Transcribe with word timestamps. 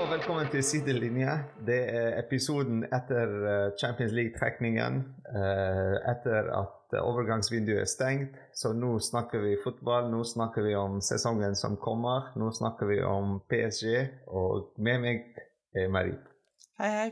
Og 0.00 0.10
velkommen 0.10 0.46
til 0.52 0.62
Sidelinje. 0.64 1.32
Det 1.66 1.78
er 1.98 2.18
episoden 2.20 2.82
etter 2.94 3.30
eh, 3.52 3.68
Champions 3.80 4.12
League-trekningen. 4.12 4.98
eh, 5.32 5.94
Etter 6.12 6.50
at 6.58 6.96
overgangsvinduet 7.00 7.80
er 7.82 7.88
stengt. 7.90 8.36
Så 8.54 8.72
nå 8.76 8.98
snakker 9.02 9.40
vi 9.44 9.56
fotball, 9.64 10.10
nå 10.12 10.22
snakker 10.28 10.66
vi 10.66 10.74
om 10.78 11.00
sesongen 11.04 11.56
som 11.56 11.76
kommer. 11.80 12.30
Nå 12.36 12.50
snakker 12.56 12.90
vi 12.90 13.00
om 13.02 13.40
PSG, 13.50 13.94
og 14.28 14.72
med 14.78 15.00
meg 15.06 15.24
er 15.76 15.88
Marie. 15.92 16.18
Hei, 16.80 16.90
hei. 16.98 17.10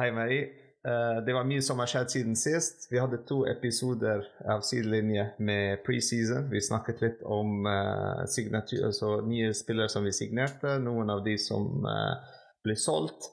Hei, 0.00 0.10
Marie. 0.16 0.48
Eh, 0.88 1.24
Det 1.24 1.32
var 1.32 1.44
mye 1.44 1.62
som 1.62 1.78
har 1.78 1.90
skjedd 1.90 2.10
siden 2.10 2.36
sist. 2.36 2.86
Vi 2.90 2.98
hadde 2.98 3.20
to 3.28 3.42
episoder 3.48 4.24
av 4.48 4.62
Sidelinje 4.64 5.26
med 5.38 5.82
preseason. 5.84 6.48
Vi 6.50 6.60
snakket 6.64 7.02
litt 7.04 7.22
om 7.22 7.66
eh, 7.68 8.22
altså 8.24 9.20
nye 9.26 9.52
spillere 9.54 9.92
som 9.92 10.04
vi 10.04 10.12
signerte, 10.12 10.78
noen 10.80 11.10
av 11.12 11.20
de 11.24 11.36
som 11.38 11.84
eh, 11.84 12.32
ble 12.64 12.76
solgt. 12.76 13.28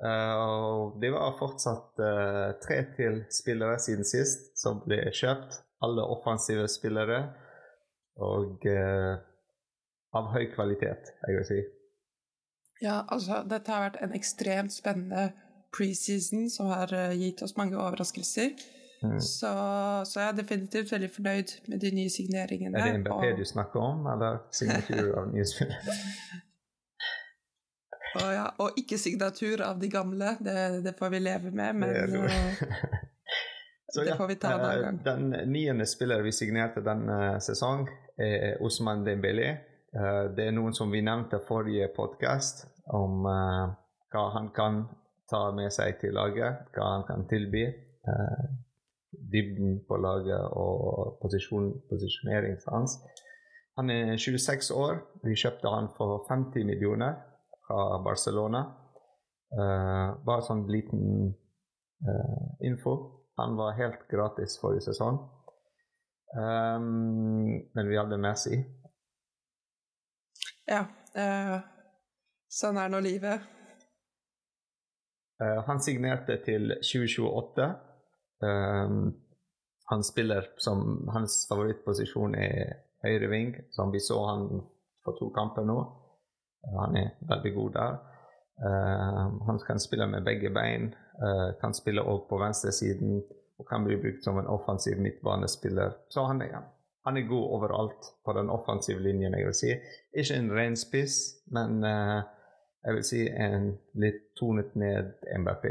Og 0.00 0.94
det 0.96 1.10
var 1.12 1.34
fortsatt 1.36 1.98
tre 2.64 2.76
til 2.96 3.18
spillere 3.28 3.74
siden 3.84 4.06
sist 4.08 4.46
som 4.56 4.78
ble 4.86 5.10
kjøpt. 5.12 5.58
Alle 5.84 6.06
offensive 6.08 6.64
spillere. 6.72 7.18
Og 8.16 8.64
av 10.16 10.30
høy 10.32 10.46
kvalitet, 10.54 11.12
jeg 11.20 11.36
vil 11.36 11.46
si. 11.50 11.60
Ja, 12.80 13.02
altså, 13.12 13.42
dette 13.44 13.74
har 13.74 13.90
vært 13.90 14.00
en 14.00 14.16
ekstremt 14.16 14.72
spennende 14.72 15.34
preseason 15.76 16.50
som 16.50 16.66
har 16.66 16.92
eh, 16.94 17.12
gitt 17.12 17.42
oss 17.42 17.56
mange 17.56 17.78
overraskelser. 17.78 18.50
Mm. 19.02 19.20
Så, 19.20 19.50
så 20.04 20.20
jeg 20.20 20.28
er 20.28 20.36
definitivt 20.36 20.92
veldig 20.92 21.08
fornøyd 21.14 21.52
med 21.72 21.80
de 21.80 21.90
nye 21.96 22.10
signeringene. 22.12 22.78
Er 22.78 22.92
det 22.92 22.98
MBP 23.00 23.14
og, 23.14 23.38
du 23.38 23.44
snakker 23.48 23.80
om, 23.80 24.06
eller 24.12 24.42
signatur 24.52 25.14
av 25.22 25.30
nye 25.32 25.46
spillere? 25.48 25.94
og, 28.20 28.26
ja, 28.34 28.44
og 28.60 28.76
ikke 28.82 28.98
signatur 29.00 29.64
av 29.64 29.80
de 29.80 29.88
gamle, 29.88 30.34
det, 30.44 30.58
det 30.84 30.94
får 30.98 31.14
vi 31.16 31.22
leve 31.22 31.50
med, 31.50 31.80
men 31.80 31.88
Det 31.88 32.26
eh, 32.26 32.66
Så 33.90 34.04
Det 34.06 34.14
får 34.16 34.26
vi 34.26 34.34
ta 34.38 34.52
en 34.52 34.60
annen 34.60 34.76
eh, 34.76 34.84
gang. 34.84 35.00
Den 35.04 35.52
niende 35.52 35.86
spilleren 35.86 36.22
vi 36.24 36.32
signerte 36.32 36.84
denne 36.84 37.40
sesong, 37.42 37.88
er 38.20 38.60
Osman 38.62 39.02
Dembélé. 39.06 39.56
Det 39.90 40.44
er 40.44 40.52
noen 40.54 40.76
som 40.76 40.92
vi 40.92 41.00
nevnte 41.02 41.40
forrige 41.42 41.88
podkast, 41.96 42.68
om 42.86 43.24
hva 43.24 44.22
han 44.36 44.52
kan 44.54 44.84
ta 45.30 45.50
med 45.56 45.70
seg 45.72 46.00
til 46.00 46.14
laget, 46.16 46.66
hva 46.74 46.90
han 46.96 47.06
kan 47.08 47.28
tilby. 47.30 47.64
eh, 48.10 48.50
Dybden 49.10 49.80
på 49.88 49.96
laget 49.98 50.44
og 50.54 51.18
posisjon, 51.22 51.72
posisjoneringen 51.90 52.60
hans. 52.70 52.98
Han 53.76 53.90
er 53.90 54.16
26 54.16 54.70
år. 54.70 55.00
Vi 55.24 55.34
kjøpte 55.34 55.72
han 55.72 55.88
for 55.96 56.26
50 56.28 56.64
millioner 56.68 57.16
fra 57.66 57.98
Barcelona. 58.04 58.60
Eh, 59.50 60.08
bare 60.26 60.46
sånn 60.46 60.66
liten 60.70 61.34
eh, 62.06 62.48
info. 62.70 62.94
Han 63.40 63.56
var 63.58 63.78
helt 63.78 64.06
gratis 64.10 64.58
forrige 64.62 64.86
sesong. 64.90 65.18
Um, 66.30 67.66
men 67.74 67.88
vi 67.88 67.96
hadde 67.98 68.18
Messi. 68.22 68.60
ja. 70.70 70.84
eh, 71.18 71.56
sånn 72.46 72.78
er 72.78 72.92
nå 72.92 73.00
livet. 73.02 73.59
Eh, 75.40 75.62
han 75.66 75.80
signerte 75.80 76.36
til 76.44 76.74
2028. 76.82 77.70
Um, 78.40 79.12
han 79.90 80.04
spiller 80.04 80.46
som 80.56 81.08
Hans 81.12 81.46
favorittposisjon 81.48 82.34
er 82.38 82.76
høyreving, 83.04 83.56
som 83.74 83.90
vi 83.92 84.00
så 84.00 84.20
han 84.28 84.46
på 85.04 85.16
to 85.18 85.30
kamper 85.34 85.66
nå. 85.66 85.80
Eh, 86.64 86.78
han 86.78 86.96
er 86.96 87.12
veldig 87.32 87.54
god 87.56 87.76
der. 87.78 87.98
Eh, 88.66 89.22
han 89.46 89.60
kan 89.66 89.80
spille 89.80 90.06
med 90.06 90.24
begge 90.24 90.50
bein, 90.50 90.94
eh, 91.24 91.48
kan 91.60 91.74
spille 91.74 92.02
også 92.02 92.28
på 92.28 92.38
venstresiden 92.38 93.22
og 93.58 93.66
kan 93.68 93.84
bli 93.84 93.96
brukt 93.96 94.24
som 94.24 94.38
en 94.38 94.46
offensiv 94.46 95.00
midtbanespiller. 95.00 95.96
Så 96.08 96.24
han 96.24 96.42
er, 96.42 96.62
han 97.06 97.16
er 97.16 97.28
god 97.28 97.46
overalt 97.56 98.12
på 98.24 98.32
den 98.32 98.50
offensive 98.50 99.00
linjen, 99.00 99.34
jeg 99.34 99.46
vil 99.46 99.54
si. 99.54 99.72
Ikke 100.14 100.36
en 100.36 100.52
ren 100.52 100.76
spiss, 100.76 101.16
men 101.50 101.84
eh, 101.84 102.20
jeg 102.84 102.96
vil 102.96 103.06
si 103.06 103.22
en 103.28 103.70
litt 104.00 104.30
tonet 104.38 104.74
ned 104.78 105.12
MBP. 105.36 105.66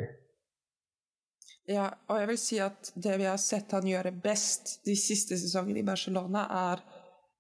Ja, 1.70 1.86
og 2.10 2.18
jeg 2.18 2.30
vil 2.32 2.40
si 2.42 2.58
at 2.62 2.92
det 2.98 3.20
vi 3.22 3.28
har 3.30 3.38
sett 3.42 3.76
han 3.78 3.86
gjøre 3.86 4.14
best 4.24 4.80
de 4.88 4.96
siste 4.98 5.38
sesongene 5.38 5.84
i 5.84 5.86
Barcelona, 5.86 6.48
er 6.72 6.82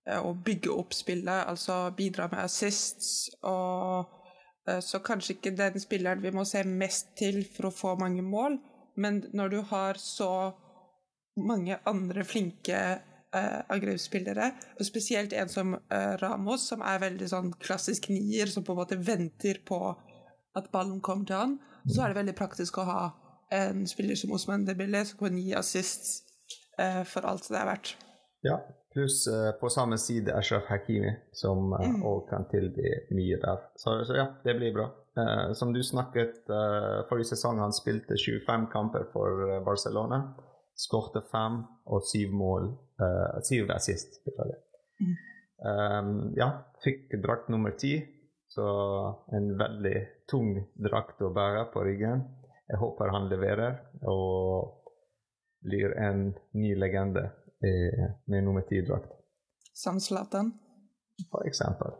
eh, 0.05 0.21
å 0.21 0.35
bygge 0.37 0.73
opp 0.73 0.93
spillet, 0.93 1.47
altså 1.49 1.87
bidra 1.97 2.27
med 2.29 2.43
assists, 2.43 3.31
og 3.41 4.05
eh, 4.69 4.81
så 4.85 5.01
kanskje 5.05 5.37
ikke 5.37 5.55
den 5.57 5.81
spilleren 5.81 6.21
vi 6.21 6.33
må 6.35 6.45
se 6.45 6.61
mest 6.65 7.15
til 7.17 7.41
for 7.55 7.69
å 7.69 7.73
få 7.73 7.95
mange 8.01 8.25
mål, 8.25 8.59
men 9.01 9.23
når 9.33 9.53
du 9.55 9.59
har 9.71 10.01
så 10.01 10.31
mange 11.39 11.79
andre 11.89 12.25
flinke 12.27 12.79
eh, 13.35 13.59
angrepsspillere, 13.69 14.51
og 14.79 14.85
spesielt 14.85 15.33
en 15.33 15.51
som 15.51 15.75
uh, 15.75 16.13
Ramos, 16.21 16.67
som 16.71 16.81
er 16.85 17.01
veldig 17.03 17.29
sånn 17.31 17.51
klassisk 17.61 18.09
nier, 18.13 18.51
som 18.51 18.65
på 18.65 18.75
en 18.75 18.81
måte 18.81 18.99
venter 18.99 19.61
på 19.65 19.79
at 20.57 20.71
ballen 20.73 21.01
kommer 21.05 21.29
til 21.29 21.37
han, 21.37 21.57
så 21.87 22.03
er 22.03 22.11
det 22.11 22.19
veldig 22.19 22.35
praktisk 22.37 22.81
å 22.81 22.87
ha 22.89 23.03
en 23.55 23.85
spiller 23.89 24.17
som 24.19 24.33
Osman 24.35 24.65
Debille, 24.67 25.05
som 25.07 25.21
kan 25.21 25.37
gi 25.37 25.53
assist 25.57 26.11
uh, 26.81 27.03
for 27.07 27.25
alt 27.29 27.47
det 27.49 27.59
er 27.61 27.69
verdt. 27.69 27.95
Ja, 28.45 28.59
pluss 28.93 29.27
eh, 29.27 29.51
på 29.59 29.69
samme 29.69 29.97
side 29.99 30.31
Ashraf 30.33 30.69
Hakimi, 30.71 31.11
som 31.35 31.73
uh, 31.73 31.81
Mm. 31.83 32.03
kan 32.29 32.47
tilby 32.49 32.87
mye 33.11 33.37
der. 33.41 33.57
Så, 33.75 34.05
så 34.05 34.15
ja, 34.15 34.27
det 34.43 34.55
blir 34.55 34.73
bra. 34.73 34.87
Eh, 35.19 35.53
som 35.53 35.73
du 35.73 35.83
snakket 35.83 36.49
uh, 36.49 37.07
forrige 37.09 37.33
sesong, 37.33 37.59
han 37.59 37.73
spilte 37.73 38.17
25 38.17 38.67
kamper 38.71 39.07
for 39.13 39.43
eh, 39.49 39.63
Barcelona. 39.65 40.21
Skårte 40.77 41.21
fem 41.31 41.63
og 41.85 42.05
syv 42.07 42.31
mål. 42.33 42.69
Eh, 43.01 43.41
syv 43.43 43.71
assist. 43.75 44.21
beklager. 44.25 44.59
Mm. 44.99 45.17
Um, 45.59 46.33
ja, 46.39 46.49
fikk 46.83 47.15
drakt 47.23 47.49
nummer 47.49 47.71
ti. 47.71 47.97
Så 48.49 48.65
en 49.35 49.51
veldig 49.59 49.97
tung 50.29 50.55
drakt 50.73 51.21
å 51.21 51.29
bære 51.33 51.67
på 51.73 51.83
ryggen. 51.85 52.23
Jeg 52.69 52.79
håper 52.81 53.11
han 53.13 53.29
leverer 53.29 53.75
og 54.09 54.79
blir 55.65 55.93
en 55.99 56.31
ny 56.57 56.73
legende 56.79 57.27
med 57.59 58.43
nummer 58.45 58.63
ti-drakt, 58.63 59.11
Som 59.73 59.99
Zlatan. 59.99 60.53
for 61.31 61.43
eksempel. 61.47 61.91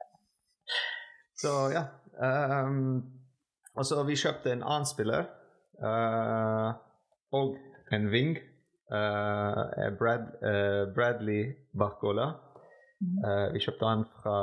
Så 1.42 1.72
ja. 1.72 1.86
Um, 2.20 3.00
og 3.74 3.86
så 3.86 4.02
vi 4.04 4.18
kjøpte 4.18 4.52
en 4.52 4.62
annen 4.66 4.88
spiller 4.88 5.24
uh, 5.80 6.76
og 7.32 7.56
en 7.94 8.08
wing. 8.12 8.34
Eh, 8.90 9.90
Brad, 9.98 10.30
uh, 10.42 10.84
Bradley 10.94 11.54
Barcola. 11.72 12.32
Uh, 13.00 13.48
vi 13.54 13.62
kjøpte 13.64 13.88
han 13.88 14.06
fra 14.20 14.38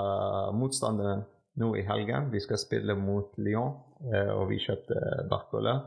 motstanderen 0.56 1.25
nå 1.58 1.74
i 1.75 1.85
helgen. 1.85 2.31
Vi 2.31 2.41
skal 2.44 2.59
spille 2.62 2.96
mot 3.00 3.38
Lyon, 3.41 3.78
eh, 4.13 4.31
og 4.34 4.50
vi 4.52 4.59
kjøpte 4.62 5.28
Barcola. 5.30 5.78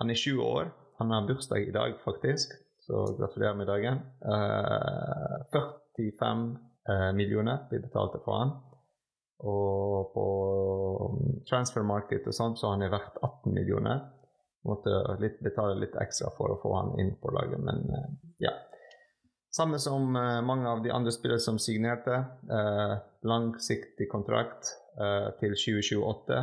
Han 0.00 0.10
er 0.10 0.18
20 0.18 0.42
år. 0.42 0.70
Han 1.00 1.10
har 1.10 1.26
bursdag 1.26 1.68
i 1.68 1.74
dag, 1.74 1.96
faktisk, 2.04 2.54
så 2.86 3.06
gratulerer 3.18 3.56
med 3.58 3.66
dagen. 3.66 3.98
Eh, 4.22 5.34
45 5.98 6.44
eh, 6.88 7.10
millioner 7.14 7.66
vi 7.70 7.82
betalte 7.82 8.22
for 8.24 8.38
han. 8.38 8.54
Og 9.44 10.12
på 10.14 10.26
transfer 11.50 11.82
market 11.82 12.26
og 12.30 12.34
sånt, 12.34 12.60
så 12.60 12.70
han 12.72 12.82
er 12.82 12.94
verdt 12.94 13.18
18 13.22 13.54
millioner. 13.54 14.06
Måtte 14.64 15.16
litt, 15.20 15.40
betale 15.44 15.76
litt 15.76 15.96
ekstra 16.00 16.30
for 16.36 16.54
å 16.54 16.60
få 16.62 16.70
han 16.78 16.94
inn 17.02 17.14
på 17.20 17.32
laget, 17.36 17.60
men 17.60 17.82
eh, 17.92 18.06
ja. 18.46 18.52
Samme 19.54 19.78
som 19.78 20.16
eh, 20.16 20.40
mange 20.42 20.66
av 20.70 20.80
de 20.82 20.90
andre 20.90 21.12
spillere 21.12 21.38
som 21.38 21.58
signerte. 21.60 22.22
eh, 22.50 22.94
langsiktig 23.28 24.08
kontrakt 24.10 24.72
eh, 25.00 25.28
til 25.40 25.54
2028. 25.56 26.40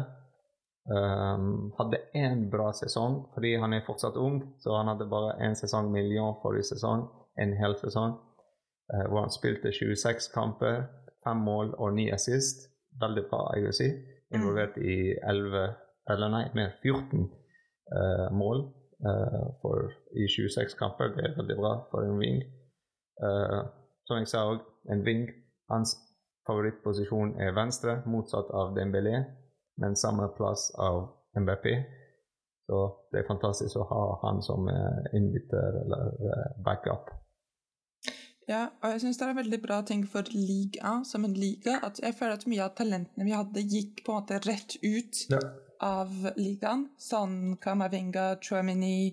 Um, 0.91 1.69
hadde 1.77 1.99
én 2.17 2.47
bra 2.49 2.71
sesong 2.73 3.19
fordi 3.35 3.51
han 3.61 3.73
er 3.77 3.83
fortsatt 3.85 4.15
ung, 4.17 4.39
så 4.63 4.79
han 4.79 4.89
hadde 4.89 5.05
bare 5.11 5.35
én 5.45 5.53
sesong 5.53 5.91
med 5.93 6.07
Lyon 6.09 6.39
forrige 6.41 6.71
sesong. 6.71 7.03
En 7.37 7.53
hel 7.57 7.75
sesong. 7.81 8.15
eh, 8.93 9.05
hvor 9.07 9.21
han 9.21 9.31
spilte 9.31 9.71
26 9.71 10.31
kamper, 10.33 10.81
fem 11.23 11.37
mål 11.37 11.75
og 11.77 11.93
ni 11.95 12.09
assist. 12.11 12.67
Veldig 13.01 13.23
bra, 13.29 13.43
jeg 13.55 13.63
vil 13.63 13.73
si. 13.73 13.91
Involvert 14.35 14.77
i 14.77 15.13
11, 15.21 15.69
eller 16.09 16.29
nei, 16.33 16.43
mer 16.57 16.73
14 16.83 17.19
eh, 17.19 17.29
mål 18.31 18.65
eh, 19.05 19.45
for, 19.61 19.91
i 20.15 20.27
26 20.27 20.77
kamper. 20.79 21.13
Det 21.15 21.25
er 21.25 21.37
veldig 21.37 21.57
bra 21.59 21.73
for 21.91 22.07
en 22.07 22.19
wing. 22.21 22.41
Eh, 23.23 23.61
som 24.07 24.17
jeg 24.21 24.31
sa 24.31 24.45
òg, 24.51 24.61
en 24.91 25.05
wing. 25.05 25.27
Hans 25.71 25.95
favorittposisjon 26.47 27.35
er 27.39 27.55
venstre, 27.55 28.01
motsatt 28.05 28.49
av 28.57 28.73
Dembélé, 28.75 29.23
men 29.81 29.95
samme 29.95 30.27
plass 30.37 30.71
av 30.75 31.03
MBP. 31.37 31.67
Så 32.67 32.81
det 33.11 33.21
er 33.21 33.27
fantastisk 33.27 33.79
å 33.79 33.87
ha 33.89 34.03
han 34.25 34.41
som 34.45 34.67
eh, 34.71 35.17
innbytter 35.17 35.81
eller 35.83 36.13
eh, 36.27 36.47
backup. 36.65 37.11
Ja, 38.49 38.65
og 38.81 38.93
jeg 38.93 39.03
syns 39.03 39.19
det 39.19 39.25
er 39.27 39.33
en 39.33 39.39
veldig 39.39 39.59
bra 39.63 39.79
ting 39.87 40.01
for 40.09 40.27
liga 40.33 40.97
som 41.07 41.25
en 41.27 41.35
liga. 41.37 41.77
at 41.85 42.01
Jeg 42.03 42.17
føler 42.17 42.39
at 42.39 42.47
mye 42.49 42.63
av 42.65 42.73
talentene 42.75 43.27
vi 43.27 43.35
hadde, 43.35 43.63
gikk 43.63 44.01
på 44.05 44.11
en 44.11 44.23
måte 44.23 44.39
rett 44.47 44.75
ut 44.81 45.21
Ja. 45.31 45.41
Av 45.81 46.11
ligaen. 46.37 46.87
Sånn 47.01 47.57
Kamavinga, 47.61 48.35
Chouamini 48.41 49.11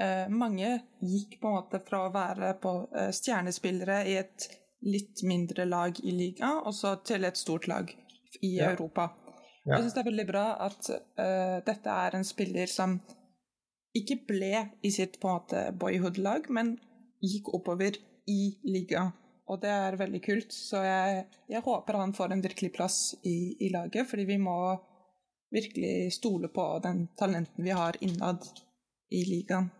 eh, 0.00 0.28
Mange 0.32 0.72
gikk 1.04 1.38
på 1.40 1.50
en 1.50 1.58
måte 1.58 1.82
fra 1.84 2.06
å 2.06 2.12
være 2.14 2.54
på 2.62 2.72
eh, 2.96 3.10
stjernespillere 3.14 4.00
i 4.08 4.16
et 4.22 4.48
litt 4.86 5.22
mindre 5.26 5.64
lag 5.68 5.98
i 6.04 6.12
liga, 6.14 6.60
og 6.62 6.74
så 6.76 6.96
til 7.04 7.24
et 7.24 7.38
stort 7.40 7.66
lag 7.68 7.90
i 8.40 8.56
Ja. 8.58 8.70
Europa. 8.72 9.10
Ja. 9.66 9.76
Jeg 9.76 9.86
syns 9.86 9.94
det 9.96 10.02
er 10.04 10.10
veldig 10.10 10.26
bra 10.28 10.46
at 10.62 10.90
eh, 10.92 11.56
dette 11.66 11.94
er 12.06 12.14
en 12.14 12.24
spiller 12.24 12.70
som 12.70 13.00
ikke 13.96 14.20
ble 14.28 14.50
i 14.84 14.90
sitt 14.92 15.16
på 15.20 15.28
en 15.28 15.38
måte 15.40 15.62
boyhood-lag, 15.80 16.50
men 16.52 16.76
gikk 17.24 17.48
oppover 17.56 17.96
i 18.28 18.40
ligaen. 18.68 19.14
Og 19.48 19.60
det 19.62 19.70
er 19.70 19.96
veldig 19.98 20.20
kult, 20.22 20.52
så 20.52 20.82
jeg, 20.82 21.24
jeg 21.48 21.62
håper 21.62 21.98
han 21.98 22.14
får 22.14 22.34
en 22.34 22.42
virkelig 22.44 22.72
plass 22.74 22.98
i, 23.24 23.56
i 23.62 23.70
laget, 23.70 24.06
fordi 24.10 24.24
vi 24.26 24.38
må 24.42 24.56
virkelig 25.50 26.12
stole 26.16 26.48
på 26.48 26.66
den 26.84 27.06
talenten 27.18 27.64
vi 27.64 27.70
har 27.70 27.96
innad 28.00 28.44
i 29.10 29.24
ligaen. 29.24 29.70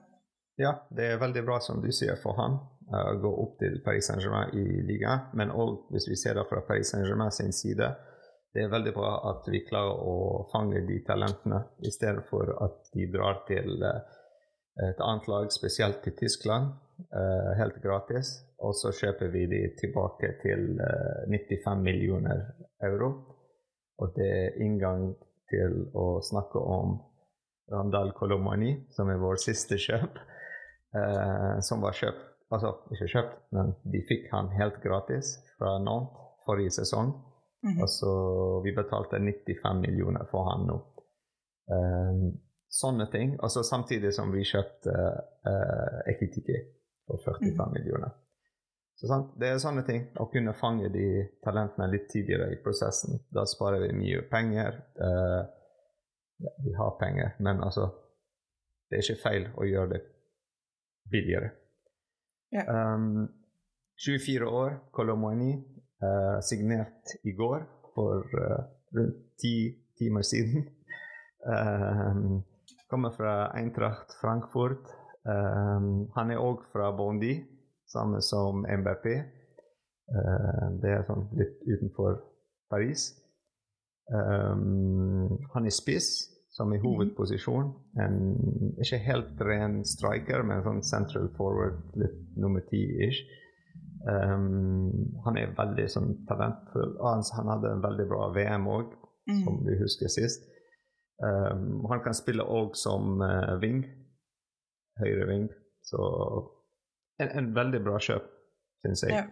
Ja, 0.57 0.87
det 0.91 1.05
er 1.13 1.21
veldig 1.21 1.43
bra 1.45 1.61
som 1.61 1.83
du 1.83 1.91
sier 1.93 2.17
for 2.21 2.39
han 2.41 2.57
eh, 2.89 3.09
å 3.11 3.19
gå 3.21 3.33
opp 3.43 3.59
til 3.61 3.81
Paris 3.85 4.09
Saint-Germain 4.09 4.55
i 4.57 4.65
ligaen. 4.89 5.29
Men 5.37 5.53
òg 5.53 5.91
hvis 5.93 6.09
vi 6.09 6.17
ser 6.17 6.39
det 6.39 6.47
fra 6.49 6.63
Paris 6.65 6.95
Saint-Germain 6.95 7.35
sin 7.35 7.53
side, 7.53 7.91
det 8.57 8.65
er 8.65 8.73
veldig 8.73 8.95
bra 8.97 9.11
at 9.35 9.49
vi 9.53 9.61
klarer 9.67 9.99
å 10.01 10.47
fange 10.49 10.81
de 10.89 11.03
talentene, 11.05 11.59
i 11.85 11.93
stedet 11.93 12.25
for 12.31 12.55
at 12.65 12.89
de 12.95 13.05
drar 13.13 13.43
til 13.49 13.85
eh, 13.85 14.01
et 14.87 15.01
annet 15.05 15.29
lag, 15.29 15.53
spesielt 15.53 16.01
til 16.05 16.17
Tyskland, 16.17 16.73
eh, 17.05 17.51
helt 17.61 17.77
gratis. 17.85 18.33
Og 18.65 18.73
så 18.79 18.95
kjøper 18.97 19.29
vi 19.35 19.45
de 19.51 19.61
tilbake 19.77 20.39
til 20.41 20.81
eh, 20.81 21.29
95 21.29 21.85
millioner 21.85 22.47
euro. 22.89 23.11
Og 24.01 24.17
det 24.17 24.29
er 24.39 24.59
inngang 24.65 25.11
til 25.50 25.90
å 25.94 26.20
snakke 26.22 26.58
om 26.58 26.96
Randal 27.72 28.12
Kolomani, 28.14 28.72
som 28.94 29.08
er 29.10 29.19
vår 29.19 29.37
siste 29.43 29.75
kjøp. 29.78 30.19
eh, 30.96 31.60
som 31.60 31.81
var 31.82 31.93
kjøpt 31.93 32.22
Altså 32.52 32.69
ikke 32.94 33.08
kjøpt, 33.10 33.38
men 33.52 33.72
de 33.90 34.00
fikk 34.06 34.28
han 34.31 34.48
helt 34.54 34.76
gratis 34.81 35.32
fra 35.58 35.78
Nantes 35.82 36.44
forrige 36.46 36.70
sesong. 36.70 37.08
Og 37.82 37.88
så 37.90 38.12
vi 38.62 38.70
betalte 38.76 39.19
95 39.19 39.81
millioner 39.82 40.25
for 40.31 40.44
han 40.52 40.62
nå. 40.69 40.76
Eh, 41.75 42.20
sånne 42.70 43.08
ting. 43.10 43.34
Og 43.43 43.50
så 43.50 43.64
samtidig 43.66 44.12
som 44.14 44.31
vi 44.31 44.44
kjøpte 44.46 44.94
eh, 44.94 46.12
Ekitiki 46.14 46.54
for 47.08 47.19
45 47.25 47.66
Mhm. 47.66 47.72
millioner. 47.75 48.14
Så 48.96 49.10
sant? 49.10 49.34
Det 49.37 49.50
er 49.50 49.60
sånne 49.60 49.84
ting. 49.84 50.06
Å 50.16 50.25
kunne 50.32 50.54
fange 50.56 50.88
de 50.93 51.06
talentene 51.44 51.90
litt 51.93 52.08
tidligere 52.12 52.48
i 52.54 52.60
prosessen. 52.64 53.19
Da 53.28 53.44
sparer 53.48 53.84
vi 53.84 53.93
mye 53.98 54.22
penger. 54.31 54.78
Uh, 54.96 55.43
ja, 56.40 56.52
vi 56.64 56.72
har 56.76 56.98
penger, 57.00 57.34
men 57.40 57.62
altså 57.64 57.90
Det 58.87 58.98
er 58.98 59.02
ikke 59.02 59.22
feil 59.22 59.48
å 59.58 59.64
gjøre 59.66 59.90
det 59.96 60.00
billigere. 61.10 61.48
Ja. 62.54 62.62
Um, 62.94 63.26
24 63.98 64.46
år, 64.46 64.76
Kolomoni, 64.94 65.56
uh, 66.04 66.38
signert 66.44 67.16
i 67.26 67.32
går 67.34 67.64
for 67.96 68.22
uh, 68.38 68.60
rundt 68.94 69.25
ti 69.43 69.56
timer 69.98 70.22
siden. 70.22 70.69
Um, 71.43 72.44
kommer 72.90 73.10
fra 73.10 73.50
Eintracht 73.58 74.14
Frankfurt. 74.20 74.87
Um, 75.26 76.06
han 76.14 76.31
er 76.31 76.38
òg 76.38 76.62
fra 76.70 76.93
Bondi, 76.94 77.40
samme 77.93 78.21
som 78.23 78.65
MBP. 78.67 79.06
Uh, 80.06 80.67
det 80.83 80.91
er 80.97 81.06
sånn 81.09 81.27
litt 81.38 81.56
utenfor 81.67 82.19
Paris. 82.71 83.09
Um, 84.15 85.38
han 85.55 85.67
er 85.67 85.75
spiss, 85.75 86.09
som 86.56 86.71
i 86.73 86.79
hovedposisjon. 86.81 87.73
En 88.00 88.21
ikke 88.81 89.00
helt 89.05 89.41
ren 89.44 89.81
striker, 89.85 90.44
men 90.47 90.62
sånn 90.65 90.83
central 90.87 91.27
forward, 91.37 91.83
litt 92.00 92.21
nummer 92.41 92.62
ti-ish. 92.71 93.19
Um, 94.06 94.93
han 95.27 95.37
er 95.41 95.55
veldig 95.59 95.89
sånn 95.91 96.12
talentfull. 96.29 96.94
Og 97.00 97.09
han, 97.11 97.25
han 97.37 97.50
hadde 97.56 97.73
en 97.75 97.82
veldig 97.85 98.06
bra 98.12 98.29
VM 98.37 98.69
òg, 98.71 98.94
som 99.27 99.56
Mhm. 99.56 99.65
vi 99.67 99.79
husker 99.82 100.09
sist. 100.09 100.44
Um, 101.19 101.85
han 101.91 102.03
kan 102.05 102.15
spille 102.15 102.44
òg 102.44 102.77
som 102.77 103.21
uh, 103.25 103.56
wing. 103.61 103.82
Høyre 105.00 105.27
wing. 105.29 105.49
Så 105.82 105.99
en, 107.23 107.29
en 107.29 107.51
veldig 107.57 107.83
bra 107.85 107.99
kjøp, 108.03 108.31
syns 108.85 109.05
jeg. 109.07 109.17
Ja. 109.17 109.27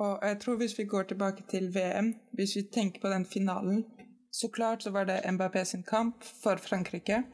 Og 0.00 0.22
jeg 0.24 0.38
tror 0.40 0.56
hvis 0.60 0.78
vi 0.78 0.88
går 0.88 1.10
tilbake 1.10 1.44
til 1.50 1.68
VM, 1.74 2.14
hvis 2.36 2.56
vi 2.56 2.62
tenker 2.72 3.02
på 3.02 3.12
den 3.12 3.26
finalen 3.28 3.84
Så 4.32 4.48
klart 4.48 4.82
så 4.82 4.90
var 4.94 5.04
det 5.04 5.24
Mbappé 5.26 5.64
sin 5.64 5.82
kamp 5.82 6.22
for 6.22 6.56
Frankrike, 6.56 7.24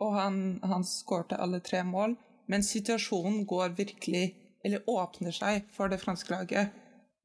og 0.00 0.14
han, 0.14 0.60
han 0.62 0.84
skårte 0.84 1.40
alle 1.42 1.58
tre 1.60 1.82
mål. 1.84 2.14
Men 2.48 2.62
situasjonen 2.62 3.46
går 3.46 3.74
virkelig 3.76 4.34
Eller 4.64 4.86
åpner 4.86 5.30
seg 5.30 5.66
for 5.74 5.88
det 5.88 6.00
franske 6.00 6.30
laget 6.30 6.70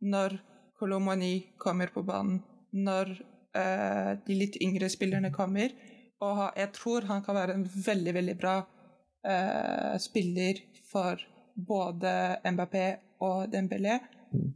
når 0.02 0.40
Colomani 0.80 1.54
kommer 1.58 1.88
på 1.94 2.02
banen, 2.04 2.42
når 2.74 3.12
eh, 3.58 4.12
de 4.26 4.38
litt 4.38 4.58
yngre 4.62 4.90
spillerne 4.90 5.30
kommer. 5.34 5.74
Og 6.22 6.42
jeg 6.58 6.72
tror 6.74 7.06
han 7.10 7.22
kan 7.26 7.38
være 7.38 7.56
en 7.58 7.66
veldig, 7.86 8.14
veldig 8.14 8.36
bra 8.38 8.56
eh, 9.26 9.98
spiller 10.02 10.62
for 10.90 11.22
både 11.56 12.14
Mbappé 12.46 12.86
og 13.26 13.52
Dembélé. 13.54 14.00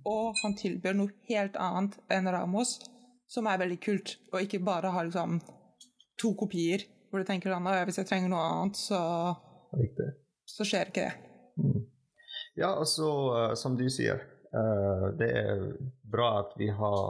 Og 0.07 0.38
han 0.42 0.56
tilbyr 0.56 0.95
noe 0.95 1.12
helt 1.30 1.57
annet 1.59 1.97
enn 2.13 2.30
Ramos, 2.31 2.77
som 3.27 3.47
er 3.51 3.59
veldig 3.59 3.80
kult. 3.83 4.15
Og 4.31 4.45
ikke 4.45 4.63
bare 4.63 4.94
har 4.95 5.07
liksom 5.07 5.42
to 6.21 6.31
kopier, 6.39 6.86
hvor 7.09 7.21
du 7.21 7.27
tenker 7.27 7.51
sånn 7.51 7.68
hvis 7.88 8.00
jeg 8.01 8.09
trenger 8.09 8.31
noe 8.31 8.45
annet, 8.45 8.80
så, 8.80 9.01
så 10.47 10.68
skjer 10.68 10.92
ikke 10.94 11.09
det. 11.09 11.33
Mm. 11.59 11.83
Ja, 12.56 12.71
og 12.80 12.88
så 12.88 13.09
eh, 13.36 13.53
som 13.59 13.75
du 13.75 13.86
sier, 13.91 14.21
eh, 14.56 15.06
det 15.19 15.30
er 15.36 15.63
bra 16.12 16.30
at 16.39 16.56
vi 16.59 16.69
har 16.71 17.01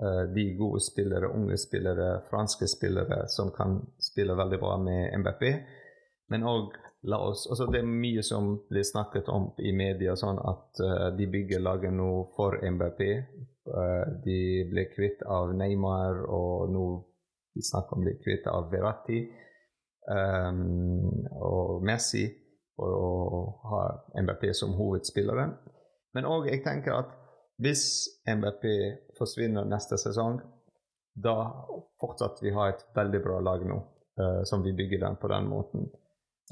eh, 0.00 0.22
de 0.32 0.46
gode 0.56 0.80
spillere, 0.84 1.28
unge 1.28 1.58
spillere, 1.60 2.22
franske 2.30 2.68
spillere 2.72 3.26
som 3.32 3.52
kan 3.56 3.82
spille 4.00 4.36
veldig 4.36 4.60
bra 4.62 4.78
med 4.80 5.18
MBP. 5.20 5.44
Men 6.32 6.48
òg 6.48 6.72
la 7.04 7.18
oss 7.20 7.46
altså 7.50 7.66
Det 7.72 7.80
er 7.82 7.88
mye 7.88 8.22
som 8.24 8.54
blir 8.70 8.84
snakket 8.86 9.28
om 9.28 9.50
i 9.58 9.72
media, 9.76 10.14
sånn 10.16 10.38
at 10.40 10.80
uh, 10.80 11.08
de 11.16 11.26
bygger 11.30 11.60
laget 11.60 11.92
nå 11.92 12.10
for 12.36 12.56
MBP. 12.64 13.02
Uh, 13.68 14.04
de 14.24 14.38
ble 14.70 14.86
kvitt 14.92 15.24
av 15.28 15.52
Neymar, 15.56 16.22
og 16.28 16.72
nå 16.72 16.86
de 17.54 17.62
snakker 17.62 17.96
om 17.96 18.04
de 18.04 18.10
blir 18.10 18.22
kvitt 18.24 18.48
av 18.50 18.70
Verratti 18.72 19.20
um, 20.10 21.28
og 21.38 21.84
Messi 21.86 22.24
for 22.74 22.90
å 22.90 23.10
ha 23.70 23.82
MBP 24.24 24.48
som 24.56 24.74
hovedspillere. 24.74 25.46
Men 26.14 26.26
òg 26.26 26.48
jeg 26.50 26.64
tenker 26.64 26.96
at 26.96 27.12
hvis 27.62 27.84
MBP 28.26 28.64
forsvinner 29.18 29.68
neste 29.70 29.98
sesong, 30.00 30.40
da 31.14 31.36
fortsatt 32.02 32.40
vi 32.42 32.50
har 32.50 32.72
et 32.72 32.82
veldig 32.96 33.20
bra 33.22 33.38
lag 33.44 33.62
nå, 33.68 33.76
uh, 34.18 34.40
som 34.48 34.64
vi 34.64 34.74
bygger 34.74 35.04
den 35.06 35.20
på 35.20 35.30
den 35.30 35.46
måten. 35.52 35.86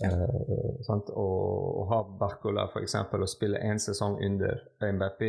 Eh, 0.01 0.85
sant? 0.87 1.11
Og, 1.13 1.83
ha 1.91 1.99
Barcola 2.21 2.65
f.eks. 2.71 2.95
å 2.97 3.29
spille 3.29 3.61
én 3.61 3.81
sesong 3.83 4.17
under 4.25 4.63
MBP 4.81 5.27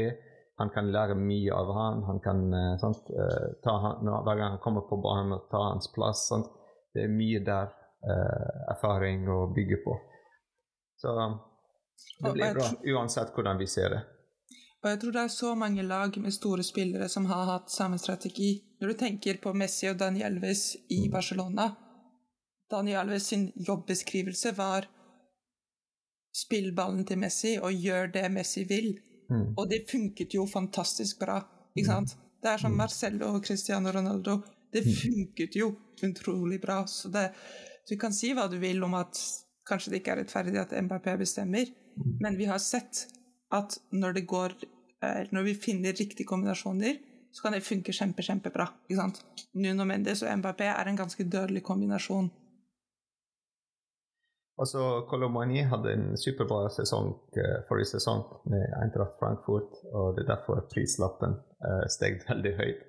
Han 0.62 0.70
kan 0.72 0.88
lære 0.94 1.18
mye 1.20 1.52
av 1.52 1.72
han. 1.76 2.04
Han 2.08 2.22
kan 2.24 2.44
eh, 2.54 2.78
sant? 2.80 3.10
eh, 3.12 3.48
ta 3.64 3.74
han, 3.84 4.08
Hver 4.08 4.38
gang 4.40 4.56
han 4.56 4.64
kommer 4.64 4.86
på 4.88 5.02
banen, 5.04 5.34
og 5.36 5.50
ta 5.52 5.66
hans 5.72 5.90
plass. 5.92 6.28
Sant? 6.30 6.48
Det 6.94 7.08
er 7.08 7.12
mye 7.12 7.42
der 7.44 7.74
eh, 8.06 8.64
erfaring 8.76 9.28
å 9.28 9.48
bygge 9.56 9.82
på. 9.84 9.98
Så 11.02 11.18
det 12.24 12.34
blir 12.38 12.54
bra 12.56 12.70
uansett 12.94 13.34
hvordan 13.36 13.60
vi 13.60 13.68
ser 13.68 13.98
det. 13.98 14.04
Og 14.84 14.90
jeg 14.92 15.00
tror 15.00 15.14
det 15.16 15.22
er 15.24 15.32
så 15.32 15.54
mange 15.56 15.84
lag 15.88 16.16
med 16.20 16.36
store 16.36 16.64
spillere 16.64 17.08
som 17.10 17.26
har 17.30 17.46
hatt 17.48 17.72
samme 17.72 17.98
strategi. 18.00 18.58
Når 18.82 18.92
du 18.92 19.00
tenker 19.00 19.40
på 19.44 19.54
Messi 19.56 19.88
og 19.90 19.98
Danielvis 20.00 20.74
i 20.92 21.06
Barcelona 21.12 21.70
Dani 22.74 22.96
Alves 22.98 23.30
sin 23.30 23.48
jobbeskrivelse 23.56 24.56
var 24.58 24.90
spill 26.34 26.72
ballen 26.74 27.06
til 27.06 27.22
Messi 27.22 27.54
og 27.62 27.78
gjør 27.78 28.10
det 28.16 28.26
Messi 28.34 28.66
vil. 28.70 28.96
Mm. 29.30 29.54
Og 29.58 29.70
det 29.70 29.86
funket 29.90 30.34
jo 30.34 30.48
fantastisk 30.50 31.22
bra. 31.22 31.38
ikke 31.76 31.90
sant? 31.90 32.18
Det 32.44 32.52
er 32.52 32.60
som 32.60 32.76
Marcello 32.76 33.30
og 33.38 33.46
Cristiano 33.46 33.94
Ronaldo. 33.94 34.42
Det 34.74 34.84
funket 34.84 35.56
jo 35.56 35.70
utrolig 36.04 36.60
bra. 36.62 36.82
Så 36.88 37.10
det, 37.14 37.30
du 37.90 37.96
kan 38.00 38.14
si 38.14 38.34
hva 38.34 38.50
du 38.52 38.58
vil 38.60 38.84
om 38.84 38.98
at 39.00 39.20
kanskje 39.70 39.94
det 39.94 40.02
ikke 40.02 40.16
er 40.16 40.22
rettferdig 40.24 40.60
at 40.60 40.76
Mbappé 40.84 41.16
bestemmer, 41.22 41.70
men 42.20 42.38
vi 42.38 42.50
har 42.50 42.60
sett 42.60 43.06
at 43.54 43.78
når 43.94 44.16
det 44.18 44.26
går 44.26 44.56
eh, 45.06 45.28
Når 45.32 45.44
vi 45.44 45.54
finner 45.54 45.94
riktige 45.94 46.26
kombinasjoner, 46.26 46.98
så 47.32 47.44
kan 47.44 47.54
det 47.54 47.64
funke 47.64 47.94
kjempe, 47.94 48.24
kjempebra. 48.24 48.66
ikke 48.90 49.00
sant? 49.00 49.20
Nuno 49.54 49.86
Mendes 49.86 50.24
og 50.24 50.32
Mbappé 50.40 50.70
er 50.72 50.90
en 50.90 50.98
ganske 50.98 51.24
dødelig 51.24 51.64
kombinasjon. 51.64 52.32
Og 54.62 55.08
Kolomani 55.10 55.64
hadde 55.66 55.96
en 55.96 56.18
superbra 56.18 56.68
sesong 56.70 57.08
uh, 57.40 57.60
forrige 57.68 57.96
sesong 57.96 58.22
med 58.52 58.66
Eintracht 58.84 59.18
Frankfurt, 59.18 59.80
og 59.98 60.14
det 60.14 60.24
er 60.24 60.36
derfor 60.36 60.62
prislappen 60.70 61.40
uh, 61.66 61.86
steg 61.90 62.22
veldig 62.30 62.54
høyt. 62.60 62.84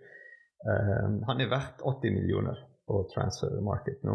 Uh, 0.69 1.25
han 1.29 1.41
er 1.41 1.53
verdt 1.53 1.81
80 1.81 2.17
millioner 2.19 2.61
på 2.85 2.99
transfer 3.15 3.55
market 3.65 4.03
nå, 4.05 4.15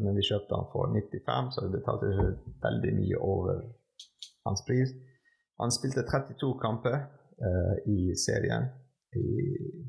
men 0.00 0.16
vi 0.16 0.22
kjøpte 0.24 0.56
han 0.56 0.70
for 0.72 0.88
95, 0.88 1.50
så 1.52 1.66
vi 1.66 1.74
betalte 1.74 2.30
veldig 2.64 2.92
mye 2.96 3.18
over 3.20 3.58
hans 4.48 4.62
pris. 4.64 4.94
Han 5.60 5.74
spilte 5.76 6.06
32 6.08 6.48
kamper 6.62 6.96
i 7.84 8.14
serien 8.16 8.70
i 9.20 9.26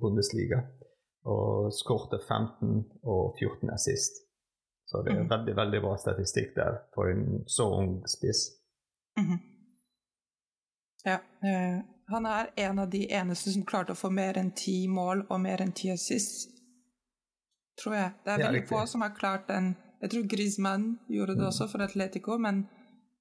Bundesliga 0.01 0.59
og 1.31 1.71
skårte 1.71 2.19
15 2.19 2.83
og 3.07 3.39
14 3.39 3.71
assist. 3.71 4.25
Så 4.89 5.03
det 5.05 5.11
er 5.13 5.19
en 5.21 5.29
veldig 5.29 5.53
veldig 5.55 5.79
bra 5.83 5.93
statistikk 6.01 6.55
der 6.55 6.79
for 6.95 7.11
en 7.11 7.43
så 7.45 7.67
ung 7.77 8.07
spiss. 8.09 8.47
Mm 9.19 9.25
-hmm. 9.27 9.39
Ja. 11.03 11.19
Eh, 11.49 11.81
han 12.07 12.25
er 12.25 12.49
en 12.55 12.79
av 12.79 12.89
de 12.89 13.11
eneste 13.11 13.51
som 13.51 13.65
klarte 13.65 13.91
å 13.91 13.95
få 13.95 14.09
mer 14.09 14.37
enn 14.37 14.51
ti 14.51 14.87
mål 14.87 15.27
og 15.29 15.41
mer 15.41 15.61
enn 15.61 15.71
ti 15.71 15.91
assist, 15.91 16.49
tror 17.83 17.95
jeg. 17.95 18.11
Det 18.23 18.31
er 18.31 18.37
veldig 18.37 18.67
få 18.67 18.85
som 18.87 19.01
har 19.01 19.13
klart 19.15 19.47
den. 19.47 19.75
Jeg 20.01 20.09
tror 20.09 20.23
Griezmann 20.23 20.99
gjorde 21.07 21.35
det 21.35 21.41
mm. 21.41 21.47
også 21.47 21.67
for 21.67 21.81
Atletico, 21.81 22.37
men 22.37 22.67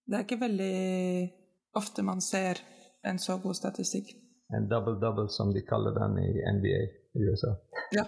det 0.06 0.16
er 0.16 0.24
ikke 0.24 0.40
veldig 0.40 1.30
ofte 1.76 2.02
man 2.02 2.20
ser 2.20 2.62
en 3.04 3.18
så 3.18 3.36
god 3.38 3.54
statistikk. 3.54 4.14
En 4.56 4.68
double-double, 4.68 5.28
som 5.28 5.52
de 5.52 5.60
kaller 5.60 5.92
den 5.92 6.18
i 6.22 6.30
NBA 6.56 6.80
i 7.18 7.24
USA. 7.30 7.56
Ja. 7.92 8.04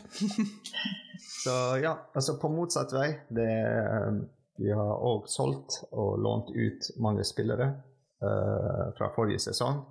Så 1.44 1.78
ja, 1.82 2.10
altså 2.14 2.38
på 2.40 2.48
motsatt 2.48 2.92
vei. 2.92 3.08
Det, 3.28 3.50
vi 4.60 4.72
har 4.72 5.04
òg 5.04 5.28
solgt 5.28 5.82
og 5.90 6.18
lånt 6.20 6.50
ut 6.52 6.90
mange 7.00 7.24
spillere 7.28 7.70
uh, 8.24 8.90
fra 8.96 9.10
forrige 9.14 9.40
sesong. 9.50 9.82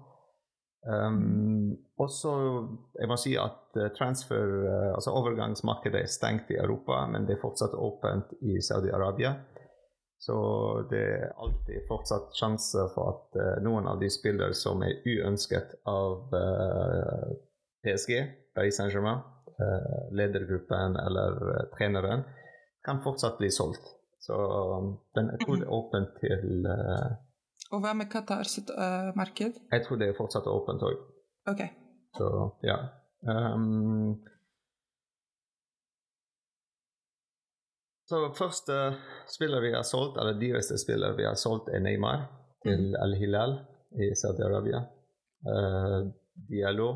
Um, 0.90 1.74
og 2.00 2.08
så 2.14 2.32
jeg 2.96 3.10
må 3.12 3.18
si 3.20 3.34
at 3.36 3.76
eh, 3.76 3.90
transfer, 3.98 4.54
uh, 4.64 4.92
altså 4.96 5.12
overgangsmarkedet 5.12 6.06
er 6.06 6.12
stengt 6.12 6.54
i 6.54 6.60
Europa, 6.62 7.02
men 7.12 7.26
det 7.28 7.36
er 7.36 7.42
fortsatt 7.42 7.76
åpent 7.76 8.32
i 8.48 8.62
Saudi-Arabia. 8.64 9.34
Så 10.20 10.36
det 10.92 11.00
er 11.00 11.36
alltid 11.40 11.86
fortsatt 11.88 12.36
sjanse 12.36 12.90
for 12.94 13.14
at 13.14 13.40
uh, 13.40 13.54
noen 13.64 13.88
av 13.88 14.02
de 14.02 14.10
spillere 14.12 14.56
som 14.58 14.84
er 14.84 15.00
uønsket 15.08 15.78
av 15.88 16.34
PSG, 17.84 18.12
Paris 18.56 18.76
Saint-Germain, 18.78 19.22
uh, 19.60 20.12
ledergruppen 20.12 20.96
eller 20.96 21.56
eh, 21.56 21.66
treneren, 21.78 22.24
kan 22.86 23.02
fortsatt 23.04 23.38
bli 23.38 23.52
solgt. 23.52 23.96
Så 24.20 24.36
den, 25.16 25.30
er 25.30 25.40
trolig 25.40 25.68
åpen 25.68 26.04
er 26.04 26.10
åpent 26.10 26.18
til 26.20 26.66
uh, 26.68 27.12
Og 27.72 27.84
hva 27.84 27.94
med 27.96 28.10
Qatar 28.12 28.48
sitt 28.52 28.72
uh, 28.76 29.14
marked? 29.16 29.62
Jeg 29.72 29.86
tror 29.86 30.00
det 30.02 30.10
er 30.10 30.18
fortsatt 30.18 30.48
åpent 30.48 30.84
òg. 30.84 30.98
Okay. 31.48 31.72
Så 32.18 32.28
ja. 32.68 32.78
Um, 33.24 34.20
så 38.10 38.20
første 38.34 38.76
spiller 39.30 39.62
vi 39.62 39.74
har 39.76 39.86
solgt, 39.86 40.18
eller 40.18 40.40
dyreste 40.42 40.78
spiller 40.82 41.14
vi 41.18 41.28
har 41.28 41.38
solgt, 41.38 41.70
er 41.70 41.84
Neymar 41.84 42.24
til 42.66 42.88
mm. 42.90 42.96
Al 43.04 43.14
Hilal 43.20 43.54
i 44.02 44.10
Saudi-Arabia. 44.18 44.82
Uh, 45.46 46.10
Diallo 46.50 46.90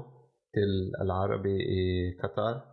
til 0.56 0.74
Al 1.02 1.14
Arabi 1.14 1.54
i 1.54 1.84
Qatar. 2.18 2.64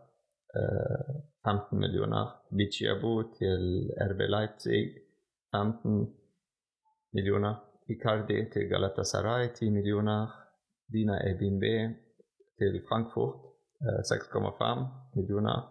Uh, 0.56 1.20
15 1.44 1.78
millioner. 1.80 2.32
Bichiabu 2.56 3.12
til 3.36 3.92
RB 4.08 4.24
Leipzig 4.32 4.88
15 5.52 6.00
millioner. 7.12 7.60
Icardi 7.92 8.40
til 8.52 8.68
Galatasaray 8.72 9.52
10 9.54 9.70
millioner. 9.70 10.32
Dina 10.92 11.20
Ebimbe 11.28 11.76
til 12.58 12.82
Frankfurt 12.88 13.40
uh, 13.84 14.00
6,5 14.00 14.84
millioner. 15.16 15.64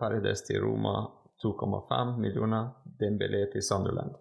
Paredes 0.00 0.42
til 0.42 0.64
Roma 0.64 1.21
2,5 1.44 2.18
millioner. 2.18 2.70
Dembélé 3.00 3.46
til 3.52 3.62
Sunderland. 3.62 4.14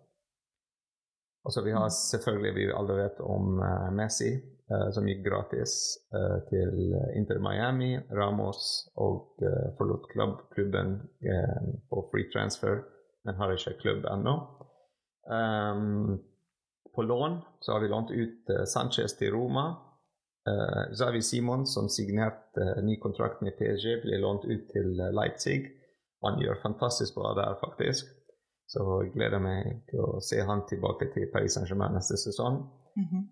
Og 1.43 1.53
så 1.53 1.61
vi 1.65 1.71
har 1.71 1.89
selvfølgelig 1.89 2.55
vi 2.55 2.71
alle 2.77 2.97
vet 2.97 3.21
om 3.25 3.59
uh, 3.59 3.89
Messi 3.97 4.31
uh, 4.37 4.89
som 4.93 5.07
gikk 5.09 5.23
gratis 5.25 5.73
uh, 6.13 6.37
til 6.51 6.93
Inter 7.17 7.41
Miami. 7.41 7.95
Ramos 8.13 8.89
og 8.95 9.41
forlot 9.77 10.09
klubb, 10.13 10.41
klubben 10.53 10.99
på 11.89 12.07
free 12.11 12.29
transfer, 12.33 12.83
men 13.25 13.35
har 13.35 13.53
ikke 13.55 13.79
klubb 13.81 14.05
ennå. 14.13 14.35
Um, 15.31 16.19
på 16.95 17.01
lån 17.01 17.39
så 17.61 17.73
har 17.73 17.79
vi 17.81 17.87
lånt 17.87 18.11
ut 18.11 18.51
Sanchez 18.67 19.13
til 19.13 19.33
Roma. 19.33 19.69
Zavi 20.97 21.21
Simon, 21.21 21.67
som 21.69 21.89
signerte 21.89 22.81
ny 22.81 22.97
kontrakt 22.99 23.43
med 23.45 23.53
PSG, 23.59 24.01
ble 24.01 24.17
lånt 24.19 24.43
ut 24.49 24.65
til 24.73 24.97
Leipzig. 25.13 25.69
Han 26.25 26.39
gjør 26.41 26.61
fantastisk 26.61 27.15
bra 27.17 27.33
der, 27.37 27.55
faktisk. 27.61 28.05
Så 28.71 28.83
jeg 29.03 29.13
gleder 29.15 29.41
meg 29.43 29.81
til 29.89 29.99
å 30.05 30.19
se 30.23 30.39
han 30.47 30.63
tilbake 30.69 31.09
til 31.13 31.27
Paris 31.33 31.57
Saint-Germain 31.57 31.93
neste 31.97 32.17
sesong. 32.17 32.61
Mm 32.95 33.05
-hmm. 33.09 33.23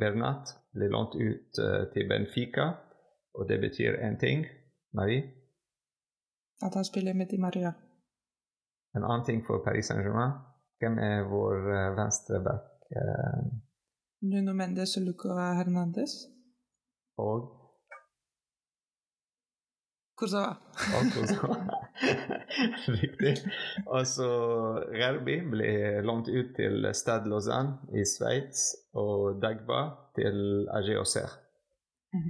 Bernat 0.00 0.54
ble 0.74 0.88
lånt 0.88 1.14
ut 1.14 1.58
uh, 1.58 1.92
til 1.92 2.08
Benfica, 2.08 2.66
og 3.34 3.48
det 3.48 3.60
betyr 3.60 3.92
én 4.06 4.18
ting, 4.18 4.46
Marie? 4.92 5.22
At 6.62 6.74
han 6.74 6.84
spiller 6.84 7.14
med 7.14 7.26
Di 7.26 7.38
Maria. 7.38 7.72
En 8.96 9.04
annen 9.04 9.24
ting 9.24 9.46
for 9.46 9.64
Paris 9.64 9.86
Saint-Germain. 9.86 10.32
Hvem 10.78 10.98
er 10.98 11.28
vår 11.28 11.56
uh, 11.56 11.96
venstreback? 11.96 12.64
Uh, 12.96 13.42
Nuno 14.22 14.52
Mendes 14.52 14.96
og 14.96 15.02
Luca 15.02 15.28
Hernandez. 15.58 16.10
Og 17.16 17.59
Kurzawa. 20.20 20.56
Og 20.98 21.12
Kurzawa. 21.14 21.56
Riktig. 23.00 23.34
Og 23.86 24.04
så 24.06 24.28
Rerbi 24.92 25.38
ble 25.52 25.70
lånt 26.04 26.28
ut 26.28 26.52
til 26.58 26.84
Stad 26.96 27.28
Lausanne 27.30 27.96
i 27.96 28.04
Sveits, 28.04 28.66
og 29.00 29.40
Dagba 29.40 29.80
til 30.18 30.68
Ageoser. 30.76 31.32
Mm. 32.12 32.28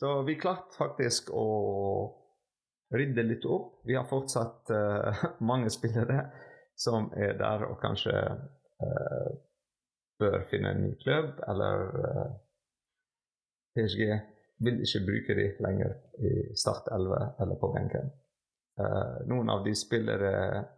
Så 0.00 0.14
vi 0.24 0.38
klarte 0.40 0.72
faktisk 0.78 1.28
å 1.36 1.46
rydde 2.94 3.26
litt 3.26 3.44
opp. 3.44 3.82
Vi 3.84 3.98
har 3.98 4.08
fortsatt 4.08 4.72
uh, 4.72 5.24
mange 5.50 5.70
spillere 5.70 6.24
som 6.80 7.10
er 7.12 7.36
der 7.38 7.66
og 7.68 7.76
kanskje 7.82 8.16
uh, 8.16 9.30
bør 10.20 10.44
finne 10.50 10.72
en 10.72 10.84
ny 10.86 10.94
klubb, 11.00 11.36
eller 11.48 11.84
uh, 11.96 12.08
eh, 12.10 12.32
PSG 13.76 14.02
vil 14.64 14.80
ikke 14.84 15.04
bruke 15.06 15.36
de 15.38 15.46
lenger 15.64 15.94
i 16.18 16.32
Start 16.56 16.88
11 16.92 17.20
eller 17.40 17.60
på 17.60 17.70
benken. 17.76 18.10
Uh, 18.80 19.16
noen 19.28 19.48
av 19.52 19.64
de 19.64 19.72
spillere 19.76 20.32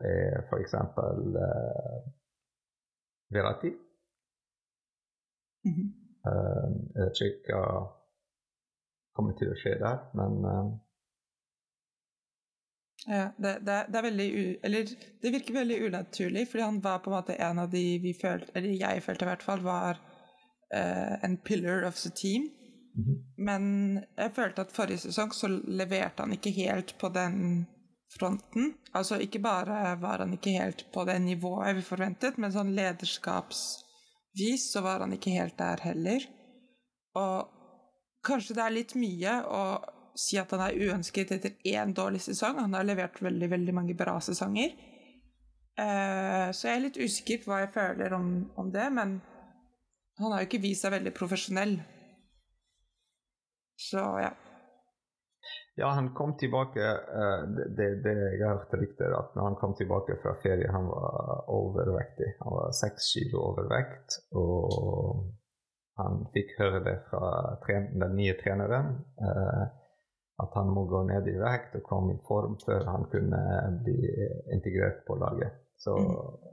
er 0.06 0.38
f.eks. 0.46 0.74
Uh, 0.74 1.98
Verati. 3.34 3.72
Mm 5.64 5.74
-hmm. 5.74 5.90
uh, 6.28 6.70
jeg 6.94 7.04
vet 7.04 7.20
ikke 7.26 7.58
hva 7.58 7.66
kommer 9.14 9.36
til 9.38 9.52
å 9.52 9.58
skje 9.60 9.76
der, 9.78 9.98
men 10.18 10.32
uh, 10.44 10.72
ja, 13.06 13.28
det, 13.36 13.52
det, 13.66 13.76
det, 13.88 13.98
er 13.98 14.02
veldig 14.02 14.28
u, 14.40 14.56
eller, 14.62 14.82
det 15.22 15.32
virker 15.32 15.54
veldig 15.54 15.86
unaturlig, 15.86 16.48
fordi 16.48 16.62
han 16.62 16.82
var 16.82 16.98
på 16.98 17.10
en 17.10 17.16
måte 17.16 17.34
en 17.34 17.58
av 17.58 17.70
de 17.70 17.98
vi 18.02 18.14
følte, 18.22 18.52
eller 18.54 18.70
jeg 18.70 19.02
følte 19.02 19.24
i 19.24 19.28
hvert 19.28 19.42
fall, 19.42 19.62
var 19.62 20.00
en 21.24 21.36
pillar 21.36 21.84
of 21.84 21.94
the 21.94 22.10
team. 22.10 22.48
-hmm. 22.94 23.16
Men 23.36 23.62
jeg 24.16 24.34
følte 24.34 24.62
at 24.62 24.72
forrige 24.72 24.98
sesong 24.98 25.32
så 25.34 25.48
leverte 25.48 26.22
han 26.22 26.32
ikke 26.32 26.50
helt 26.50 26.98
på 26.98 27.08
den 27.08 27.66
fronten. 28.18 28.74
Altså 28.92 29.18
ikke 29.20 29.38
bare 29.38 29.96
var 30.00 30.18
han 30.18 30.32
ikke 30.32 30.50
helt 30.50 30.86
på 30.92 31.04
det 31.04 31.18
nivået 31.22 31.76
vi 31.76 31.82
forventet, 31.82 32.38
men 32.38 32.52
sånn 32.52 32.74
lederskapsvis 32.76 34.68
så 34.72 34.82
var 34.84 35.00
han 35.00 35.12
ikke 35.12 35.30
helt 35.30 35.58
der 35.58 35.80
heller. 35.82 36.28
Og 37.14 37.48
kanskje 38.24 38.54
det 38.54 38.64
er 38.66 38.76
litt 38.76 38.94
mye 38.94 39.40
å 39.48 39.64
si 40.18 40.36
at 40.40 40.50
han 40.52 40.60
er 40.66 40.76
uønsket 40.76 41.32
etter 41.32 41.56
én 41.64 41.94
dårlig 41.96 42.20
sesong. 42.20 42.60
Han 42.60 42.74
har 42.76 42.84
levert 42.84 43.22
veldig, 43.22 43.48
veldig 43.50 43.74
mange 43.74 43.96
bra 43.96 44.18
sesonger. 44.20 44.74
Uh, 45.80 46.52
så 46.52 46.68
jeg 46.68 46.74
er 46.74 46.84
litt 46.84 47.00
usikker 47.00 47.40
på 47.40 47.48
hva 47.48 47.62
jeg 47.62 47.72
føler 47.72 48.12
om, 48.12 48.26
om 48.60 48.68
det, 48.72 48.90
men 48.92 49.16
han 50.20 50.34
har 50.34 50.42
jo 50.42 50.50
ikke 50.50 50.60
vist 50.60 50.84
seg 50.84 50.92
veldig 50.92 51.14
profesjonell 51.16 51.78
så 53.90 54.06
ja. 54.22 54.32
Ja, 55.80 55.88
han 55.96 56.10
kom 56.14 56.34
tilbake 56.36 56.84
uh, 56.84 57.42
det, 57.76 57.86
det, 58.04 58.12
jeg 58.12 58.42
har 58.44 58.58
hørt 58.60 58.74
rykter 58.76 59.14
at 59.16 59.36
når 59.36 59.46
han 59.48 59.60
kom 59.60 59.76
tilbake 59.78 60.18
fra 60.22 60.34
ferie, 60.42 60.68
han 60.70 60.90
var 60.90 61.46
overvektig. 61.48 62.34
Han 62.42 62.58
var 62.58 62.74
seks 62.76 63.08
kilo 63.14 63.40
overvekt. 63.50 64.18
Og 64.36 65.22
han 66.00 66.26
fikk 66.34 66.52
høre 66.60 66.82
det 66.84 66.98
fra 67.08 67.30
den 67.64 68.18
nye 68.18 68.36
treneren. 68.42 68.98
Uh, 69.16 69.64
at 70.42 70.54
han 70.58 70.70
må 70.74 70.84
gå 70.90 71.02
ned 71.08 71.28
i 71.30 71.38
vekt 71.40 71.76
og 71.78 71.84
komme 71.86 72.14
i 72.14 72.22
form 72.28 72.56
før 72.64 72.86
han 72.88 73.04
kunne 73.12 73.40
bli 73.84 73.98
integrert 74.54 75.02
på 75.06 75.16
laget. 75.20 75.58
Så 75.82 75.94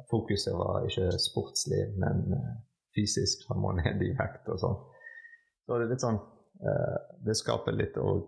fokuset 0.10 0.56
var 0.58 0.86
ikke 0.90 1.12
sportslig, 1.22 1.84
men 2.02 2.34
eh, 2.34 2.54
fysisk. 2.98 3.46
Han 3.52 3.62
må 3.64 3.76
ned 3.78 4.02
i 4.02 4.12
vekt 4.18 4.50
og 4.50 4.62
sånn. 4.64 4.78
Så 5.66 5.78
det 5.78 5.86
er 5.86 5.92
litt 5.94 6.06
sånn 6.06 6.18
eh, 6.18 6.38
Det 6.60 7.36
skaper 7.39 7.75
litt 7.75 7.98
òg 8.01 8.25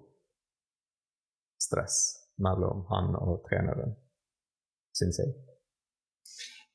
stress 1.62 1.98
mellom 2.42 2.86
han 2.90 3.16
og 3.20 3.42
treneren, 3.48 3.96
syns 4.98 5.20
jeg. 5.22 5.34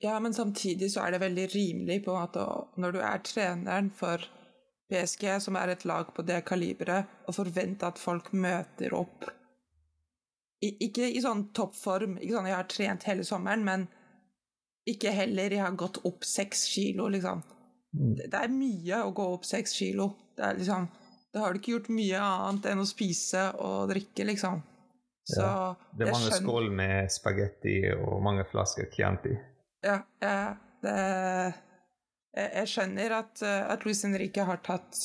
Ja, 0.05 0.19
men 0.21 0.35
samtidig 0.37 0.91
så 0.93 1.07
er 1.07 1.15
det 1.17 1.23
veldig 1.25 1.47
rimelig 1.55 2.03
på 2.05 2.13
en 2.13 2.27
måte 2.27 2.45
når 2.81 2.97
du 2.97 3.01
er 3.01 3.23
treneren 3.25 3.89
for 3.97 4.23
PSG, 4.93 5.25
som 5.43 5.57
er 5.59 5.73
et 5.73 5.87
lag 5.89 6.13
på 6.15 6.23
det 6.27 6.43
kaliberet, 6.47 7.09
å 7.27 7.35
forvente 7.35 7.89
at 7.89 7.99
folk 7.99 8.31
møter 8.37 8.95
opp 8.95 9.27
I, 10.63 10.71
Ikke 10.87 11.09
i 11.09 11.21
sånn 11.21 11.49
toppform, 11.57 12.17
ikke 12.21 12.37
sånn 12.37 12.47
jeg 12.49 12.57
har 12.57 12.69
trent 12.71 13.09
hele 13.09 13.25
sommeren, 13.27 13.65
men 13.67 13.89
ikke 14.89 15.11
heller 15.13 15.53
jeg 15.53 15.65
har 15.65 15.75
gått 15.77 15.99
opp 16.07 16.25
seks 16.25 16.63
kilo, 16.71 17.09
liksom. 17.13 17.43
Mm. 17.97 18.15
Det 18.17 18.39
er 18.39 18.55
mye 18.55 19.01
å 19.03 19.11
gå 19.17 19.27
opp 19.35 19.45
seks 19.49 19.75
kilo. 19.77 20.07
Det 20.37 20.45
er 20.47 20.61
liksom 20.61 20.87
Da 21.37 21.43
har 21.45 21.53
du 21.53 21.59
ikke 21.61 21.75
gjort 21.75 21.91
mye 21.93 22.21
annet 22.25 22.67
enn 22.71 22.81
å 22.81 22.87
spise 22.89 23.43
og 23.61 23.91
drikke, 23.91 24.25
liksom. 24.25 24.63
Så 25.29 25.43
Ja, 25.43 25.75
Det 25.93 26.07
er 26.07 26.13
mange 26.15 26.31
skjønner- 26.31 26.47
skål 26.47 26.69
med 26.79 27.11
spagetti 27.13 27.75
og 27.93 28.23
mange 28.25 28.45
flasker 28.49 28.89
Chianti. 28.95 29.35
Ja, 29.85 29.99
ja 30.23 30.55
det, 30.83 30.95
jeg, 32.37 32.51
jeg 32.55 32.71
skjønner 32.73 33.15
at, 33.19 33.43
eh, 33.43 33.65
at 33.75 33.85
Luis 33.85 34.01
Henrique 34.07 34.45
har 34.49 34.57
tatt 34.65 34.97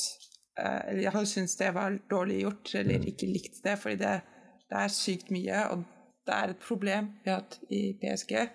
eh, 0.58 0.82
Eller 0.92 1.02
jeg 1.04 1.12
har 1.16 1.26
syntes 1.26 1.58
det 1.58 1.74
var 1.74 1.98
dårlig 2.12 2.42
gjort, 2.44 2.72
eller 2.76 3.00
Mm. 3.00 3.06
ikke 3.12 3.28
likt 3.34 3.62
det, 3.64 3.76
fordi 3.80 3.96
det, 4.02 4.16
det 4.70 4.78
er 4.86 4.88
sykt 4.94 5.32
mye, 5.32 5.62
og 5.72 5.84
det 6.28 6.34
er 6.36 6.50
et 6.52 6.60
problem 6.60 7.08
vi 7.24 7.32
har 7.32 7.40
hatt 7.42 7.60
i 7.72 7.82
PSG. 8.02 8.50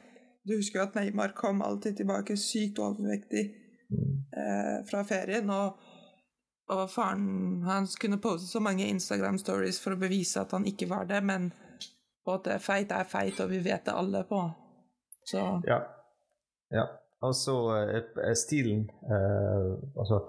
Du 0.47 0.55
husker 0.57 0.79
jo 0.81 0.85
at 0.87 0.95
Neymar 0.95 1.33
kom 1.35 1.61
alltid 1.63 1.97
tilbake 1.97 2.37
sykt 2.39 2.79
overvektig 2.79 3.51
Mm. 3.91 4.25
eh, 4.37 4.85
fra 4.91 5.03
ferien, 5.05 5.51
og, 5.51 5.79
og 6.73 6.91
faren 6.91 7.63
hans 7.67 7.95
kunne 8.01 8.19
poste 8.23 8.49
så 8.51 8.61
mange 8.61 8.89
Instagram-stories 8.91 9.79
for 9.83 9.95
å 9.95 10.01
bevise 10.01 10.43
at 10.43 10.55
han 10.57 10.67
ikke 10.67 10.89
var 10.91 11.07
det, 11.11 11.23
men 11.23 11.51
på 12.27 12.35
at 12.35 12.49
feit 12.63 12.93
er 12.93 13.07
feit, 13.07 13.39
og 13.41 13.53
vi 13.53 13.61
vet 13.63 13.87
det 13.87 13.95
alle 13.95 14.25
på. 14.27 14.41
Så 15.27 15.43
Ja. 15.67 15.81
ja. 16.71 16.87
Og 17.23 17.35
så 17.35 17.57
eh, 17.77 18.03
er 18.23 18.35
stilen 18.35 18.91
eh, 19.11 19.71
altså, 19.97 20.21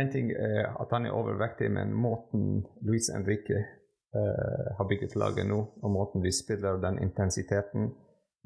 En 0.00 0.10
ting 0.12 0.30
er 0.30 0.70
at 0.80 0.92
han 0.94 1.06
er 1.06 1.14
overvektig, 1.14 1.70
men 1.70 1.92
måten 1.92 2.62
Luis 2.86 3.10
Henrique 3.10 3.58
eh, 3.58 4.68
har 4.78 4.88
bygget 4.88 5.16
laget 5.16 5.48
nå, 5.50 5.58
og 5.82 5.90
måten 5.90 6.22
vi 6.22 6.30
spiller 6.32 6.78
den 6.78 6.98
intensiteten, 7.02 7.90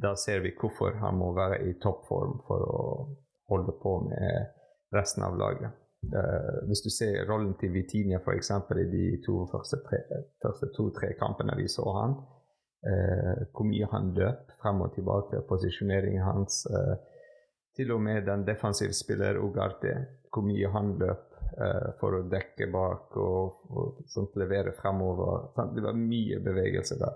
da 0.03 0.15
ser 0.17 0.41
vi 0.41 0.55
hvorfor 0.61 0.97
han 1.05 1.21
må 1.21 1.35
være 1.37 1.61
i 1.69 1.75
toppform 1.83 2.41
for 2.49 2.65
å 2.65 2.81
holde 3.53 3.77
på 3.83 3.93
med 4.09 4.57
resten 4.97 5.23
av 5.23 5.37
laget. 5.37 5.84
Eh, 6.13 6.57
hvis 6.69 6.83
du 6.85 6.91
ser 6.93 7.25
rollen 7.29 7.55
til 7.61 7.73
Vitinha 7.75 8.21
f.eks. 8.21 8.51
i 8.77 8.87
de 8.93 9.05
to 9.25 9.45
første, 9.53 9.81
tre- 9.87 10.69
to-tre 10.77 11.15
kampene 11.19 11.57
vi 11.57 11.69
så 11.69 11.85
han, 11.99 12.17
uh, 12.85 13.45
hvor 13.55 13.65
mye 13.65 13.89
han 13.93 14.11
løp 14.17 14.51
frem 14.61 14.83
og 14.85 14.95
tilbake, 14.95 15.41
posisjoneringen 15.49 16.23
hans. 16.23 16.67
uh, 16.71 16.97
til 17.75 17.91
og 17.91 18.03
med 18.07 18.27
den 18.27 18.45
defensive 18.47 18.93
spiller 18.95 19.39
Ugarte, 19.43 19.95
hvor 20.31 20.45
mye 20.47 20.69
han 20.71 20.99
løp 20.99 21.31
for 22.01 22.17
å 22.17 22.25
dekke 22.27 22.67
bak 22.73 23.17
og, 23.21 23.59
og 23.71 23.99
sånt, 24.11 24.33
levere 24.41 24.73
fremover. 24.75 25.53
Sant? 25.55 25.75
Det 25.77 25.85
var 25.85 25.95
mye 25.95 26.41
bevegelse 26.43 26.97
der 26.99 27.15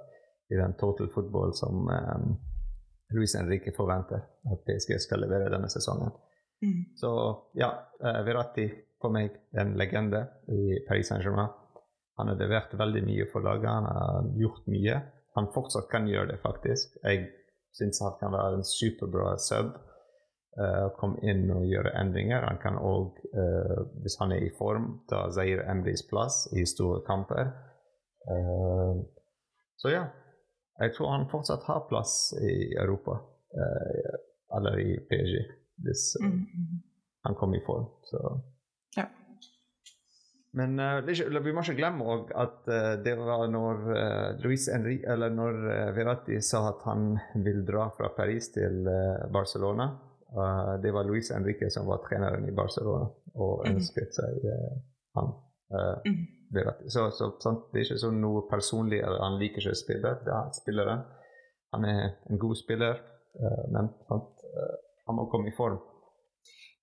i 0.50 0.59
den 0.61 0.76
total 0.78 1.09
football 1.11 1.54
som 1.59 1.88
um, 1.88 2.37
Luis 3.16 3.35
Henrique 3.35 3.72
forventer 3.77 4.20
at 4.53 4.62
PSG 4.66 4.94
skal 5.03 5.24
levere 5.24 5.51
denne 5.51 5.70
sesongen. 5.72 6.12
Mm. 6.62 6.85
Så 6.97 7.11
ja, 7.59 7.71
eh, 8.05 8.21
Verratti 8.27 8.68
for 9.03 9.14
meg 9.14 9.37
en 9.59 9.77
legende 9.79 10.25
i 10.51 10.79
Paris 10.88 11.11
Saint-Germain. 11.11 11.51
Han 12.18 12.33
har 12.33 12.38
levert 12.40 12.75
veldig 12.75 13.05
mye 13.07 13.27
for 13.33 13.47
laget, 13.47 13.71
han 13.71 13.87
har 13.87 14.31
gjort 14.40 14.64
mye. 14.66 14.97
Han 15.38 15.53
fortsatt 15.55 15.87
kan 15.90 16.09
gjøre 16.11 16.33
det, 16.33 16.40
faktisk. 16.42 16.97
Jeg 17.05 17.29
syns 17.79 18.01
han 18.03 18.16
kan 18.18 18.35
være 18.35 18.59
en 18.59 18.66
superbra 18.66 19.37
sub. 19.38 19.77
Uh, 20.59 20.88
komme 20.99 21.23
inn 21.23 21.44
og 21.55 21.68
gjøre 21.71 21.92
endringer. 22.01 22.42
Han 22.49 22.59
kan 22.59 22.81
òg, 22.83 23.21
hvis 24.03 24.16
han 24.18 24.33
er 24.35 24.49
i 24.49 24.51
form, 24.59 24.88
ta 25.07 25.29
Zaire 25.31 25.62
Emrys 25.71 26.03
plass 26.11 26.49
i 26.59 26.64
store 26.66 27.05
kamper. 27.07 27.53
Uh, 28.27 28.99
så 29.79 29.92
ja, 29.94 30.09
jeg 30.79 30.94
tror 30.94 31.11
han 31.11 31.29
fortsatt 31.31 31.66
har 31.66 31.87
plass 31.90 32.35
i 32.38 32.75
Europa, 32.79 33.18
eh, 33.62 34.18
eller 34.57 34.79
i 34.81 34.92
PSG, 35.11 35.37
hvis 35.85 36.17
eh, 36.21 36.27
Mm. 36.27 36.47
mm. 36.55 36.79
han 37.27 37.35
kommer 37.35 37.57
i 37.59 37.64
form. 37.67 37.87
Så. 38.11 38.21
Ja. 38.97 39.05
Men 40.59 40.79
uh, 40.81 41.01
det 41.05 41.12
er 41.12 41.25
ikke, 41.29 41.43
vi 41.45 41.53
må 41.53 41.62
ikke 41.62 41.77
glemme 41.79 42.05
òg 42.09 42.31
at 42.35 42.69
uh, 42.73 42.95
det 43.05 43.14
var 43.21 43.45
når 43.53 43.83
uh, 43.93 44.38
Luis 44.45 44.69
Henri, 44.73 44.97
eller 45.05 45.31
når 45.35 45.59
Verratti 45.97 46.38
sa 46.43 46.62
at 46.71 46.81
han 46.88 47.11
vil 47.45 47.64
dra 47.69 47.91
fra 47.97 48.09
Paris 48.17 48.49
til 48.55 48.87
Barcelona. 49.33 49.91
det 50.83 50.91
var 50.93 51.07
Luis 51.09 51.31
Henrique 51.33 51.71
som 51.73 51.87
var 51.88 52.03
treneren 52.05 52.45
i 52.49 52.53
Barcelona 52.53 53.07
og 53.35 53.62
Mhm. 53.64 53.77
ønsket 53.77 54.12
seg 54.12 54.43
han. 55.17 55.31
Mm. 56.05 56.19
Så, 56.88 57.07
så 57.17 57.31
sant? 57.41 57.62
det 57.73 57.81
er 57.81 57.85
ikke 57.87 57.99
sånn 58.03 58.21
noe 58.21 58.43
personlig 58.51 58.99
eller 59.01 59.23
han 59.25 59.38
liker 59.41 59.62
ikke 59.62 59.73
å 59.73 59.79
spille. 59.81 60.12
Det 60.27 60.33
er 60.37 60.51
spilleren. 60.53 61.01
Han 61.73 61.85
er 61.85 62.03
en 62.31 62.38
god 62.38 62.57
spiller, 62.61 63.01
men 63.73 63.88
sant? 64.09 64.45
Eh, 65.09 65.12
han 65.12 65.18
må 65.18 65.29
komme 65.33 65.49
i 65.51 65.57
form. 65.57 65.79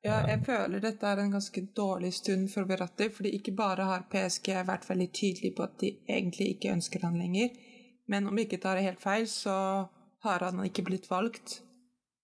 Ja, 0.06 0.20
jeg 0.30 0.44
føler 0.46 0.84
dette 0.84 1.08
er 1.10 1.18
en 1.18 1.32
ganske 1.34 1.62
dårlig 1.76 2.12
stund 2.14 2.50
for 2.54 2.68
Verratti, 2.70 3.08
fordi 3.10 3.32
ikke 3.40 3.56
bare 3.58 3.88
har 3.90 4.04
PSG 4.12 4.52
vært 4.68 4.86
veldig 4.90 5.08
tydelig 5.18 5.56
på 5.58 5.66
at 5.66 5.80
de 5.82 5.96
egentlig 6.06 6.52
ikke 6.54 6.76
ønsker 6.76 7.08
han 7.08 7.18
lenger, 7.18 7.56
men 8.14 8.28
om 8.30 8.38
jeg 8.38 8.46
ikke 8.46 8.62
tar 8.62 8.78
det 8.78 8.86
helt 8.86 9.02
feil, 9.02 9.26
så 9.26 9.56
har 10.26 10.46
han 10.46 10.62
ikke 10.66 10.86
blitt 10.86 11.10
valgt 11.10 11.60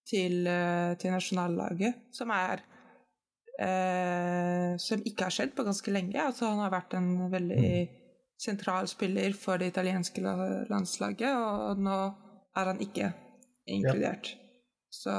til, 0.05 0.45
eh, 0.47 0.93
til 1.01 1.15
nasjonallaget, 1.15 2.05
som 2.13 2.29
er 2.29 2.61
eh, 3.61 4.77
Som 4.77 5.03
ikke 5.05 5.27
har 5.27 5.33
skjedd 5.33 5.51
på 5.53 5.63
ganske 5.63 5.91
lenge. 5.91 6.17
Altså, 6.17 6.47
han 6.49 6.61
har 6.63 6.71
vært 6.71 6.93
en 6.97 7.29
veldig 7.29 7.89
sentral 8.41 8.87
spiller 8.87 9.33
for 9.37 9.57
det 9.61 9.67
italienske 9.73 10.21
landslaget, 10.69 11.35
og 11.35 11.77
nå 11.77 11.97
er 12.57 12.71
han 12.71 12.79
ikke 12.81 13.11
inkludert. 13.67 14.31
Så 14.89 15.11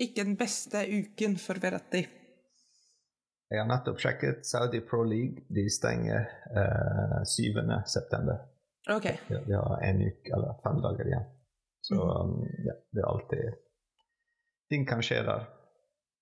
ikke 0.00 0.24
den 0.24 0.36
beste 0.36 0.84
uken 0.90 1.36
for 1.40 1.60
Verratti. 1.62 2.02
Jeg 3.50 3.60
har 3.60 3.68
nettopp 3.68 4.00
sjekket 4.02 4.46
Saudi 4.48 4.80
Pro 4.82 5.04
League. 5.06 5.44
De 5.52 5.66
stenger 5.70 6.24
eh, 6.58 7.20
7. 7.28 7.60
september. 7.86 8.40
Ok. 8.90 9.06
De, 9.28 9.40
de 9.46 9.54
har 9.54 9.84
en 9.88 10.02
uke 10.02 10.32
eller 10.36 10.56
fem 10.64 10.80
dager 10.82 11.10
igjen. 11.10 11.28
Så 11.84 11.98
mm. 12.00 12.40
ja, 12.66 12.74
det 12.90 13.04
er 13.04 13.10
alltid 13.10 13.60
Ting 14.72 14.86
kan 14.88 15.02
skje 15.04 15.18
der. 15.26 15.42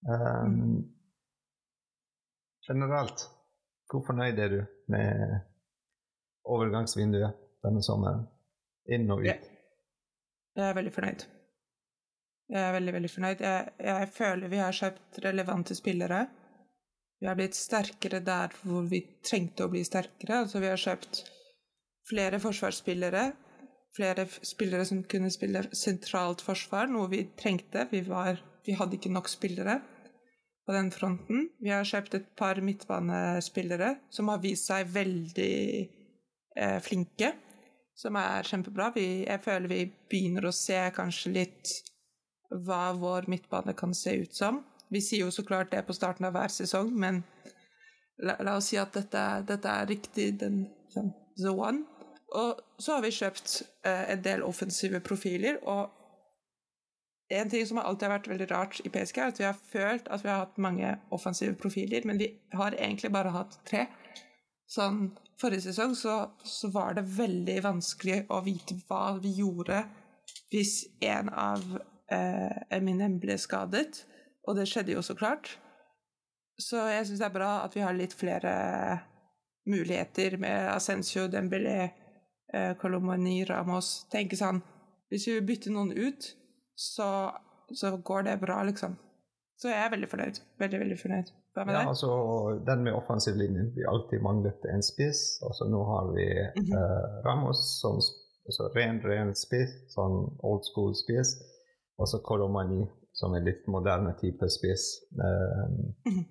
Um, 0.03 0.83
generelt, 2.67 3.23
hvor 3.87 4.03
fornøyd 4.07 4.41
er 4.43 4.49
du 4.51 4.59
med 4.91 5.37
overgangsvinduet 6.43 7.39
denne 7.63 7.85
sommeren? 7.87 8.27
Inn 8.91 9.07
og 9.15 9.23
ut? 9.23 9.31
Ja. 9.31 9.37
Jeg 10.59 10.69
er 10.69 10.75
veldig 10.75 10.93
fornøyd. 10.99 11.23
Jeg 12.53 12.61
er 12.61 12.75
veldig, 12.75 12.93
veldig 12.99 13.09
fornøyd. 13.09 13.43
Jeg, 13.47 13.69
jeg 13.87 14.09
føler 14.13 14.51
vi 14.53 14.61
har 14.61 14.77
kjøpt 14.77 15.21
relevante 15.25 15.77
spillere. 15.77 16.27
Vi 17.23 17.29
har 17.31 17.39
blitt 17.39 17.57
sterkere 17.57 18.21
der 18.25 18.53
hvor 18.61 18.85
vi 18.91 19.01
trengte 19.25 19.65
å 19.65 19.71
bli 19.73 19.81
sterkere. 19.87 20.43
Altså, 20.43 20.61
vi 20.61 20.69
har 20.69 20.81
kjøpt 20.81 21.23
flere 22.11 22.41
forsvarsspillere. 22.43 23.31
Flere 23.97 24.27
spillere 24.29 24.85
som 24.89 25.01
kunne 25.09 25.31
spille 25.33 25.65
sentralt 25.77 26.45
forsvar, 26.45 26.91
noe 26.93 27.09
vi 27.13 27.23
trengte. 27.39 27.87
Vi, 27.93 28.03
var, 28.09 28.41
vi 28.67 28.77
hadde 28.77 28.99
ikke 28.99 29.13
nok 29.13 29.31
spillere 29.33 29.79
på 30.67 30.77
den 30.77 30.91
fronten. 30.93 31.47
Vi 31.61 31.73
har 31.73 31.89
kjøpt 31.89 32.19
et 32.19 32.29
par 32.37 32.61
midtbanespillere 32.65 33.95
som 34.13 34.29
har 34.33 34.43
vist 34.45 34.69
seg 34.69 34.93
veldig 34.93 35.55
eh, 36.57 36.79
flinke 36.85 37.33
som 37.97 38.17
er 38.21 38.45
kjempebra. 38.49 38.91
Vi, 38.97 39.07
jeg 39.25 39.45
føler 39.45 39.73
vi 39.73 39.81
begynner 40.11 40.49
å 40.49 40.55
se 40.57 40.79
kanskje 40.97 41.35
litt 41.39 41.73
hva 42.67 42.93
vår 42.99 43.29
midtbane 43.33 43.75
kan 43.79 43.95
se 43.95 44.17
ut 44.23 44.35
som. 44.35 44.63
Vi 44.93 45.01
sier 45.01 45.25
jo 45.25 45.33
så 45.33 45.45
klart 45.45 45.73
det 45.73 45.85
på 45.87 45.97
starten 45.97 46.27
av 46.29 46.37
hver 46.37 46.53
sesong, 46.53 46.93
men 46.93 47.23
la, 48.23 48.37
la 48.45 48.59
oss 48.59 48.71
si 48.73 48.79
at 48.81 48.93
dette, 48.97 49.25
dette 49.49 49.73
er 49.73 49.89
riktig 49.89 50.29
den, 50.43 50.67
sånn, 50.93 51.13
the 51.41 51.53
one. 51.53 51.87
Og 52.37 52.61
så 52.81 52.97
har 52.97 53.05
vi 53.05 53.13
kjøpt 53.13 53.59
eh, 53.89 54.05
en 54.15 54.23
del 54.25 54.45
offensive 54.45 55.01
profiler, 55.05 55.59
og 55.69 55.91
en 57.33 57.51
ting 57.51 57.65
som 57.67 57.81
alltid 57.81 58.07
har 58.09 58.15
vært 58.19 58.29
veldig 58.29 58.49
rart 58.51 58.81
i 58.85 58.93
PSG, 58.93 59.19
er 59.19 59.33
at 59.33 59.41
vi 59.41 59.49
har 59.49 59.61
følt 59.73 60.09
at 60.13 60.25
vi 60.25 60.29
har 60.29 60.45
hatt 60.45 60.61
mange 60.61 60.95
offensive 61.17 61.57
profiler, 61.61 62.05
men 62.09 62.21
vi 62.21 62.29
har 62.53 62.77
egentlig 62.77 63.13
bare 63.13 63.33
hatt 63.33 63.57
tre. 63.69 63.87
Sånn, 64.69 65.07
forrige 65.41 65.67
sesong 65.71 65.97
så, 65.97 66.17
så 66.45 66.69
var 66.73 66.97
det 66.97 67.07
veldig 67.17 67.59
vanskelig 67.65 68.23
å 68.33 68.41
vite 68.45 68.77
hva 68.89 69.17
vi 69.21 69.35
gjorde 69.41 69.83
hvis 70.53 70.83
en 71.05 71.29
av 71.33 71.65
Eminem 72.73 73.19
ble 73.23 73.37
skadet, 73.41 74.05
og 74.47 74.57
det 74.59 74.69
skjedde 74.71 74.95
jo 74.97 75.03
så 75.05 75.15
klart. 75.19 75.55
Så 76.61 76.83
jeg 76.91 77.07
syns 77.09 77.23
det 77.23 77.29
er 77.29 77.35
bra 77.35 77.51
at 77.65 77.75
vi 77.77 77.83
har 77.85 77.95
litt 77.97 78.15
flere 78.15 78.53
muligheter 79.67 80.37
med 80.43 80.69
Ascencio, 80.73 81.29
Dembélé, 81.31 81.91
eh, 82.53 82.73
Colomani, 82.81 83.45
Ramos. 83.49 84.07
Tenke 84.13 84.37
sånn 84.37 84.63
Hvis 85.13 85.27
vi 85.29 85.41
bytter 85.45 85.75
noen 85.75 85.91
ut, 85.93 86.25
så, 86.75 87.07
så 87.77 87.91
går 88.01 88.23
det 88.31 88.39
bra, 88.41 88.63
liksom. 88.65 88.95
Så 89.61 89.69
jeg 89.69 89.77
er 89.85 89.91
veldig 89.93 90.09
fornøyd. 90.09 90.39
Veldig, 90.59 90.79
veldig 90.81 90.97
fornøyd. 91.03 91.29
Hva 91.53 91.67
med 91.69 91.75
Ja, 91.77 91.83
deg? 91.83 91.91
altså 91.93 92.09
den 92.67 92.83
med 92.87 92.97
offensiv 92.97 93.37
linje. 93.37 93.67
Vi 93.77 93.85
alltid 93.91 94.25
manglet 94.25 94.65
en 94.73 94.81
spiss. 94.83 95.21
Og 95.45 95.53
så 95.59 95.69
nå 95.69 95.83
har 95.85 96.09
vi 96.17 96.25
eh, 96.33 97.05
Ramos 97.27 97.61
som 97.83 98.01
altså, 98.01 98.71
ren, 98.75 99.03
ren 99.05 99.35
spiss, 99.37 99.75
sånn 99.93 100.17
old 100.41 100.65
school 100.71 100.97
spiss. 100.97 101.37
Og 101.99 102.09
så 102.09 102.23
Kolomani 102.25 102.83
som 103.13 103.35
er 103.37 103.45
litt 103.45 103.67
moderne 103.69 104.15
type 104.21 104.49
spiss. 104.51 104.87
Eh, 105.13 105.67
Mhm. 106.07 106.25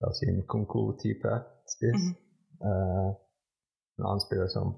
La 0.00 0.08
oss 0.08 0.20
si 0.20 0.28
en 0.30 0.44
Konkur-type 0.46 1.32
spiss. 1.66 2.04
Mhm. 2.04 2.16
Eh, 2.62 3.08
en 3.98 4.04
annen 4.06 4.20
spiller 4.20 4.46
som 4.46 4.76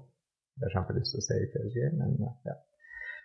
jeg 0.57 0.67
har 0.67 0.75
kjempelyst 0.75 1.13
til 1.13 1.21
å 1.21 1.25
se 1.27 1.37
i 1.41 1.49
PSG, 1.53 1.77
men 1.97 2.17
ja. 2.45 2.55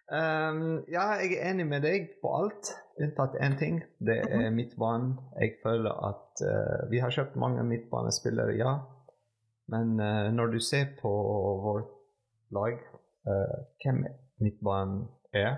Um, 0.07 0.85
ja, 0.88 1.16
jeg 1.18 1.33
er 1.35 1.51
enig 1.51 1.64
med 1.66 1.83
deg 1.83 2.05
på 2.22 2.31
alt, 2.31 2.68
unntatt 3.03 3.35
én 3.42 3.57
ting. 3.59 3.81
Det 3.99 4.20
er 4.31 4.53
midtbanen. 4.55 5.16
Jeg 5.40 5.57
føler 5.64 5.90
at 5.90 6.42
uh, 6.46 6.90
vi 6.90 7.01
har 7.03 7.11
kjøpt 7.11 7.35
mange 7.37 7.64
midtbanespillere, 7.66 8.55
ja. 8.55 8.77
Men 9.66 9.99
uh, 9.99 10.31
når 10.31 10.46
du 10.53 10.61
ser 10.61 10.92
på 11.01 11.11
vårt 11.64 11.90
lag, 12.55 12.79
uh, 13.27 13.57
hvem 13.83 14.05
midtbanen 14.38 15.09
er 15.35 15.57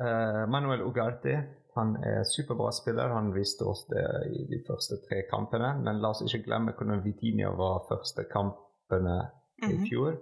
eh, 0.00 0.46
Manuel 0.48 0.82
Ugarte 0.82 1.34
han 1.74 1.96
er 2.04 2.24
superbra 2.28 2.70
spiller. 2.72 3.08
Han 3.08 3.32
viste 3.34 3.64
oss 3.64 3.86
det 3.88 4.04
i 4.28 4.42
de 4.50 4.58
første 4.68 4.98
tre 5.08 5.22
kampene. 5.30 5.70
Men 5.82 6.00
la 6.02 6.10
oss 6.12 6.20
ikke 6.22 6.44
glemme 6.44 6.74
hvordan 6.76 7.00
Vitinia 7.04 7.50
var 7.56 7.86
første 7.88 8.24
kampene 8.32 9.30
i 9.62 9.72
Mhm. 9.72 9.86
fjor. 9.88 10.18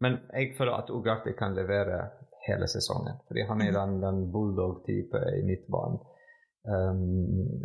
Men 0.00 0.18
jeg 0.34 0.56
føler 0.58 0.72
at 0.78 0.90
Ugarte 0.90 1.32
kan 1.38 1.54
levere 1.54 2.10
hele 2.48 2.66
sesongen. 2.66 3.18
Fordi 3.28 3.42
han 3.46 3.60
er 3.62 3.72
den, 3.72 4.00
den 4.02 4.32
bulldog-type 4.32 5.18
i 5.38 5.42
midtbanen. 5.46 5.98
Um, 6.68 7.62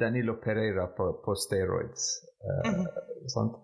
Danilo 0.00 0.34
Pereira 0.42 0.86
på, 0.86 1.12
på 1.24 1.34
steroids. 1.34 2.08
eh, 2.42 2.70
Mhm. 2.72 2.86
sant? 3.28 3.54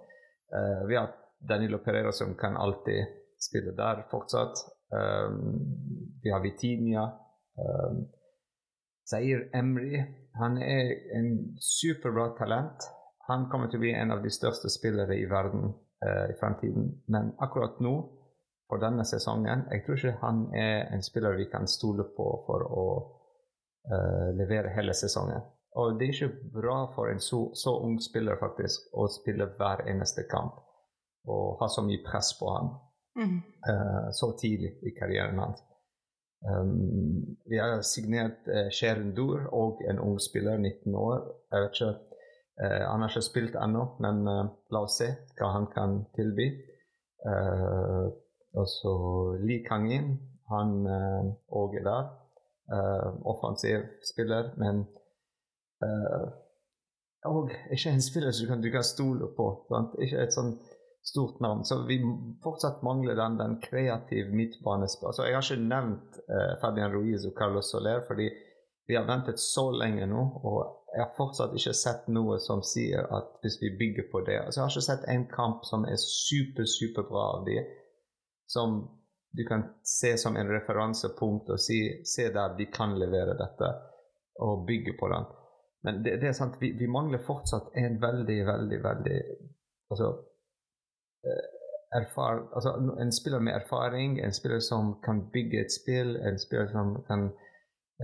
uh, 0.55 0.87
vi 0.88 0.96
har 0.96 1.11
Danilo 1.48 1.79
Pereira 1.79 2.12
som 2.12 2.35
kan 2.35 2.57
alltid 2.57 3.07
spille 3.38 3.72
der 3.77 4.05
fortsatt. 4.11 4.55
Um, 4.94 6.18
vi 6.22 6.30
har 6.30 6.40
Vitinia. 6.40 7.04
Um, 7.59 8.07
Zair 9.11 9.48
Emry. 9.52 10.04
Han 10.35 10.59
er 10.59 11.16
en 11.16 11.57
superbra 11.61 12.28
talent. 12.38 12.88
Han 13.28 13.48
kommer 13.50 13.68
til 13.68 13.80
å 13.80 13.85
bli 13.85 13.92
en 13.94 14.12
av 14.12 14.22
de 14.22 14.30
største 14.33 14.70
spillere 14.72 15.16
i 15.16 15.26
verden 15.30 15.70
eh, 16.04 16.30
i 16.33 16.37
fremtiden. 16.40 16.90
Men 17.09 17.33
akkurat 17.44 17.78
nå, 17.80 17.94
for 18.68 18.83
denne 18.83 19.04
sesongen, 19.09 19.66
jeg 19.70 19.85
tror 19.85 20.00
ikke 20.00 20.18
han 20.20 20.42
er 20.57 20.90
en 20.92 21.04
spiller 21.04 21.38
vi 21.38 21.46
kan 21.52 21.68
stole 21.68 22.04
på 22.16 22.26
for 22.46 22.64
å 22.64 22.87
uh, 23.92 24.28
levere 24.37 24.72
hele 24.76 24.96
sesongen. 24.96 25.44
Og 25.80 25.98
det 26.00 26.09
er 26.09 26.14
ikke 26.16 26.50
bra 26.54 26.78
for 26.94 27.12
en 27.12 27.20
så, 27.20 27.46
så 27.57 27.76
ung 27.85 27.98
spiller 28.02 28.40
faktisk 28.40 28.92
å 28.96 29.07
spille 29.12 29.50
hver 29.59 29.85
eneste 29.90 30.26
kamp 30.30 30.61
og 31.28 31.61
ha 31.61 31.68
så 31.72 31.85
mye 31.85 32.02
press 32.04 32.35
på 32.38 32.50
han 32.52 32.72
Mhm. 33.16 33.42
eh, 33.68 34.11
så 34.12 34.33
tidlig 34.40 34.79
i 34.83 34.90
karrieren 34.90 35.38
hans. 35.38 35.62
Um, 36.44 37.37
vi 37.44 37.59
har 37.59 37.81
signert 37.83 38.48
uh, 38.48 38.68
Sharon 38.70 39.14
Dur 39.14 39.46
og 39.53 39.81
en 39.90 39.98
ung 39.98 40.18
spiller, 40.20 40.59
19 40.59 40.94
år. 40.94 41.22
Jeg 41.53 41.62
vet 41.62 41.70
ikke, 41.72 41.94
uh, 42.64 42.83
Han 42.90 43.00
har 43.00 43.09
ikke 43.09 43.22
spilt 43.22 43.57
ennå, 43.57 43.85
men 44.00 44.29
uh, 44.29 44.50
la 44.70 44.83
oss 44.85 44.98
se 45.00 45.09
hva 45.38 45.53
han 45.55 45.70
kan 45.72 46.03
tilby. 46.18 46.50
Uh, 47.24 48.12
og 48.55 48.68
så 48.68 48.92
Li 49.40 49.62
Kang-in, 49.64 50.18
han 50.53 50.85
òg 51.48 51.81
er 51.81 51.87
der. 51.88 52.12
Offensiv 53.24 53.81
spiller, 54.07 54.53
men 54.57 54.85
og 57.24 57.50
ikke 57.72 57.90
en 57.90 58.03
spiller 58.03 58.31
som 58.31 58.44
du 58.44 58.53
kan, 58.53 58.62
du 58.62 58.70
kan 58.70 58.85
stole 58.85 59.27
på. 59.37 59.48
Sant? 59.68 59.96
Ikke 59.98 60.22
et 60.22 60.37
sånn 60.37 60.53
stort 61.04 61.40
navn. 61.40 61.64
Så 61.64 61.82
vi 61.88 61.98
fortsatt 62.42 62.82
mangler 62.82 63.16
den, 63.16 63.36
den 63.36 63.60
kreative 63.60 64.32
midtbanespilleren. 64.32 65.12
Altså, 65.12 65.26
jeg 65.28 65.36
har 65.36 65.44
ikke 65.44 65.68
nevnt 65.68 66.18
eh, 66.28 66.54
Fabian 66.62 66.92
Ruiz 66.92 67.26
og 67.28 67.36
Carlos 67.38 67.70
Soler, 67.70 68.04
fordi 68.08 68.30
vi 68.86 68.96
har 68.96 69.06
ventet 69.08 69.40
så 69.40 69.70
lenge 69.72 70.06
nå, 70.06 70.22
og 70.44 70.58
jeg 70.94 71.02
har 71.02 71.14
fortsatt 71.16 71.54
ikke 71.56 71.74
sett 71.76 72.10
noe 72.12 72.38
som 72.40 72.62
sier 72.64 73.06
at 73.16 73.38
hvis 73.42 73.56
vi 73.62 73.72
bygger 73.78 74.10
på 74.12 74.20
det 74.26 74.36
altså, 74.42 74.60
Jeg 74.60 74.64
har 74.64 74.74
ikke 74.74 74.88
sett 74.88 75.06
en 75.10 75.24
kamp 75.30 75.64
som 75.66 75.86
er 75.88 75.96
super, 76.00 76.68
superbra 76.68 77.24
av 77.38 77.46
de, 77.48 77.56
som 78.46 78.76
du 79.34 79.42
kan 79.48 79.64
se 79.82 80.12
som 80.20 80.36
en 80.36 80.52
referansepunkt 80.52 81.50
og 81.50 81.60
si 81.60 81.80
se 82.06 82.28
der, 82.30 82.54
de 82.58 82.68
kan 82.70 82.94
levere 82.98 83.34
dette, 83.40 83.70
og 84.44 84.66
bygge 84.68 84.94
på 85.00 85.08
den. 85.10 85.26
Men 85.84 85.98
det, 86.04 86.18
det 86.22 86.30
er 86.30 86.36
sant, 86.36 86.60
vi, 86.60 86.70
vi 86.78 86.86
mangler 86.90 87.24
fortsatt 87.26 87.74
en 87.80 87.98
veldig, 88.02 88.38
veldig, 88.46 88.78
veldig 88.84 89.18
altså, 89.90 90.12
erfar, 91.94 92.40
altså 92.54 92.70
en 93.00 93.12
spiller 93.12 93.40
med 93.40 93.52
erfaring, 93.52 94.20
en 94.20 94.32
spiller 94.32 94.58
som 94.58 94.94
kan 95.04 95.30
bygge 95.32 95.60
et 95.60 95.72
spill, 95.72 96.16
en 96.16 96.38
spiller 96.38 96.68
som 96.72 96.96
kan 97.08 97.28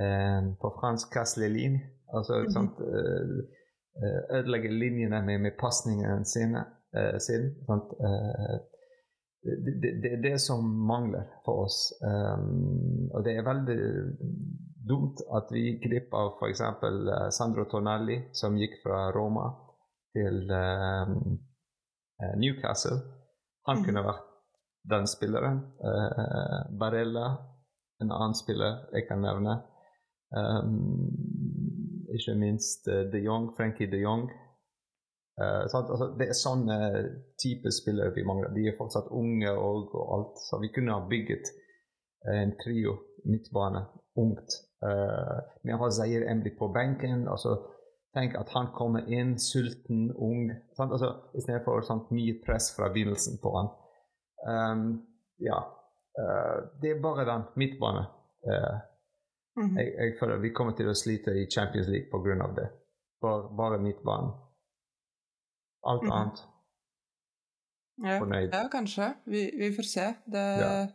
eh, 0.02 0.42
på 0.62 0.72
fransk 0.80 1.12
kaste 1.12 1.48
lin, 1.48 1.80
altså 2.14 2.35
mm 2.35 2.46
-hmm. 2.46 2.52
sånt 2.52 2.76
eh, 2.80 4.38
ødelegge 4.38 4.68
linjene 4.68 5.22
med, 5.22 5.38
med 5.38 5.52
pasningen 5.61 6.24
sin. 6.24 6.54
eh, 6.96 7.18
sin, 7.18 7.54
sånt, 7.66 7.90
Eh, 9.46 9.56
det, 9.64 9.72
det, 9.83 10.02
det 10.02 10.12
er 10.12 10.22
det 10.22 10.38
som 10.40 10.64
mangler 10.64 11.24
for 11.44 11.64
oss. 11.64 11.78
Um, 12.04 13.09
og 13.14 13.24
det 13.24 13.37
er 13.37 13.46
veldig 13.46 13.78
dumt 14.88 15.22
at 15.37 15.52
vi 15.54 15.64
gikk 15.64 15.87
glipp 15.87 16.16
av 16.16 16.35
f.eks. 16.37 16.62
Sandro 17.37 17.64
Tonelli, 17.70 18.20
som 18.37 18.59
gikk 18.61 18.80
fra 18.85 19.06
Roma 19.16 19.48
til 20.16 20.42
um, 20.50 21.14
eh, 21.16 21.38
Newcastle. 22.37 22.98
Han 23.68 23.76
Mhm. 23.78 23.85
kunne 23.85 24.02
vært 24.04 24.26
den 24.90 25.06
spilleren. 25.06 25.59
Uh, 25.85 26.78
Barella, 26.80 27.26
en 28.00 28.12
annen 28.12 28.35
spiller 28.35 28.87
jeg 28.94 29.06
kan 29.09 29.20
nevne. 29.20 29.62
Um, 30.33 31.11
ikke 32.14 32.35
minst 32.38 32.87
de 33.12 33.18
Jong, 33.24 33.50
Frankie 33.56 33.90
de 33.90 34.00
Jong. 34.02 34.24
Uh, 35.40 35.62
altså, 35.64 36.14
det 36.18 36.28
er 36.28 36.37
sånne 36.37 36.76
type 37.42 37.70
spillere 37.72 38.14
vi 38.14 38.24
mangler. 38.24 38.52
De 38.54 38.66
er 38.68 38.76
fortsatt 38.78 39.09
unge 39.11 39.50
og, 39.50 39.94
og 39.94 40.06
alt. 40.16 40.40
Så 40.48 40.61
vi 40.61 40.72
kunne 40.74 40.92
ha 40.96 41.06
bygget 41.09 41.46
en 42.28 42.52
trio 42.64 42.96
midtbane 43.24 43.85
ungt. 44.16 44.50
Uh, 44.85 45.38
men 45.62 45.72
jeg 45.74 45.78
har 45.83 45.90
Zair 45.90 46.26
Emry 46.33 46.52
på 46.59 46.68
benken. 46.72 47.28
altså 47.28 47.56
Tenk 48.14 48.35
at 48.35 48.49
han 48.51 48.66
kommer 48.75 49.07
inn 49.07 49.37
sulten, 49.38 50.11
ung. 50.16 50.51
Sant? 50.75 50.92
Altså, 50.92 51.12
Istedenfor 51.38 51.85
sånn 51.87 52.01
mye 52.11 52.40
press 52.44 52.73
fra 52.77 52.88
begynnelsen 52.90 53.38
på 53.42 53.53
han. 53.55 53.68
Um, 54.51 55.07
ja. 55.38 55.61
Uh, 56.18 56.57
det 56.83 56.90
er 56.96 57.03
bare 57.03 57.25
den 57.29 57.44
midtbane. 57.57 58.07
Uh, 58.46 58.79
Mhm. 59.57 59.77
jeg, 59.79 59.92
jeg 59.99 60.16
føler 60.20 60.38
vi 60.40 60.51
kommer 60.55 60.73
til 60.79 60.87
å 60.88 60.94
slite 60.94 61.31
i 61.37 61.46
Champions 61.51 61.88
League 61.88 62.09
pga. 62.11 62.55
det. 62.57 62.68
Bare, 63.23 63.49
bare 63.57 63.79
midtbanen. 63.79 64.31
Alt 65.87 66.03
Mhm. 66.03 66.12
annet 66.12 66.38
Ja, 68.05 68.18
fornøyd. 68.18 68.51
ja, 68.53 68.68
kanskje. 68.68 69.14
Vi, 69.27 69.51
vi 69.59 69.70
får 69.77 69.83
se. 69.83 70.07
Det, 70.27 70.44
Ja. 70.61 70.87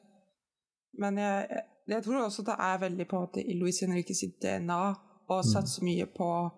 Men 0.97 1.17
jeg, 1.17 1.47
jeg- 1.49 1.65
jeg 1.87 2.03
tror 2.03 2.25
også 2.25 2.43
det 2.45 2.55
er 2.59 2.77
veldig 2.79 3.07
på 3.07 3.15
en 3.15 3.21
måte 3.27 3.43
i 3.49 3.53
Luis 3.59 3.79
Henrique 3.81 4.15
sitt 4.15 4.39
DNA 4.41 4.93
å 5.29 5.37
Mm. 5.41 5.43
satse 5.43 5.83
mye 5.83 6.05
på 6.05 6.51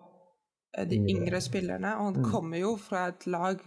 de 0.76 0.96
Yngre. 0.96 1.10
yngre 1.10 1.40
spillerne. 1.40 1.94
Og 1.98 2.04
han 2.14 2.22
Mm. 2.22 2.30
kommer 2.30 2.58
jo 2.58 2.76
fra 2.76 3.06
et 3.08 3.26
lag 3.26 3.60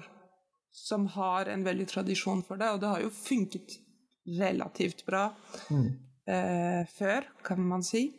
som 0.72 1.06
har 1.08 1.46
en 1.50 1.64
veldig 1.66 1.88
tradisjon 1.88 2.44
for 2.46 2.58
det, 2.58 2.70
og 2.70 2.80
det 2.80 2.88
har 2.90 3.02
jo 3.02 3.10
funket 3.10 3.78
relativt 4.40 5.06
bra 5.06 5.34
Mm. 5.70 5.98
eh, 6.28 6.86
før, 6.86 7.26
kan 7.44 7.60
man 7.60 7.84
si. 7.84 8.14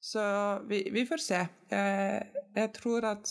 Så 0.00 0.62
vi, 0.68 0.82
vi 0.92 1.04
får 1.06 1.18
se. 1.20 1.48
Eh, 1.70 2.22
jeg 2.56 2.72
tror 2.74 3.04
at 3.04 3.28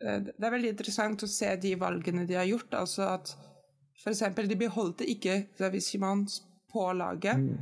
eh, 0.00 0.18
det 0.20 0.42
er 0.44 0.50
veldig 0.50 0.68
interessant 0.70 1.22
å 1.22 1.28
se 1.28 1.56
de 1.56 1.74
valgene 1.76 2.26
de 2.26 2.34
har 2.34 2.44
gjort. 2.46 2.70
Altså 2.70 3.02
at 3.14 3.36
eksempel, 4.06 4.48
de 4.48 4.56
beholdte 4.56 5.04
ikke 5.06 5.46
David 5.58 5.80
Simons 5.82 6.40
på 6.72 6.92
laget, 6.96 7.36
Mm. 7.36 7.58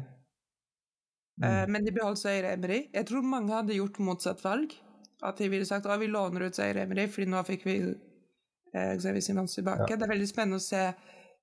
eh, 1.43 1.67
men 1.67 1.85
de 1.85 1.91
beholdt 1.93 2.19
Zaire 2.19 2.53
Remri. 2.57 2.89
Jeg 2.93 3.07
tror 3.07 3.23
mange 3.23 3.51
hadde 3.53 3.75
gjort 3.77 3.99
motsatt 3.99 4.41
valg. 4.43 4.73
At 5.23 5.37
de 5.39 5.49
ville 5.53 5.67
sagt 5.69 5.87
at 5.87 6.01
vi 6.01 6.07
låner 6.09 6.47
ut 6.49 6.55
Zaire 6.57 6.83
Emery, 6.87 7.07
fordi 7.13 7.27
nå 7.29 7.43
fikk 7.45 7.65
vi 7.69 7.75
eh, 8.75 9.21
Simons 9.21 9.55
tilbake. 9.55 9.89
Ja. 9.91 9.97
Det 9.97 10.07
er 10.07 10.15
veldig 10.15 10.29
spennende 10.31 10.57
å 10.61 10.65
se 10.65 10.85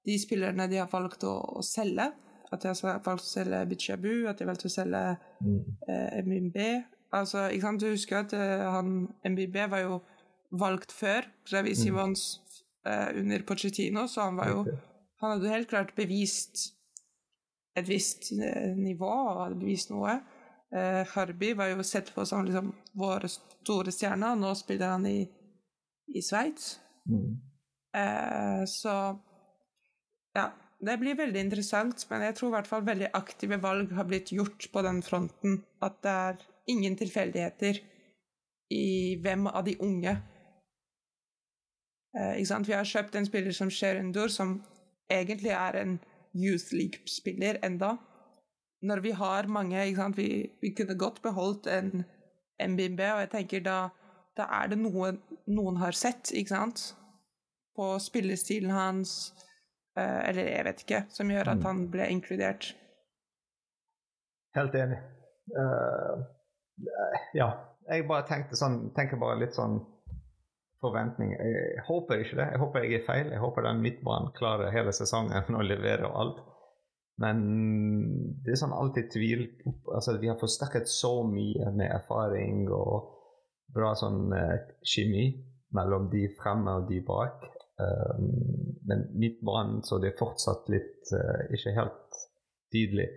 de 0.08 0.16
spillerne 0.20 0.68
de 0.72 0.80
har 0.82 0.88
valgt 0.92 1.24
å, 1.28 1.36
å 1.60 1.62
selge. 1.66 2.12
at 2.52 2.62
de 2.64 2.68
har 2.72 3.00
valgt 3.04 3.26
å 3.26 3.28
selge 3.28 3.66
Bichabu, 3.68 4.28
at 4.30 4.38
de 4.40 4.46
har 4.46 4.54
valgt 4.54 4.66
å 4.66 4.70
selge 4.72 5.18
Mm. 5.44 5.58
eh, 5.90 6.20
MBB. 6.24 6.84
Altså, 7.14 7.50
ikke 7.52 7.62
sant? 7.62 7.80
Du 7.82 7.90
husker 7.92 8.18
at 8.24 8.34
eh, 8.34 8.64
han 8.72 9.08
MBB 9.24 9.68
var 9.70 9.80
jo 9.84 10.02
valgt 10.52 10.92
før 10.96 11.28
Xavi 11.46 11.74
Mm. 11.76 11.76
Simons 11.76 12.40
eh, 12.86 13.10
under 13.20 13.44
Pochettino, 13.44 14.08
så 14.08 14.22
han 14.30 14.38
var 14.38 14.50
jo 14.50 14.64
Han 15.20 15.32
hadde 15.32 15.50
helt 15.50 15.68
klart 15.70 15.96
bevist 15.96 16.74
et 17.76 17.88
visst 17.88 18.32
eh, 18.32 18.74
nivå 18.76 19.10
og 19.10 19.40
hadde 19.44 19.60
bevist 19.60 19.90
noe. 19.92 20.20
Eh, 20.76 21.08
Harby 21.14 21.54
var 21.54 21.72
jo 21.72 21.84
sett 21.84 22.14
på 22.16 22.26
som 22.26 22.46
liksom 22.46 22.74
vår 23.00 23.28
store 23.32 23.94
stjerne, 23.96 24.34
og 24.34 24.42
nå 24.42 24.54
spiller 24.60 24.96
han 24.96 25.06
i, 25.08 25.22
i 26.12 26.24
Sveits. 26.24 26.76
Mm. 27.08 27.38
Eh, 27.96 28.64
så 28.68 28.96
ja, 30.36 30.50
det 30.80 30.98
blir 31.02 31.18
veldig 31.18 31.40
interessant, 31.40 32.04
men 32.10 32.28
jeg 32.28 32.36
tror 32.38 32.52
i 32.52 32.56
hvert 32.58 32.70
fall 32.70 32.84
veldig 32.86 33.12
aktive 33.18 33.60
valg 33.64 33.94
har 33.98 34.08
blitt 34.10 34.34
gjort 34.36 34.68
på 34.74 34.84
den 34.86 35.02
fronten. 35.06 35.62
At 35.82 36.02
det 36.04 36.18
er 36.26 36.44
ingen 36.70 36.98
tilfeldigheter 37.00 37.80
i 38.76 39.16
hvem 39.24 39.48
av 39.48 39.64
de 39.66 39.78
unge. 39.80 40.18
Eh, 42.18 42.34
ikke 42.36 42.52
sant? 42.52 42.68
Vi 42.68 42.76
har 42.76 42.88
kjøpt 42.88 43.16
en 43.16 43.30
spiller 43.30 43.56
som 43.56 43.72
Sherundur, 43.72 44.28
som 44.28 44.60
egentlig 45.10 45.56
er 45.56 45.80
en 45.82 45.98
Youth 46.38 46.74
League-spiller 46.76 47.62
enda. 47.66 47.96
Når 48.82 49.02
vi 49.02 49.12
har 49.12 49.48
mange? 49.50 49.86
Vi, 50.16 50.28
vi 50.62 50.74
kunne 50.78 50.98
godt 50.98 51.22
beholdt 51.22 51.68
en 51.68 52.04
MBB, 52.62 53.00
og 53.14 53.20
jeg 53.24 53.30
tenker 53.32 53.64
da, 53.66 53.78
da 54.38 54.46
er 54.62 54.68
det 54.70 54.78
noe 54.82 55.16
noen 55.48 55.78
har 55.82 55.98
sett, 55.98 56.30
ikke 56.34 56.54
sant? 56.54 56.84
På 57.78 57.96
spillestilen 58.02 58.72
hans, 58.74 59.34
eh, 59.98 60.30
eller 60.30 60.50
jeg 60.52 60.66
vet 60.66 60.84
ikke, 60.86 61.02
som 61.10 61.30
gjør 61.34 61.52
at 61.54 61.58
Mm. 61.62 61.66
han 61.66 61.84
ble 61.94 62.08
inkludert. 62.14 62.72
Helt 64.56 64.74
enig. 64.76 64.98
Uh, 65.54 66.24
ja. 67.34 67.52
Jeg 67.90 68.08
bare 68.08 68.26
tenkte 68.28 68.58
sånn, 68.60 68.92
tenker 68.98 69.18
bare 69.22 69.40
litt 69.40 69.54
sånn 69.56 69.78
forventning. 70.84 71.32
Jeg 71.32 71.84
håper 71.88 72.20
ikke 72.20 72.36
det. 72.36 72.48
Jeg 72.52 72.60
håper 72.60 72.84
jeg 72.84 72.98
er 73.02 73.06
feil. 73.06 73.30
Jeg 73.32 73.40
håper 73.40 73.64
den 73.64 73.82
midtbanen 73.82 74.34
klarer 74.36 74.74
hele 74.74 74.92
sesongen 74.94 75.56
og 75.58 75.64
leverer 75.64 76.10
alt. 76.10 76.42
Men 77.18 77.38
det 78.46 78.54
er 78.54 78.60
sånn 78.62 78.76
alltid 78.78 79.12
tvil. 79.14 79.46
Altså, 79.90 80.18
vi 80.22 80.30
har 80.30 80.38
forsterket 80.38 80.90
så 80.92 81.24
mye 81.26 81.72
med 81.74 81.90
erfaring 81.90 82.68
og 82.70 83.14
bra 83.74 83.94
sånn 83.98 84.34
eh, 84.38 84.60
kjemi 84.86 85.32
mellom 85.76 86.10
de 86.12 86.28
fremme 86.38 86.78
og 86.82 86.90
de 86.92 87.02
bak. 87.06 87.48
Um, 87.78 88.30
men 88.90 89.04
midtbanen 89.14 89.84
så 89.86 90.00
det 90.02 90.14
er 90.14 90.18
fortsatt 90.18 90.70
litt 90.74 91.12
eh, 91.14 91.44
ikke 91.54 91.74
helt 91.76 92.22
tydelig. 92.74 93.08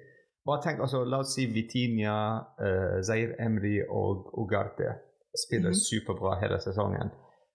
Bare 0.44 0.60
tenk, 0.64 0.80
altså, 0.84 1.04
La 1.04 1.20
oss 1.22 1.34
si 1.36 1.46
Vitinha, 1.52 2.16
uh, 2.60 2.98
Zair 3.04 3.36
Emry 3.40 3.78
og 3.84 4.32
Ugarte 4.40 4.94
spiller 5.36 5.70
Mhm. 5.70 5.80
superbra 5.80 6.38
hele 6.40 6.58
sesongen. 6.60 7.12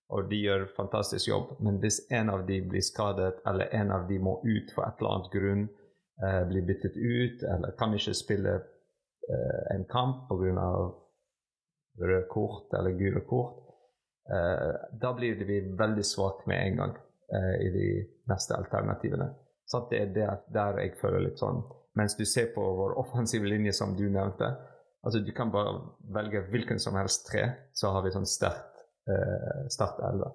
Og 0.09 0.29
de 0.29 0.37
gjør 0.37 0.67
fantastisk 0.77 1.27
jobb. 1.27 1.55
Men 1.59 1.79
hvis 1.81 1.99
en 2.13 2.29
av 2.29 2.45
de 2.47 2.61
blir 2.61 2.81
skadet, 2.85 3.41
eller 3.47 3.73
en 3.73 3.91
av 3.91 4.07
de 4.07 4.19
må 4.19 4.37
ut 4.45 4.71
for 4.75 4.85
et 4.85 5.01
eller 5.01 5.15
annet 5.15 5.31
grunn, 5.33 5.63
eh, 5.63 5.84
blir 6.47 6.63
byttet 6.67 6.95
ut, 6.95 7.43
eller 7.43 7.75
kan 7.79 7.93
ikke 7.93 8.13
spille 8.15 8.53
eh, 8.55 9.75
en 9.75 9.85
kamp 9.89 10.29
pga. 10.29 10.69
røde 11.99 12.27
kort 12.29 12.73
eller 12.73 12.91
gule 12.91 13.21
kort, 13.21 13.63
eh, 14.31 14.75
da 15.01 15.13
blir 15.13 15.45
vi 15.45 15.61
veldig 15.77 16.05
svake 16.05 16.47
med 16.47 16.67
en 16.67 16.77
gang 16.77 16.95
eh, 17.33 17.55
i 17.67 17.69
de 17.71 17.87
neste 18.27 18.55
alternativene. 18.55 19.29
Så 19.65 19.87
det 19.89 20.01
er 20.01 20.41
der, 20.47 20.79
jeg 20.79 20.97
føler 21.01 21.19
litt 21.19 21.41
sånn 21.41 21.63
Mens 21.95 22.17
du 22.19 22.25
ser 22.27 22.49
på 22.51 22.59
vår 22.75 22.97
offensive 22.99 23.47
linje, 23.47 23.71
som 23.73 23.93
du 23.95 24.09
nevnte 24.09 24.49
altså 25.05 25.19
Du 25.23 25.31
kan 25.31 25.51
bare 25.51 25.77
velge 26.13 26.41
hvilken 26.51 26.79
som 26.79 26.97
helst 26.99 27.27
tre, 27.29 27.45
så 27.73 27.93
har 27.95 28.03
vi 28.03 28.11
sånn 28.11 28.27
sterkt 28.27 28.81
eh, 29.07 29.61
startelver. 29.71 30.33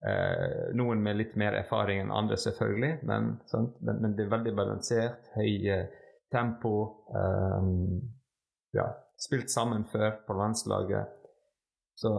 Eh, 0.00 0.70
noen 0.80 1.02
med 1.04 1.18
litt 1.18 1.34
mer 1.36 1.58
erfaring 1.58 2.00
enn 2.00 2.12
andre, 2.14 2.38
selvfølgelig, 2.40 3.02
men, 3.08 3.34
sant? 3.50 3.76
men, 3.84 4.00
men 4.00 4.16
det 4.16 4.24
er 4.24 4.32
veldig 4.32 4.54
balansert. 4.56 5.28
Høy 5.36 5.68
eh, 5.68 5.86
tempo. 6.32 6.74
eh, 7.12 7.70
ja, 8.78 8.86
spilt 9.20 9.50
sammen 9.50 9.84
før 9.92 10.22
på 10.26 10.36
landslaget. 10.38 11.16
Så 11.98 12.12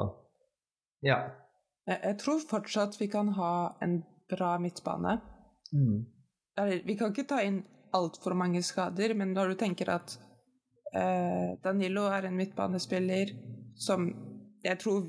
ja. 1.02 1.18
Jeg, 1.88 2.00
jeg 2.04 2.18
tror 2.22 2.42
fortsatt 2.50 3.00
vi 3.02 3.10
kan 3.10 3.34
ha 3.40 3.54
en 3.82 4.02
bra 4.30 4.58
midtbane. 4.62 5.18
Eller, 5.72 6.84
vi 6.86 6.98
kan 7.00 7.16
ikke 7.16 7.30
ta 7.32 7.42
inn 7.44 7.64
altfor 7.96 8.36
mange 8.38 8.62
skader, 8.64 9.16
men 9.18 9.34
når 9.36 9.54
du 9.54 9.62
tenker 9.64 9.90
at 9.96 10.14
eh, 10.96 11.58
Danilo 11.64 12.06
er 12.12 12.28
en 12.28 12.38
midtbanespiller 12.38 13.34
som 13.80 14.08
jeg 14.64 14.80
tror 14.84 15.08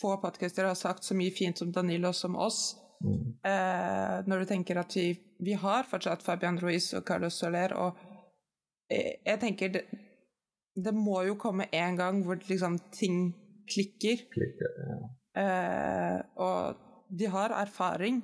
få 0.00 0.16
podcaster 0.22 0.64
har 0.64 0.78
sagt 0.78 1.04
så 1.04 1.16
mye 1.16 1.34
fint 1.34 1.62
om 1.62 1.72
Danilo 1.72 2.12
som 2.12 2.36
oss. 2.36 2.76
Mm. 3.04 3.20
Eh, 3.44 4.16
når 4.26 4.42
du 4.42 4.48
tenker 4.48 4.80
at 4.80 4.96
vi, 4.96 5.10
vi 5.44 5.54
har 5.60 5.86
fortsatt 5.88 6.24
Fabian 6.24 6.58
Ruiz 6.60 6.92
og 6.96 7.04
Carlos 7.08 7.38
Soler, 7.40 7.74
og 7.76 7.98
eh, 8.90 9.20
jeg 9.24 9.40
tenker 9.42 9.74
det, 9.74 9.84
det 10.74 10.94
må 10.96 11.22
jo 11.28 11.36
komme 11.40 11.68
en 11.72 11.98
gang 11.98 12.22
hvor 12.26 12.40
liksom 12.48 12.78
ting 12.94 13.28
klikker. 13.70 14.24
Klikker, 14.32 14.80
ja. 14.88 14.96
Eh, 15.42 16.18
og 16.40 16.80
de 17.10 17.28
har 17.30 17.54
erfaring. 17.60 18.22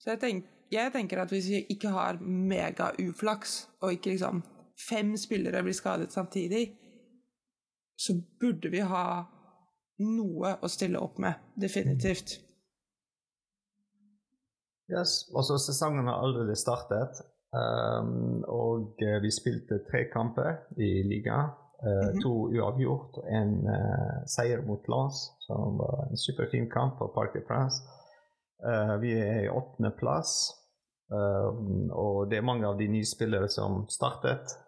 Så 0.00 0.14
jeg, 0.14 0.20
tenk, 0.22 0.46
jeg 0.72 0.92
tenker 0.94 1.22
at 1.22 1.32
hvis 1.32 1.50
vi 1.52 1.64
ikke 1.74 1.92
har 1.94 2.20
mega-uflaks, 2.22 3.58
og 3.82 3.92
ikke 3.94 4.14
liksom 4.14 4.42
fem 4.88 5.14
spillere 5.20 5.62
blir 5.62 5.76
skadet 5.76 6.12
samtidig, 6.12 6.64
så 7.98 8.16
burde 8.40 8.70
vi 8.72 8.80
ha 8.82 9.04
noe 10.02 10.56
å 10.62 10.70
stille 10.70 11.00
opp 11.00 11.18
med. 11.22 11.38
Definitivt. 11.54 12.38
Yes. 14.92 15.22
Og 15.34 15.44
så 15.46 15.58
sesongen 15.62 16.08
har 16.10 16.20
allerede 16.22 16.56
startet. 16.58 17.22
Um, 17.52 18.40
og 18.48 19.02
eh, 19.04 19.18
vi 19.20 19.28
spilte 19.32 19.82
tre 19.84 20.06
kamper 20.12 20.62
i 20.80 21.02
ligaen. 21.04 21.50
mm 21.82 21.98
-hmm. 21.98 22.22
To 22.22 22.48
uavgjort 22.48 23.18
og 23.18 23.24
en 23.28 23.66
uh, 23.66 24.24
seier 24.26 24.62
mot 24.62 24.88
Lens, 24.88 25.32
som 25.40 25.78
var 25.78 26.06
en 26.10 26.16
superfin 26.16 26.70
kamp 26.70 26.98
på 26.98 27.06
Parc 27.14 27.32
de 27.32 27.42
France. 27.48 27.82
Uh, 28.66 28.96
vi 29.00 29.12
er 29.12 29.44
i 29.44 29.48
åttendeplass, 29.48 30.50
uh, 31.14 31.50
og 31.90 32.30
det 32.30 32.36
er 32.36 32.50
mange 32.50 32.66
av 32.66 32.78
de 32.78 32.88
nye 32.88 33.04
spillere 33.04 33.48
som 33.48 33.86
startet. 33.88 34.58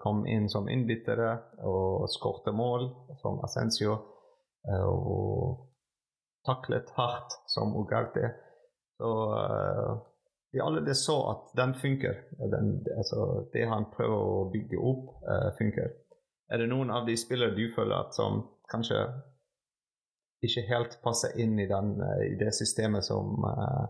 kom 0.00 0.26
inn 0.26 0.48
som 0.48 0.68
innbyttere 0.68 1.38
og 1.62 2.08
skårte 2.10 2.52
mål, 2.52 2.90
som 3.22 3.38
Ascencio. 3.44 3.98
Eh, 4.68 4.86
og 4.86 5.66
taklet 6.46 6.90
hardt, 6.96 7.40
som 7.46 7.76
Ugarte. 7.76 8.32
Så 9.00 9.10
uh, 9.32 9.98
vi 10.52 10.60
allerede 10.60 10.94
så 10.94 11.16
at 11.30 11.56
den 11.56 11.74
funker. 11.74 12.14
Den, 12.38 12.86
altså, 12.96 13.46
det 13.52 13.68
han 13.68 13.86
prøver 13.96 14.18
å 14.18 14.46
bygge 14.52 14.78
opp, 14.82 15.10
eh, 15.22 15.50
funker. 15.58 15.92
Er 16.50 16.58
det 16.58 16.70
noen 16.72 16.90
av 16.90 17.06
de 17.06 17.14
spillere 17.16 17.54
du 17.54 17.68
føler 17.74 17.94
at 17.94 18.16
som 18.16 18.42
kanskje 18.72 18.98
ikke 20.42 20.64
helt 20.66 20.96
passer 21.04 21.36
inn 21.38 21.58
i, 21.60 21.68
den, 21.70 21.94
eh, 22.02 22.24
i 22.32 22.38
det 22.40 22.50
systemet 22.56 23.06
som 23.06 23.44
uh, 23.44 23.86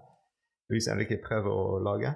Luis 0.69 0.89
Henrique 0.91 1.21
prøver 1.25 1.49
å 1.49 1.79
lage? 1.87 2.13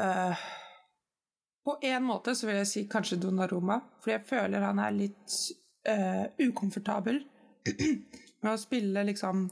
Eh, 0.00 0.46
på 1.66 1.78
en 1.82 2.04
måte 2.06 2.34
så 2.38 2.46
vil 2.46 2.60
jeg 2.60 2.70
si 2.70 2.84
kanskje 2.90 3.18
Donnarumma, 3.18 3.80
for 4.02 4.14
jeg 4.14 4.22
føler 4.28 4.62
han 4.62 4.78
er 4.78 4.94
litt 4.94 5.38
uh, 5.90 6.26
ukomfortabel 6.46 7.18
med 8.42 8.52
å 8.52 8.60
spille 8.60 9.02
liksom 9.08 9.48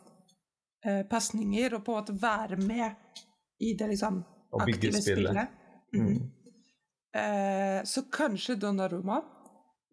uh, 0.86 1.02
pasninger 1.10 1.74
og 1.74 1.82
på 1.82 1.96
en 1.96 2.04
måte 2.04 2.16
være 2.22 2.60
med 2.62 3.24
i 3.66 3.72
det 3.78 3.90
liksom 3.96 4.22
aktive 4.62 5.02
spillet. 5.02 5.60
Mm. 5.94 6.06
Mhm. 6.06 6.30
Eh, 7.14 7.84
så 7.84 8.02
kanskje 8.02 8.56
Donnarumma. 8.58 9.20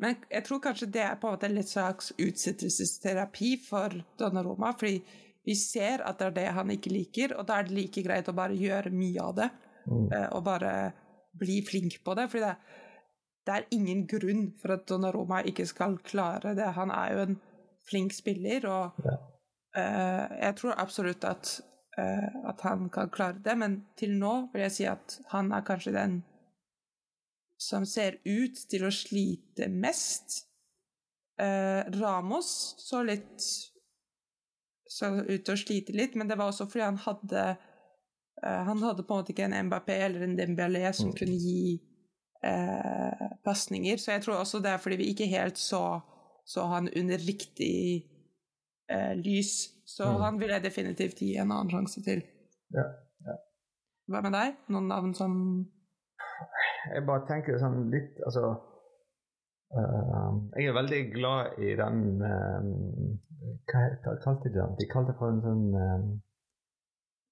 Men 0.01 0.15
jeg 0.29 0.45
tror 0.45 0.59
kanskje 0.59 0.87
det 0.89 1.01
er 1.05 1.17
på 1.21 1.29
en 1.29 1.35
måte 1.35 1.49
litt 1.51 1.69
slags 1.69 2.09
utsettelsesterapi 2.17 3.51
for 3.61 3.93
Donnarumma, 4.17 4.71
fordi 4.73 5.03
vi 5.45 5.53
ser 5.55 6.01
at 6.01 6.17
det 6.17 6.31
er 6.31 6.37
det 6.39 6.47
han 6.57 6.71
ikke 6.73 6.89
liker, 6.89 7.35
og 7.37 7.45
da 7.45 7.59
er 7.59 7.67
det 7.67 7.77
like 7.77 8.01
greit 8.01 8.29
å 8.29 8.33
bare 8.33 8.57
gjøre 8.57 8.89
mye 8.93 9.21
av 9.21 9.35
det. 9.37 9.49
Mm. 9.81 10.11
og 10.37 10.43
bare 10.45 10.71
bli 11.39 11.61
flink 11.67 12.03
på 12.03 12.15
det. 12.17 12.29
Fordi 12.31 12.43
det, 12.43 12.55
det 13.47 13.55
er 13.55 13.67
ingen 13.71 14.05
grunn 14.07 14.47
for 14.61 14.75
at 14.75 14.87
Donnarumma 14.89 15.41
ikke 15.47 15.65
skal 15.69 15.97
klare 16.05 16.55
det. 16.57 16.73
Han 16.77 16.91
er 16.91 17.13
jo 17.13 17.25
en 17.27 17.39
flink 17.89 18.13
spiller, 18.13 18.67
og 18.69 19.05
Ja. 19.05 19.17
uh, 19.77 20.37
jeg 20.41 20.55
tror 20.59 20.77
absolutt 20.77 21.23
at, 21.23 21.61
uh, 21.97 22.49
at 22.49 22.61
han 22.61 22.89
kan 22.89 23.09
klare 23.09 23.41
det. 23.43 23.57
Men 23.57 23.85
til 23.97 24.17
nå 24.19 24.51
vil 24.53 24.61
jeg 24.67 24.71
si 24.71 24.85
at 24.85 25.19
han 25.31 25.51
er 25.51 25.65
kanskje 25.65 25.95
den 25.97 26.21
som 27.61 27.85
ser 27.85 28.17
ut 28.25 28.57
til 28.69 28.87
å 28.87 28.93
slite 28.93 29.67
mest. 29.69 30.47
Eh, 31.41 31.81
Ramos 32.01 32.75
så 32.81 33.03
litt 33.05 33.45
så 34.91 35.11
ut 35.21 35.43
til 35.45 35.53
å 35.53 35.59
slite 35.59 35.93
litt, 35.95 36.17
men 36.19 36.27
det 36.27 36.37
var 36.39 36.51
også 36.51 36.67
fordi 36.67 36.83
han 36.83 36.97
hadde 36.99 37.43
han 38.43 38.81
hadde 38.83 39.03
på 39.03 39.13
en 39.13 39.19
måte 39.21 39.33
ikke 39.33 39.45
en 39.45 39.67
Mbappé 39.69 39.97
eller 40.05 40.23
en 40.25 40.37
Dembélé 40.39 40.91
som 40.93 41.09
Mm. 41.11 41.15
kunne 41.19 41.37
gi 41.37 41.81
eh, 42.43 43.27
pasninger, 43.45 43.97
så 43.97 44.11
jeg 44.15 44.21
tror 44.23 44.39
også 44.41 44.59
det 44.63 44.71
er 44.71 44.77
fordi 44.81 44.95
vi 44.97 45.09
ikke 45.13 45.27
helt 45.29 45.57
så, 45.57 46.01
så 46.45 46.63
han 46.71 46.89
under 46.97 47.17
riktig 47.17 48.07
eh, 48.89 49.13
lys. 49.15 49.51
Så 49.85 50.03
Mm. 50.09 50.21
han 50.21 50.39
vil 50.39 50.49
jeg 50.49 50.63
definitivt 50.63 51.19
gi 51.21 51.35
en 51.37 51.51
annen 51.51 51.69
sjanse 51.69 52.01
til. 52.03 52.23
Ja, 52.73 52.83
ja. 53.27 53.35
Hva 54.09 54.21
med 54.23 54.31
deg? 54.33 54.55
Noen 54.69 54.87
navn 54.87 55.13
som 55.13 55.67
Jeg 56.95 57.05
bare 57.05 57.27
tenker 57.27 57.59
sånn 57.61 57.91
litt 57.91 58.17
Altså 58.25 58.41
uh, 59.77 60.31
Jeg 60.57 60.65
er 60.71 60.73
veldig 60.73 61.01
glad 61.13 61.59
i 61.61 61.75
den 61.77 61.99
uh, 62.25 62.63
Hva 63.69 63.83
kalte 64.23 64.49
de 64.49 64.55
den? 64.57 64.75
De 64.79 64.87
kalte 64.91 65.11
det 65.13 65.17
for 65.19 65.29
en 65.29 65.41
sånn 65.45 65.63
eh, 65.77 66.07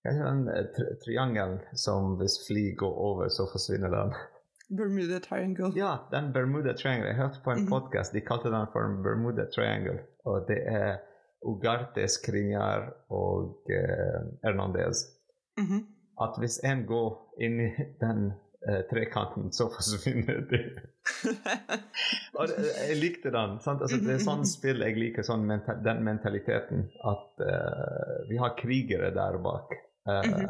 Heter 0.07 0.23
den 0.25 0.47
eh, 0.47 0.65
tri 0.75 0.85
triangelen 1.05 1.59
som 1.75 2.15
hvis 2.19 2.37
fly 2.47 2.75
går 2.79 2.93
over, 3.09 3.27
så 3.29 3.47
forsvinner 3.51 3.91
den? 3.91 4.13
Bermuda 4.77 5.19
Triangle? 5.19 5.71
Ja, 5.75 5.95
den 6.11 6.31
Bermuda 6.33 6.73
Triangle. 6.77 7.07
Jeg 7.09 7.15
hørte 7.17 7.41
på 7.43 7.51
en 7.51 7.63
Mhm. 7.63 7.69
podcast, 7.73 8.13
de 8.13 8.21
kalte 8.21 8.51
den 8.53 8.67
for 8.71 8.85
en 8.85 8.99
Bermuda 9.03 9.45
Triangle. 9.55 9.99
Og 10.25 10.45
det 10.47 10.59
er 10.67 10.99
Ugarte, 11.45 12.07
Skriniar 12.07 12.93
og 13.09 13.65
eh, 13.69 14.19
Hernandez. 14.43 14.97
-hmm. 15.57 15.81
At 16.21 16.37
hvis 16.39 16.59
en 16.63 16.85
går 16.85 17.35
inn 17.41 17.59
i 17.59 17.69
den 18.01 18.31
eh, 18.69 18.81
trekanten, 18.91 19.51
så 19.53 19.69
forsvinner 19.75 20.41
de. 20.51 20.59
Og 22.39 22.47
det, 22.47 22.55
jeg 22.89 22.97
likte 23.01 23.31
den. 23.31 23.59
Sant? 23.63 23.81
Altså, 23.81 23.97
det 23.97 24.13
er 24.13 24.23
sånn 24.23 24.45
spill 24.45 24.81
jeg 24.83 24.97
liker, 24.97 25.23
sånn 25.23 25.45
menta 25.47 25.73
den 25.83 26.03
mentaliteten. 26.03 26.89
At 27.03 27.39
eh, 27.47 28.29
vi 28.29 28.37
har 28.37 28.55
krigere 28.59 29.11
der 29.15 29.37
bak. 29.43 29.71
Eh, 30.07 30.21
Mhm. 30.29 30.47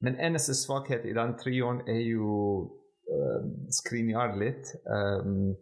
Men 0.00 0.16
eneste 0.20 0.52
svakhet 0.54 1.04
i 1.08 1.12
den 1.16 1.36
trioen 1.40 1.78
er 1.88 2.00
jo 2.04 2.80
uh, 3.08 3.42
Skriniar 3.70 4.34
litt. 4.36 4.74
Um, 4.84 5.54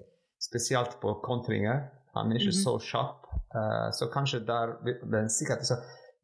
spesielt 0.43 0.97
på 1.01 1.15
kontringer. 1.23 1.85
Han 2.15 2.33
er 2.33 2.37
ikke 2.41 2.51
Mhm. 2.55 2.65
så 2.65 2.79
kjapp. 2.83 3.21
Uh, 3.55 3.91
så 3.93 4.09
kanskje 4.13 4.41
der 4.47 4.75
Men 5.07 5.29
sikkert 5.29 5.63
så, 5.67 5.75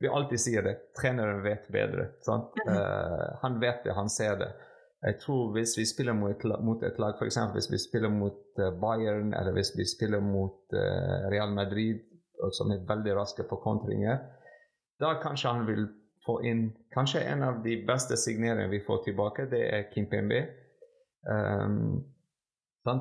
Vi 0.01 0.09
alltid 0.09 0.41
sier 0.41 0.63
det. 0.63 0.77
Treneren 0.97 1.43
vet 1.45 1.69
bedre. 1.73 2.09
Sant? 2.23 2.55
Mhm. 2.67 2.73
Eh, 2.75 3.37
han 3.43 3.61
vet 3.61 3.85
det, 3.85 3.93
han 3.95 4.09
ser 4.09 4.37
det. 4.37 4.49
Jeg 5.05 5.19
tror 5.21 5.53
hvis 5.53 5.77
vi 5.79 5.85
spiller 5.85 6.13
mot 6.15 6.43
mot 6.63 6.83
et 6.83 6.99
lag, 6.99 7.15
f.eks. 7.19 7.37
hvis 7.53 7.71
vi 7.71 7.79
spiller 7.79 8.09
mot 8.09 8.39
eh, 8.59 8.71
Bayern 8.81 9.35
eller 9.35 9.53
hvis 9.53 9.77
vi 9.77 9.85
spiller 9.85 10.21
mot 10.21 10.73
eh, 10.73 11.29
Real 11.31 11.51
Madrid, 11.53 12.01
som 12.53 12.71
er 12.71 12.81
veldig 12.89 13.15
raske 13.17 13.43
på 13.49 13.57
kontringer, 13.63 14.19
da 15.01 15.21
kanskje 15.23 15.53
han 15.53 15.67
vil 15.67 15.87
få 16.31 16.39
inn 16.47 16.71
Kanskje 16.91 17.21
en 17.21 17.43
av 17.47 17.61
de 17.63 17.77
beste 17.87 18.17
signeringene 18.19 18.71
vi 18.73 18.81
får 18.83 19.05
tilbake, 19.05 19.45
det 19.51 19.61
er 19.71 19.85
Kimpembe. 19.93 20.41
Um? 21.23 22.01
Eh, 22.89 22.97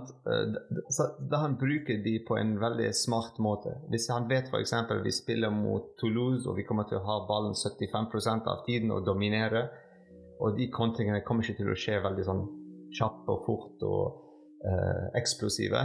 da 1.32 1.38
han 1.38 1.56
bruker 1.58 2.04
de 2.04 2.20
på 2.28 2.38
en 2.38 2.60
veldig 2.60 2.90
smart 2.96 3.40
måte. 3.40 3.78
Hvis 3.90 4.10
han 4.12 4.28
vet 4.30 4.52
f.eks. 4.52 4.74
vi 5.04 5.12
spiller 5.12 5.50
mot 5.50 5.96
Toulouse 5.98 6.50
og 6.50 6.58
vi 6.60 6.66
kommer 6.68 6.86
til 6.90 7.00
å 7.00 7.06
ha 7.08 7.16
ballen 7.30 7.56
75% 7.56 8.50
av 8.52 8.66
tiden 8.68 8.92
og 8.92 9.06
dominere, 9.08 9.70
og 10.40 10.58
de 10.60 10.70
kontringene 10.72 11.24
kommer 11.26 11.48
ikke 11.48 11.64
til 11.64 11.72
å 11.72 11.80
skje 11.80 11.98
veldig 12.04 12.28
sånn 12.28 12.44
kjapt 13.00 13.32
og 13.32 13.42
fort 13.48 13.88
og 13.88 14.04
eh, 14.68 15.08
eksplosive, 15.20 15.82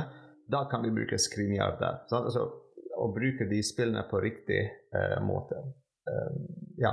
da 0.50 0.66
kan 0.70 0.84
vi 0.84 0.92
bruke 0.94 1.18
Skriniar 1.18 1.78
der. 1.80 2.02
Sant? 2.10 2.28
Altså, 2.28 2.48
å 2.94 3.08
bruke 3.14 3.46
de 3.50 3.62
spillene 3.64 4.04
på 4.10 4.20
riktig 4.22 4.60
eh, 4.60 5.18
måte. 5.24 5.58
Um, 6.04 6.44
ja. 6.78 6.92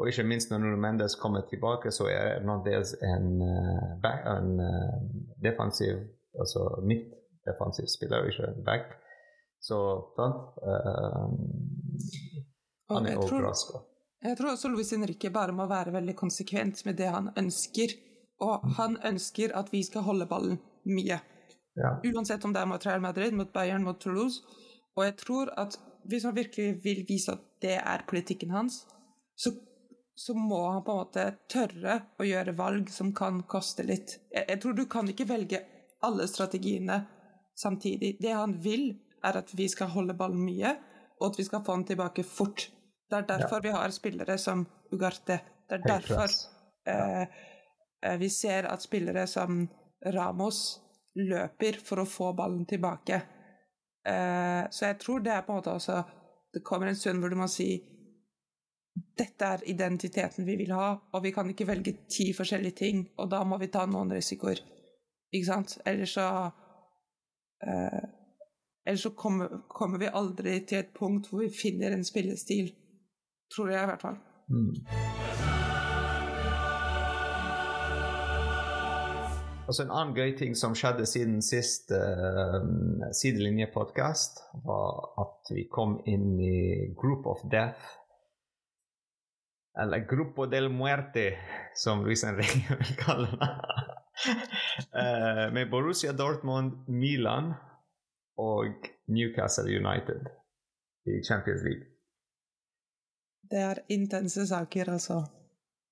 Og 0.00 0.08
ikke 0.08 0.24
minst 0.24 0.50
når 0.50 0.62
Nuno 0.62 0.78
Mendes 0.80 1.14
kommer 1.20 1.44
tilbake, 1.50 1.92
så 1.92 2.06
er 2.08 2.38
Hernandez 2.38 2.94
en, 3.04 3.34
uh, 3.44 3.88
back, 4.00 4.24
en 4.24 4.54
uh, 4.64 4.94
defensiv 5.44 6.00
altså 6.38 6.62
midt 6.86 7.10
defensiv 7.48 7.86
spiller, 7.96 8.24
ikke 8.24 8.48
en 8.48 8.64
back. 8.64 8.94
Så 9.60 9.78
sant? 10.16 10.40
Um, 10.64 11.34
han 12.90 13.06
er 13.06 13.20
overraska. 13.20 13.82
Jeg 14.24 14.36
tror 14.36 14.52
også 14.52 14.68
Luis 14.68 14.90
Henrique 14.90 15.30
bare 15.32 15.52
må 15.52 15.66
være 15.68 15.92
veldig 15.92 16.16
konsekvent 16.16 16.84
med 16.86 16.96
det 17.00 17.08
han 17.08 17.30
ønsker. 17.36 17.92
Og 18.40 18.64
han 18.76 18.96
ønsker 19.04 19.52
at 19.56 19.68
vi 19.72 19.82
skal 19.84 20.04
holde 20.04 20.26
ballen 20.26 20.58
mye. 20.88 21.20
Ja. 21.76 21.90
Uansett 22.04 22.44
om 22.44 22.54
det 22.56 22.62
er 22.62 22.68
mot 22.68 22.86
Real 22.86 23.00
Madrid, 23.00 23.32
mot 23.36 23.52
Bayern, 23.52 23.84
mot 23.84 24.00
Toulouse. 24.00 24.40
Og 24.96 25.04
jeg 25.04 25.16
tror 25.20 25.52
at 25.60 25.76
hvis 26.08 26.24
han 26.24 26.36
virkelig 26.36 26.80
vil 26.84 27.04
vise 27.08 27.32
at 27.32 27.42
det 27.62 27.76
er 27.76 28.04
politikken 28.08 28.50
hans, 28.50 28.86
så, 29.36 29.52
så 30.20 30.34
må 30.34 30.68
han 30.68 30.82
på 30.84 30.92
en 30.92 30.98
måte 30.98 31.22
tørre 31.48 31.94
å 32.20 32.24
gjøre 32.28 32.52
valg 32.58 32.90
som 32.92 33.14
kan 33.16 33.38
koste 33.48 33.86
litt. 33.88 34.18
Jeg, 34.28 34.44
jeg 34.50 34.60
tror 34.60 34.74
du 34.76 34.82
kan 34.92 35.08
ikke 35.08 35.24
velge 35.30 35.62
alle 36.04 36.26
strategiene 36.28 36.98
samtidig. 37.56 38.18
Det 38.20 38.34
han 38.36 38.52
vil, 38.60 38.90
er 39.24 39.38
at 39.40 39.54
vi 39.56 39.64
skal 39.72 39.88
holde 39.94 40.16
ballen 40.18 40.42
mye, 40.44 40.74
og 41.20 41.30
at 41.30 41.38
vi 41.40 41.46
skal 41.48 41.64
få 41.64 41.78
den 41.78 41.86
tilbake 41.88 42.24
fort. 42.28 42.66
Det 43.08 43.16
er 43.16 43.24
derfor 43.30 43.64
vi 43.64 43.72
har 43.72 43.96
spillere 43.96 44.36
som 44.38 44.66
Ugarte. 44.92 45.38
Det 45.68 45.78
er 45.78 45.88
derfor 45.88 46.36
eh, 46.92 47.24
eh, 48.04 48.16
vi 48.20 48.28
ser 48.28 48.68
at 48.68 48.84
spillere 48.84 49.24
som 49.26 49.62
Ramos 50.04 50.60
løper 51.16 51.80
for 51.84 52.02
å 52.04 52.08
få 52.08 52.34
ballen 52.36 52.66
tilbake. 52.68 53.22
Eh, 54.04 54.68
så 54.68 54.90
jeg 54.90 55.00
tror 55.00 55.24
det 55.24 55.32
er 55.32 55.48
på 55.48 55.52
en 55.52 55.60
måte 55.60 55.72
også 55.76 56.02
Det 56.54 56.62
kommer 56.64 56.88
en 56.88 56.96
stund 56.96 57.20
hvor 57.20 57.30
du 57.30 57.36
må 57.38 57.46
si 57.46 57.66
dette 59.18 59.44
er 59.44 59.64
identiteten 59.68 60.46
vi 60.46 60.56
vil 60.60 60.72
ha, 60.72 60.92
og 61.12 61.24
vi 61.24 61.32
kan 61.34 61.48
ikke 61.50 61.66
velge 61.68 61.96
ti 62.10 62.30
forskjellige 62.36 62.78
ting, 62.78 63.02
og 63.18 63.30
da 63.32 63.42
må 63.44 63.58
vi 63.60 63.70
ta 63.72 63.86
noen 63.86 64.12
risikoer. 64.14 64.62
Ikke 65.32 65.46
sant? 65.46 65.76
Ellers 65.86 66.16
så 66.18 66.26
eh, 67.66 68.00
Ellers 68.86 69.02
så 69.02 69.10
kommer, 69.10 69.60
kommer 69.68 70.00
vi 70.00 70.08
aldri 70.08 70.56
til 70.66 70.80
et 70.80 70.94
punkt 70.96 71.28
hvor 71.28 71.44
vi 71.44 71.50
finner 71.52 71.92
en 71.94 72.04
spillestil. 72.04 72.72
Tror 73.54 73.68
jeg, 73.68 73.82
i 73.82 73.90
hvert 73.90 74.02
fall. 74.02 74.16
Mm. 74.48 74.72
Altså 79.70 79.84
En 79.84 79.92
annen 79.94 80.16
gøy 80.16 80.32
ting 80.38 80.56
som 80.58 80.72
skjedde 80.74 81.04
siden 81.06 81.42
sist 81.46 81.92
uh, 81.94 82.56
sidelinjepodkast, 83.14 84.40
var 84.66 85.12
at 85.22 85.52
vi 85.54 85.68
kom 85.70 86.00
inn 86.10 86.40
i 86.42 86.90
Group 86.98 87.28
of 87.30 87.44
Death. 87.52 87.99
Eller 89.78 89.98
Grupo 89.98 90.46
del 90.46 90.68
Muerte, 90.68 91.38
som 91.74 92.04
Luis 92.04 92.24
Enrique 92.24 92.76
vil 92.78 92.96
kalle 92.98 93.30
det. 93.40 93.50
Eh, 94.94 95.52
med 95.52 95.70
Borussia 95.70 96.12
Dortmund, 96.12 96.88
Milan 96.88 97.54
og 98.36 98.74
Newcastle 99.08 99.64
United 99.64 100.26
i 101.06 101.22
Champions 101.28 101.62
League. 101.62 101.86
Det 103.50 103.58
er 103.58 103.78
intense 103.88 104.46
saker, 104.46 104.92
altså. 104.92 105.24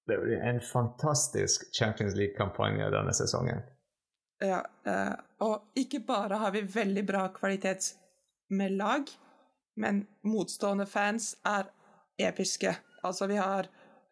Det 0.07 0.19
blir 0.21 0.43
en 0.51 0.61
fantastisk 0.61 1.75
Champions 1.79 2.15
League-kampanje 2.15 2.91
denne 2.91 3.15
sesongen. 3.15 3.65
Ja, 4.41 4.61
eh, 4.87 5.15
og 5.41 5.73
ikke 5.77 6.01
bare 6.07 6.37
har 6.39 6.51
vi 6.51 6.63
veldig 6.75 7.07
bra 7.07 7.29
kvalitet 7.35 7.95
med 8.51 8.77
lag, 8.77 9.09
men 9.77 10.07
motstående 10.23 10.87
fans 10.87 11.35
er 11.45 11.73
episke. 12.19 12.77
Altså, 13.09 13.27
vi 13.31 13.37
har 13.41 13.69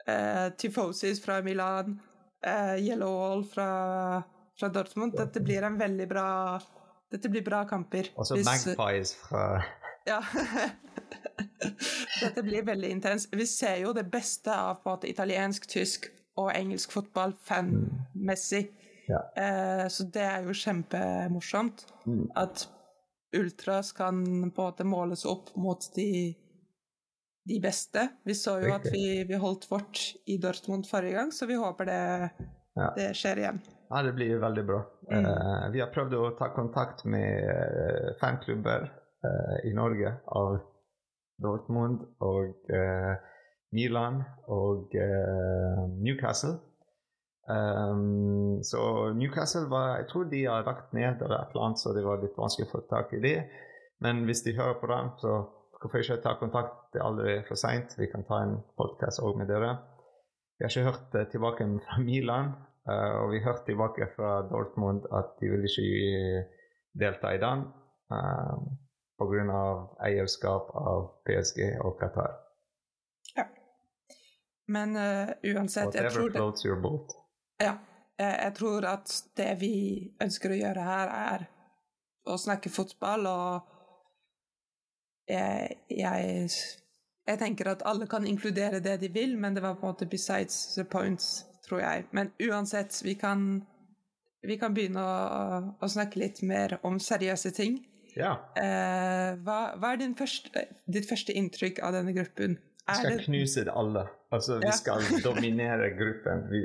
eh, 0.07 0.49
Tifosis 0.59 1.21
fra 1.25 1.41
Milan, 1.47 1.99
eh, 2.45 2.77
Yellow 2.83 3.13
Wall 3.21 3.45
fra, 3.49 3.69
fra 4.59 4.69
Dortmund. 4.73 5.17
Dette 5.19 5.41
blir 5.45 5.63
en 5.69 5.79
veldig 5.81 6.09
bra 6.11 6.29
Dette 7.13 7.31
blir 7.31 7.45
bra 7.47 7.61
kamper. 7.71 8.09
Og 8.19 8.27
så 8.27 8.41
Magpies 8.43 9.15
fra 9.29 9.63
Ja. 10.11 10.21
Dette 12.21 12.43
blir 12.43 12.63
veldig 12.67 12.89
intenst. 12.91 13.29
Vi 13.35 13.47
ser 13.47 13.81
jo 13.83 13.93
det 13.97 14.05
beste 14.11 14.55
av 14.55 14.81
på 14.83 14.91
en 14.91 14.97
måte 14.97 15.11
italiensk, 15.11 15.67
tysk 15.71 16.09
og 16.39 16.51
engelsk 16.55 16.93
fotball 16.95 17.35
fanmessig. 17.47 18.69
Ja. 19.09 19.21
Eh, 19.39 19.87
så 19.91 20.07
det 20.13 20.23
er 20.23 20.47
jo 20.47 20.55
kjempemorsomt 20.57 21.87
Mm. 22.07 22.29
at 22.39 22.69
ultras 23.35 23.93
kan 23.93 24.21
på 24.25 24.63
en 24.63 24.69
måte 24.69 24.85
måles 24.87 25.25
opp 25.27 25.49
mot 25.59 25.83
de, 25.97 26.37
de 27.47 27.61
beste. 27.63 28.09
Vi 28.27 28.35
så 28.35 28.57
jo 28.63 28.75
at 28.75 28.87
vi, 28.93 29.23
vi 29.29 29.39
holdt 29.41 29.69
vårt 29.71 30.03
i 30.27 30.39
Dortmund 30.43 30.89
forrige 30.89 31.19
gang, 31.19 31.33
så 31.33 31.47
vi 31.47 31.59
håper 31.61 31.91
det, 31.91 32.03
Ja. 32.77 32.91
det 32.97 33.13
skjer 33.17 33.39
igjen. 33.43 33.61
Ja, 33.89 34.03
det 34.03 34.13
blir 34.17 34.41
veldig 34.43 34.65
bra. 34.67 34.81
Mm. 35.11 35.25
Uh, 35.25 35.69
vi 35.73 35.81
har 35.81 35.93
prøvd 35.95 36.17
å 36.19 36.33
ta 36.39 36.51
kontakt 36.55 37.05
med 37.07 37.47
eh, 37.47 38.09
fanklubber 38.21 38.89
uh, 39.23 39.57
i 39.65 39.71
Norge 39.79 40.11
av 40.27 40.59
Dortmund 41.43 42.03
og 42.27 42.67
uh, 42.73 43.15
Milan 43.75 44.23
og 44.53 44.95
eh, 44.95 45.83
Newcastle. 46.01 46.57
Um, 47.47 48.63
så 48.67 49.13
Newcastle 49.15 49.69
var 49.71 50.01
Jeg 50.01 50.09
tror 50.11 50.25
de 50.31 50.45
har 50.45 50.65
lagt 50.67 50.93
ned 50.93 51.23
eller 51.23 51.37
et 51.39 51.53
eller 51.55 51.67
annet, 51.67 51.79
så 51.79 51.93
det 51.95 52.05
var 52.07 52.23
litt 52.23 52.39
vanskelig 52.39 52.67
å 52.69 52.73
få 52.73 52.83
tak 52.91 53.13
i 53.15 53.23
det. 53.23 53.37
Men 54.03 54.25
hvis 54.27 54.43
de 54.45 54.57
hører 54.57 54.81
på 54.81 54.91
den, 54.91 55.13
så 55.23 55.37
hvorfor 55.81 56.03
ikke 56.03 56.23
ta 56.25 56.35
kontakt? 56.41 56.79
Det 56.93 57.01
er 57.01 57.07
aldri 57.07 57.35
for 57.49 57.59
seint. 57.61 57.95
Vi 57.99 58.09
kan 58.13 58.25
ta 58.29 58.41
en 58.45 58.57
podkast 58.79 59.23
òg 59.25 59.39
med 59.41 59.51
dere. 59.51 59.77
Vi 60.57 60.65
har 60.65 60.73
ikke 60.73 60.89
hørt 60.89 61.15
uh, 61.15 61.27
tilbake 61.31 61.67
fra 61.85 61.99
Milan, 62.01 62.55
uh, 62.89 63.13
og 63.23 63.35
vi 63.35 63.43
hørte 63.45 63.67
tilbake 63.69 64.09
fra 64.17 64.41
Dortmund 64.51 65.05
at 65.13 65.37
de 65.41 65.51
vil 65.53 65.69
ikke 65.69 66.47
delta 66.97 67.35
i 67.37 67.43
den 67.43 67.67
uh, 68.13 68.57
pga. 69.21 69.67
eierskap 70.09 70.73
av 70.77 71.11
PSG 71.29 71.61
og 71.85 71.99
Qatar. 72.01 72.41
Ja. 73.37 73.45
Men 74.69 74.97
uh, 74.97 75.37
uansett 75.45 75.93
Whatever 75.93 76.09
jeg 76.09 76.17
tror 76.17 76.29
det, 76.29 76.41
floats 76.41 76.65
your 76.65 76.81
boat. 76.81 77.13
Ja. 77.61 77.77
Jeg, 78.17 78.33
jeg 78.45 78.55
tror 78.57 78.89
at 78.89 79.13
det 79.37 79.53
vi 79.61 79.75
ønsker 80.25 80.53
å 80.53 80.61
gjøre 80.61 80.89
her, 80.89 81.17
er 81.37 81.49
å 82.27 82.37
snakke 82.41 82.73
fotball, 82.73 83.29
og 83.29 83.76
jeg, 85.29 85.77
jeg 85.91 86.51
Jeg 87.27 87.39
tenker 87.41 87.67
at 87.73 87.81
alle 87.85 88.07
kan 88.07 88.23
inkludere 88.27 88.79
det 88.81 89.01
de 89.01 89.09
vil, 89.11 89.33
men 89.39 89.55
det 89.57 89.63
var 89.65 89.75
på 89.75 89.87
en 89.87 89.91
måte 89.95 90.07
besides 90.07 90.75
the 90.77 90.85
points, 90.85 91.45
tror 91.67 91.81
jeg. 91.83 92.05
Men 92.15 92.31
uansett, 92.39 93.01
vi 93.03 93.15
kan, 93.19 93.67
vi 94.47 94.55
kan 94.61 94.75
begynne 94.77 95.03
å, 95.03 95.75
å 95.83 95.89
snakke 95.91 96.21
litt 96.23 96.39
mer 96.47 96.77
om 96.87 97.01
seriøse 97.03 97.51
ting. 97.57 97.81
Ja. 98.15 98.37
Eh, 98.55 99.35
hva, 99.43 99.59
hva 99.75 99.91
er 99.93 99.99
din 100.05 100.15
første, 100.15 100.69
ditt 100.87 101.09
første 101.11 101.35
inntrykk 101.35 101.83
av 101.83 101.99
denne 101.99 102.15
gruppen? 102.15 102.61
Vi 102.87 102.95
skal 102.95 103.17
det, 103.19 103.25
knuse 103.27 103.67
alle. 103.75 104.07
Altså, 104.31 104.61
vi 104.63 104.71
Ja. 104.71 104.77
skal 104.79 105.03
dominere 105.25 105.91
gruppen. 105.99 106.47
Vi, 106.53 106.61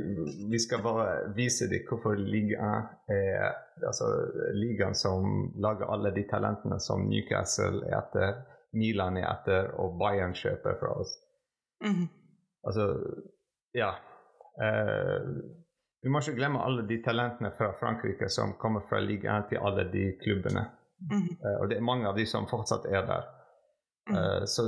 vi 0.51 0.59
skal 0.61 0.83
bare 0.85 1.33
vise 1.33 1.65
dem 1.71 1.81
hvorfor 1.89 2.13
ligaen 2.21 2.85
er 3.09 3.55
altså, 3.81 4.05
ligaen 4.53 4.93
som 4.93 5.49
lager 5.57 5.89
alle 5.89 6.13
de 6.13 6.27
talentene 6.29 6.77
som 6.79 7.09
Newcastle 7.09 7.81
er 7.89 7.97
etter, 8.03 8.43
Milan 8.77 9.17
er 9.19 9.27
etter, 9.29 9.73
og 9.79 9.97
Bayern 9.99 10.35
kjøper 10.37 10.77
fra 10.79 10.93
oss. 11.01 11.15
Mhm. 11.83 12.07
Altså, 12.67 12.87
ja. 13.75 13.91
Uh, 14.61 15.41
vi 16.01 16.09
må 16.09 16.21
ikke 16.21 16.37
glemme 16.37 16.61
alle 16.65 16.85
de 16.89 16.97
talentene 17.05 17.51
fra 17.57 17.71
Frankrike 17.79 18.29
som 18.29 18.55
kommer 18.61 18.83
fra 18.89 18.99
ligaen 19.01 19.47
til 19.49 19.61
alle 19.61 19.85
de 19.93 20.11
klubbene. 20.21 20.65
Mm. 21.11 21.29
Uh, 21.41 21.57
og 21.61 21.69
det 21.69 21.77
er 21.77 21.85
mange 21.85 22.09
av 22.09 22.17
de 22.17 22.25
som 22.29 22.49
fortsatt 22.49 22.87
er 22.89 23.05
der. 23.09 23.29
Uh, 24.11 24.43
så, 24.49 24.67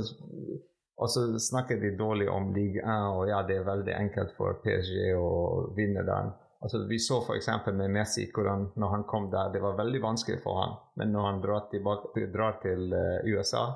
og 0.98 1.10
så 1.10 1.26
snakker 1.42 1.80
de 1.82 1.96
dårlig 1.98 2.28
om 2.30 2.52
Ligue 2.54 2.82
1, 2.82 3.10
og 3.18 3.28
ja, 3.30 3.42
det 3.46 3.58
er 3.60 3.68
veldig 3.68 3.94
enkelt 3.98 4.34
for 4.38 4.60
PSG 4.64 5.14
å 5.18 5.30
vinne 5.76 6.06
den. 6.06 6.34
Altså, 6.64 6.86
vi 6.88 6.98
så 7.02 7.18
f.eks. 7.20 7.50
med 7.76 7.92
Messi 7.92 8.24
hvordan 8.32 8.70
når 8.80 8.92
han 8.94 9.02
kom 9.10 9.26
der, 9.32 9.50
det 9.52 9.60
var 9.60 9.76
veldig 9.76 10.00
vanskelig 10.02 10.38
for 10.42 10.62
han. 10.62 10.78
Men 10.96 11.12
når 11.12 11.26
han 11.28 11.42
drar, 11.42 11.66
tilbake, 11.72 12.28
drar 12.32 12.56
til 12.62 12.94
uh, 12.94 13.26
USA, 13.28 13.66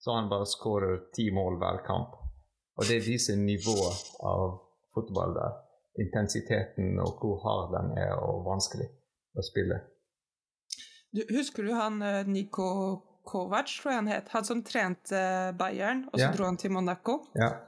så 0.00 0.16
han 0.16 0.30
bare 0.30 0.48
skårer 0.48 0.98
ti 1.14 1.28
mål 1.34 1.58
hver 1.60 1.82
kamp. 1.86 2.16
Og 2.80 2.88
det 2.88 3.02
viser 3.04 3.36
nivået 3.36 4.14
av 4.24 4.56
fotball 4.94 5.34
der. 5.36 5.58
Intensiteten 6.00 6.96
og 7.02 7.20
hvor 7.20 7.40
hard 7.44 7.74
den 7.74 7.90
er 8.00 8.14
og 8.16 8.46
vanskelig 8.46 8.88
å 9.36 9.44
spille. 9.44 9.80
Du, 11.12 11.24
husker 11.34 11.66
du 11.66 11.74
han 11.74 11.98
eh, 12.06 12.22
Niko 12.30 12.70
Kovac, 13.26 13.68
tror 13.80 13.92
jeg 13.92 13.98
han 13.98 14.10
het? 14.10 14.30
Han 14.32 14.46
som 14.46 14.62
trente 14.64 15.18
eh, 15.18 15.50
Bayern, 15.58 16.06
og 16.08 16.16
så 16.16 16.28
yeah. 16.28 16.36
dro 16.36 16.46
han 16.46 16.58
til 16.62 16.72
Monaco. 16.72 17.18
Yeah. 17.36 17.58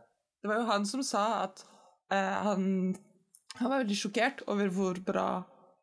Det 0.43 0.51
var 0.51 0.63
jo 0.63 0.69
han 0.71 0.87
som 0.89 1.03
sa 1.07 1.25
at 1.43 1.65
eh, 2.15 2.39
han, 2.47 2.95
han 3.59 3.73
var 3.75 3.83
veldig 3.83 3.99
sjokkert 3.99 4.45
over 4.47 4.71
hvor 4.73 5.03
bra 5.05 5.27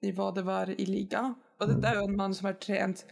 nivå 0.02 0.32
det 0.36 0.46
var 0.48 0.72
i 0.74 0.88
liga. 0.88 1.28
Og 1.60 1.70
dette 1.70 1.92
er 1.92 2.00
jo 2.00 2.08
en 2.08 2.18
mann 2.18 2.34
som 2.36 2.50
har 2.50 2.58
trent 2.64 3.04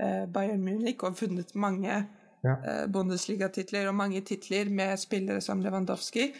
eh, 0.00 0.24
Bayern 0.32 0.64
Munich 0.64 1.04
og 1.04 1.20
funnet 1.20 1.54
mange 1.54 2.00
Ja. 2.42 2.56
eh, 2.66 2.86
Bundesliga-titler 2.90 3.86
og 3.90 3.94
mange 3.94 4.20
titler 4.26 4.70
med 4.70 4.98
spillere 4.98 5.40
som 5.40 5.62
Lewandowski. 5.62 6.32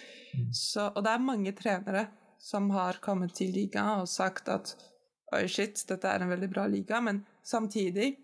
Så, 0.53 0.89
og 0.91 1.05
det 1.05 1.13
er 1.13 1.23
mange 1.23 1.53
trenere 1.55 2.07
som 2.43 2.71
har 2.75 2.99
kommet 3.05 3.37
til 3.39 3.53
ligaen 3.55 4.03
og 4.03 4.11
sagt 4.11 4.49
at 4.51 4.75
oi, 5.33 5.47
shit, 5.49 5.79
dette 5.89 6.09
er 6.09 6.25
en 6.25 6.33
veldig 6.33 6.51
bra 6.51 6.67
liga, 6.67 7.01
men 7.01 7.23
samtidig 7.47 8.17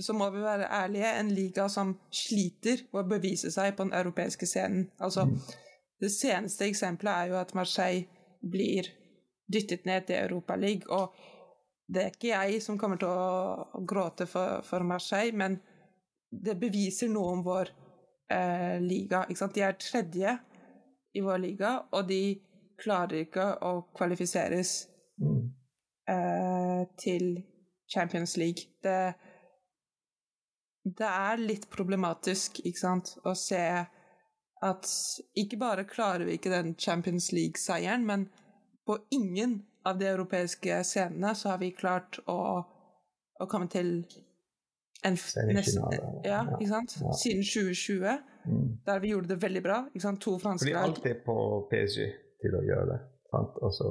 så 0.00 0.12
må 0.12 0.28
vi 0.30 0.42
være 0.44 0.68
ærlige, 0.72 1.12
en 1.20 1.30
liga 1.32 1.68
som 1.72 1.94
sliter 2.12 2.82
å 2.92 3.04
bevise 3.08 3.50
seg 3.52 3.76
på 3.76 3.86
den 3.86 3.94
europeiske 3.96 4.48
scenen. 4.48 4.90
Altså, 5.00 5.24
det 6.00 6.10
seneste 6.12 6.66
eksempelet 6.68 7.12
er 7.12 7.30
jo 7.32 7.38
at 7.40 7.54
Marseille 7.56 8.04
blir 8.40 8.90
dyttet 9.52 9.86
ned 9.88 10.08
til 10.08 10.20
Europaligaen, 10.20 10.90
og 10.92 11.14
det 11.86 12.02
er 12.02 12.12
ikke 12.12 12.32
jeg 12.32 12.60
som 12.64 12.78
kommer 12.78 12.98
til 13.00 13.08
å 13.08 13.84
gråte 13.86 14.26
for, 14.28 14.60
for 14.66 14.84
Marseille, 14.84 15.36
men 15.36 15.60
det 16.30 16.56
beviser 16.60 17.08
noe 17.12 17.36
om 17.36 17.44
vår 17.46 17.70
eh, 18.32 18.76
liga. 18.82 19.24
De 19.30 19.62
er 19.62 19.78
tredje 19.80 20.36
i 21.16 21.22
vår 21.24 21.38
liga, 21.42 21.78
og 21.92 22.08
de 22.10 22.20
klarer 22.76 23.24
ikke 23.24 23.54
å 23.64 23.78
kvalifiseres 23.96 24.84
Mm. 25.18 25.52
eh, 26.08 26.86
til 26.98 27.42
Champions 27.88 28.36
League. 28.36 28.68
Det, 28.82 29.14
det 30.84 31.06
er 31.08 31.40
litt 31.40 31.70
problematisk, 31.70 32.60
ikke 32.64 32.78
sant, 32.78 33.14
å 33.24 33.34
se 33.34 33.62
at 34.66 34.90
ikke 35.36 35.58
bare 35.60 35.86
klarer 35.88 36.26
vi 36.26 36.36
ikke 36.36 36.52
den 36.52 36.74
Champions 36.78 37.30
League-seieren, 37.32 38.06
men 38.06 38.28
på 38.86 38.98
ingen 39.10 39.62
av 39.84 39.98
de 39.98 40.08
europeiske 40.10 40.82
scenene 40.84 41.34
så 41.34 41.54
har 41.54 41.58
vi 41.62 41.72
klart 41.76 42.18
å, 42.26 42.40
å 43.40 43.48
komme 43.50 43.68
til 43.70 44.00
en 45.04 45.12
f- 45.14 45.36
nesten- 45.46 46.22
Ja, 46.24 46.40
ikke 46.60 46.68
sant? 46.68 46.96
ja. 47.00 47.12
Siden 47.12 47.42
2020, 47.42 48.18
Mm. 48.46 48.78
der 48.86 48.98
vi 49.00 49.08
gjorde 49.10 49.28
det 49.28 49.42
veldig 49.42 49.62
bra. 49.62 49.84
Ikke 49.94 50.00
sant? 50.02 50.20
To 50.22 50.38
franske 50.38 50.70
lag. 50.72 50.82
Fordi 50.84 50.96
alt 50.96 51.06
er 51.06 51.20
på 51.26 51.66
PSG 51.70 52.12
til 52.42 52.50
å 52.54 52.62
gjøre 52.62 52.86
det. 52.92 53.00
Sant? 53.30 53.56
Og 53.62 53.72
så 53.72 53.88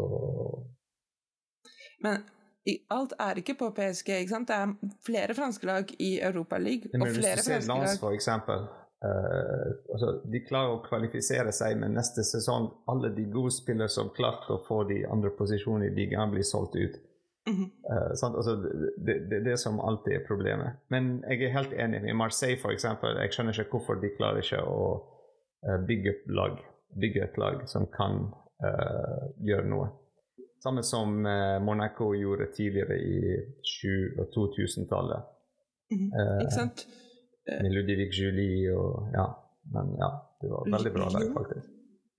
Men 2.04 2.24
i- 2.68 2.80
alt 2.90 3.14
er 3.20 3.36
ikke 3.36 3.58
på 3.58 3.70
PSG. 3.76 4.10
ikke 4.22 4.30
sant? 4.30 4.48
Det 4.48 4.56
er 4.56 4.74
flere 5.06 5.34
franske 5.36 5.66
lag 5.66 5.92
i 6.00 6.20
Europaligaen. 6.22 6.90
Men 6.94 7.02
Og 7.02 7.08
flere 7.16 7.38
franske 7.44 7.68
lag 7.68 7.84
lag 7.86 8.00
for 8.00 8.12
eksempel 8.12 8.68
uh, 9.06 9.70
altså, 9.94 10.22
De 10.32 10.40
klarer 10.50 10.72
å 10.80 10.84
kvalifisere 10.88 11.52
seg, 11.54 11.78
men 11.78 11.94
neste 11.94 12.24
sesong 12.24 12.72
alle 12.88 13.12
de 13.16 13.26
gode 13.32 13.52
spillere 13.52 13.90
som 13.90 14.10
klarte 14.10 14.50
å 14.56 14.64
få 14.68 14.88
de 14.88 15.04
andre 15.12 15.30
posisjonene 15.38 15.92
i 15.92 15.96
ligaen, 15.96 16.32
blir 16.32 16.44
solgt 16.44 16.76
ut. 16.76 16.96
Eh, 17.48 18.14
sant? 18.18 18.36
Altså, 18.36 18.56
det, 19.06 19.18
det 19.30 19.42
det 19.46 19.58
som 19.62 19.80
alltid 19.80 20.14
er 20.14 20.24
problemet. 20.28 20.80
Men 20.90 21.24
jeg 21.30 21.46
er 21.46 21.54
helt 21.58 21.74
enig 21.74 22.02
med 22.02 22.18
Marseille, 22.18 22.58
eksempel. 22.74 23.20
Jeg 23.22 23.36
skjønner 23.36 23.60
ikke 23.60 23.78
hvorfor 23.78 24.00
de 24.02 24.10
klarer 24.18 24.42
ikke 24.42 24.64
å 24.66 24.88
eh, 25.68 25.78
bygge, 25.88 26.16
et 26.16 26.34
lag, 26.40 26.58
bygge 27.02 27.24
et 27.28 27.38
lag 27.42 27.62
som 27.70 27.86
kan 27.94 28.26
uh, 28.66 29.30
gjøre 29.46 29.70
noe. 29.70 29.92
Samme 30.64 30.82
som 30.84 31.20
uh, 31.28 31.62
Monaco 31.62 32.14
gjorde 32.18 32.50
tidligere 32.58 32.98
i 32.98 33.38
2000-tallet. 33.62 35.32
Mhm. 35.94 36.12
Eh, 36.20 36.38
Ikke 36.42 36.56
sant? 36.56 36.88
med 37.46 37.70
Ludvig 37.70 38.10
Julie 38.10 38.74
og 38.74 39.12
ja. 39.14 39.26
Men 39.74 39.96
ja, 39.98 40.10
det 40.42 40.50
var 40.50 40.66
veldig 40.70 40.92
bra 40.94 41.10
lag, 41.14 41.28
faktisk. 41.34 41.70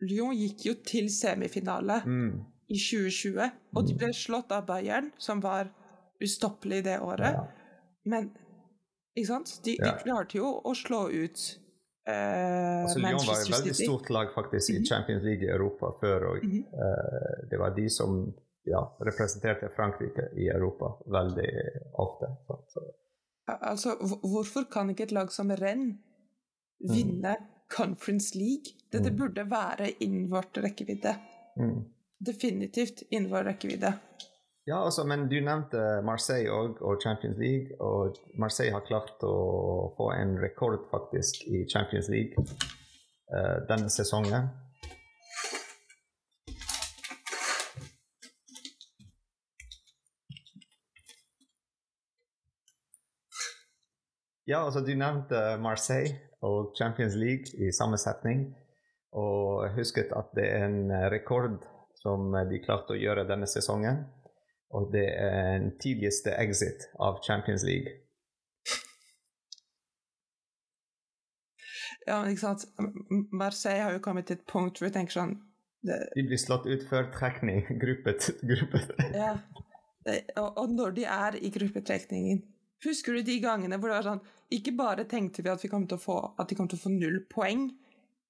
Lyon 0.07 0.35
gikk 0.37 0.67
jo 0.67 0.75
til 0.87 1.09
semifinale 1.11 2.01
Mm, 2.05 2.43
i 2.69 2.79
2020, 2.79 3.51
og 3.77 3.87
de 3.87 3.95
ble 3.95 4.09
slått 4.13 4.51
av 4.53 4.65
Bayern, 4.67 5.13
som 5.19 5.41
var 5.41 5.69
ustoppelig 6.23 6.83
det 6.85 6.99
året. 7.01 7.37
Men 8.05 8.31
ikke 9.17 9.29
sant? 9.29 9.53
De, 9.65 9.77
de 9.81 9.93
klarte 10.03 10.39
jo 10.39 10.49
å 10.65 10.73
slå 10.75 11.07
ut 11.11 11.45
eh, 12.09 12.83
Altså, 12.83 12.99
Lyon 13.03 13.23
var 13.27 13.41
et 13.43 13.53
veldig 13.53 13.75
stort 13.79 14.11
lag 14.11 14.33
faktisk 14.35 14.71
i 14.75 14.83
Champions 14.87 15.25
League 15.25 15.47
i 15.47 15.51
Europa 15.53 15.93
før, 16.01 16.27
og 16.33 16.45
Mhm. 16.45 16.65
eh, 16.75 17.49
det 17.51 17.59
var 17.59 17.75
de 17.77 17.89
som 17.91 18.35
ja, 18.67 18.81
representerte 19.01 19.69
Frankrike 19.77 20.29
i 20.37 20.49
Europa 20.51 20.91
veldig 21.07 21.51
ofte. 22.03 22.27
Så, 22.47 22.57
så. 22.75 22.81
Altså, 23.61 23.95
hvorfor 24.27 24.65
kan 24.73 24.91
ikke 24.91 25.05
et 25.07 25.13
lag 25.13 25.31
som 25.31 25.51
Rennes 25.51 26.01
vinne 26.83 27.37
Conference 27.71 28.35
League? 28.39 28.75
Dette 28.93 29.11
Mm. 29.13 29.17
burde 29.19 29.45
være 29.51 29.93
innen 30.03 30.27
vårt 30.31 30.59
rekkevidde. 30.59 31.15
Mm. 31.57 31.85
Definitivt 32.19 33.03
innenfor 33.11 33.45
rekkevidde. 33.45 33.93
Ja, 34.67 34.85
altså, 34.85 35.05
men 35.05 35.29
du 35.29 35.37
nevnte 35.41 35.79
Marseille 36.03 36.51
og, 36.51 36.81
og 36.83 37.03
Champions 37.03 37.39
League, 37.39 37.77
og 37.81 38.17
Marseille 38.35 38.73
har 38.75 38.83
klart 38.89 39.23
å 39.23 39.93
få 39.95 40.09
en 40.17 40.33
rekord 40.43 40.81
faktisk 40.91 41.45
i 41.47 41.61
Champions 41.71 42.09
League 42.11 42.35
uh, 42.41 43.63
denne 43.69 43.93
sesongen. 43.93 44.49
Ja, 54.47 54.65
altså 54.65 54.81
du 54.81 54.95
nevnte 54.95 55.59
Marseille 55.63 56.17
og 56.43 56.75
Champions 56.79 57.15
League 57.15 57.55
i 57.59 57.71
samme 57.75 57.99
setning, 57.99 58.49
og 59.13 59.69
husket 59.79 60.11
at 60.15 60.35
det 60.35 60.51
er 60.51 60.67
en 60.67 60.93
rekord 61.11 61.63
som 62.07 62.31
de 62.51 62.63
klarte 62.63 62.95
å 62.95 63.01
gjøre 63.01 63.27
denne 63.27 63.49
sesongen. 63.51 64.05
Og 64.75 64.91
det 64.93 65.07
er 65.19 65.57
en 65.57 65.71
tidligste 65.83 66.35
exit 66.39 66.89
av 67.03 67.19
Champions 67.27 67.65
League. 67.67 68.03
Ja, 72.07 72.21
men 72.21 72.31
ikke 72.31 72.45
sant? 72.45 72.67
Marseille 73.35 73.83
har 73.83 73.97
jo 73.97 74.03
kommet 74.03 74.29
til 74.29 74.39
et 74.39 74.47
punkt 74.47 74.79
hvor 74.79 74.87
vi 74.87 74.95
tenker 74.95 75.17
sånn 75.17 75.33
det, 75.87 75.99
De 76.15 76.23
blir 76.27 76.39
slått 76.39 76.69
ut 76.71 76.85
før 76.87 77.09
trekning, 77.15 77.65
gruppet. 77.83 78.29
gruppet. 78.47 78.93
ja. 79.15 79.35
Og, 80.07 80.61
og 80.63 80.71
når 80.71 80.95
de 80.95 81.07
er 81.11 81.35
i 81.43 81.51
gruppetrekningen 81.51 82.45
Husker 82.87 83.17
du 83.17 83.27
de 83.27 83.41
gangene 83.43 83.75
hvor 83.81 83.91
det 83.91 83.97
var 83.97 84.07
sånn 84.07 84.21
Ikke 84.55 84.71
bare 84.79 85.07
tenkte 85.11 85.43
vi 85.43 85.51
at, 85.51 85.65
vi 85.65 85.71
kom 85.73 85.89
til 85.91 85.99
å 85.99 86.05
få, 86.05 86.19
at 86.39 86.47
de 86.47 86.59
kom 86.59 86.69
til 86.71 86.79
å 86.79 86.85
få 86.85 86.93
null 86.95 87.17
poeng, 87.33 87.65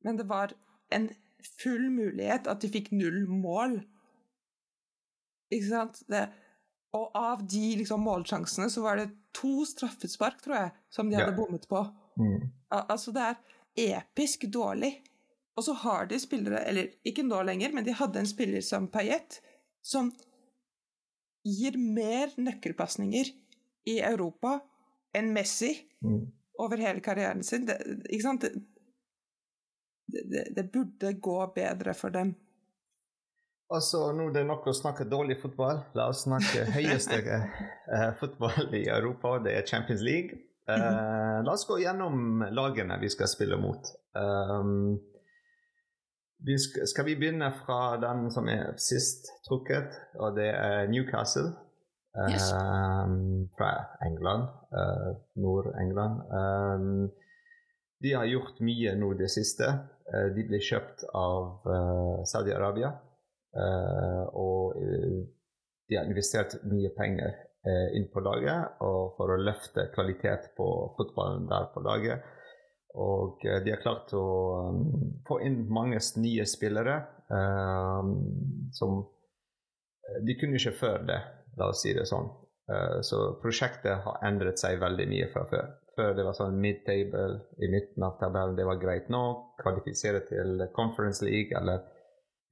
men 0.07 0.17
det 0.17 0.25
var 0.31 0.55
en 0.97 1.11
full 1.43 1.91
mulighet 1.91 2.47
at 2.51 2.61
de 2.61 2.69
fikk 2.73 2.91
null 2.93 3.27
mål. 3.29 3.81
Ikke 5.53 5.69
sant? 5.69 6.01
Det, 6.11 6.25
og 6.97 7.11
av 7.19 7.43
de 7.49 7.77
liksom, 7.83 8.03
målsjansene 8.07 8.69
så 8.73 8.83
var 8.83 8.97
det 9.01 9.11
to 9.37 9.65
straffespark, 9.69 10.41
tror 10.43 10.57
jeg, 10.57 10.71
som 10.91 11.11
de 11.11 11.19
hadde 11.19 11.33
Ja. 11.35 11.37
bommet 11.37 11.69
på. 11.69 11.83
Mm. 12.19 12.49
Al 12.73 12.87
altså, 12.89 13.13
det 13.13 13.23
er 13.23 13.37
episk 14.01 14.47
dårlig. 14.51 14.95
Og 15.57 15.65
så 15.65 15.73
har 15.73 16.07
de 16.07 16.19
spillere, 16.21 16.65
eller 16.69 16.91
ikke 17.05 17.23
nå 17.25 17.43
lenger, 17.45 17.73
men 17.73 17.85
de 17.85 17.93
hadde 17.97 18.19
en 18.21 18.27
spiller 18.29 18.61
som 18.61 18.89
Payet, 18.93 19.41
som 19.83 20.11
gir 21.47 21.77
mer 21.79 22.33
nøkkelpasninger 22.37 23.31
i 23.87 24.01
Europa 24.01 24.61
enn 25.15 25.33
Messi 25.33 25.75
Mm. 26.03 26.27
over 26.59 26.77
hele 26.77 27.01
karrieren 27.01 27.43
sin. 27.43 27.65
Det, 27.67 27.79
ikke 28.11 28.23
sant? 28.23 28.45
Det, 30.07 30.23
det, 30.31 30.43
det 30.57 30.67
burde 30.73 31.13
gå 31.21 31.39
bedre 31.55 31.95
for 31.95 32.15
dem. 32.15 32.35
Altså, 33.75 34.13
nå 34.15 34.29
det 34.31 34.45
er 34.45 34.47
nok 34.47 34.69
å 34.71 34.75
snakke 34.77 35.09
dårlig 35.11 35.41
fotball. 35.43 35.81
La 35.99 36.07
oss 36.13 36.23
snakke 36.29 36.69
høyeste 36.77 37.19
uh, 37.27 38.13
fotball 38.21 38.71
i 38.79 38.85
Europa, 38.87 39.37
og 39.39 39.49
det 39.49 39.57
er 39.59 39.67
Champions 39.67 40.05
League. 40.07 40.39
Eh, 40.67 41.43
La 41.47 41.53
oss 41.53 41.67
gå 41.67 41.79
gjennom 41.79 42.43
lagene 42.51 42.97
vi 42.99 43.11
skal 43.11 43.29
spille 43.31 43.59
mot. 43.61 43.87
Um, 44.19 44.97
vi 46.43 46.57
skal, 46.59 46.89
skal 46.91 47.07
vi 47.07 47.15
begynne 47.19 47.53
fra 47.61 47.97
den 48.03 48.27
som 48.35 48.49
er 48.51 48.73
sist 48.83 49.31
trukket, 49.47 49.95
og 50.19 50.35
det 50.39 50.49
er 50.51 50.91
Newcastle. 50.91 51.53
Yes. 52.17 52.49
Fra 53.59 53.71
England. 54.07 54.49
eh, 54.73 55.09
Nord-England. 55.37 56.23
Um, 56.33 57.11
de 58.03 58.13
har 58.17 58.25
gjort 58.25 58.61
mye 58.65 58.95
nå 58.99 59.13
det 59.21 59.29
siste. 59.33 59.69
Eh, 60.15 60.29
de 60.37 60.45
ble 60.47 60.61
kjøpt 60.63 61.05
av 61.19 61.67
eh, 61.67 62.23
Saudi-Arabia. 62.31 62.93
Eh, 63.57 64.23
og 64.39 64.77
de 65.89 65.99
har 65.99 66.07
investert 66.07 66.59
mye 66.69 66.93
penger 66.97 67.43
inn 67.67 68.05
på 68.13 68.21
laget 68.23 68.77
for 68.79 69.33
å 69.35 69.37
løfte 69.43 69.89
kvalitet 69.91 70.53
på 70.55 70.67
fotballen 70.95 71.49
der 71.51 71.65
på 71.73 71.81
laget. 71.83 72.27
Og 72.95 73.43
de 73.43 73.73
har 73.73 73.81
klart 73.83 74.13
å 74.15 74.27
få 75.27 75.41
inn 75.43 75.65
mange 75.75 75.99
nye 76.23 76.47
spillere 76.47 76.95
som 78.79 79.01
De 80.23 80.37
kunne 80.39 80.61
ikke 80.61 80.77
før 80.79 81.09
det, 81.11 81.19
la 81.59 81.73
oss 81.73 81.83
si 81.83 81.97
det 81.97 82.07
sånn. 82.07 82.31
Så 83.03 83.25
prosjektet 83.43 84.07
har 84.07 84.23
endret 84.29 84.63
seg 84.63 84.79
veldig 84.79 85.09
mye 85.11 85.31
fra 85.35 85.43
før. 85.51 85.75
Før 85.97 86.13
det 86.17 86.25
var 86.27 86.37
sånn 86.37 86.59
mid-table 86.61 87.39
i 87.65 87.69
midten 87.73 88.05
av 88.05 88.19
tabellen, 88.21 88.57
det 88.59 88.67
var 88.69 88.81
greit 88.81 89.07
nok. 89.13 89.55
Kvalifisere 89.63 90.21
til 90.29 90.67
Conference 90.77 91.25
League 91.25 91.57
eller 91.57 91.87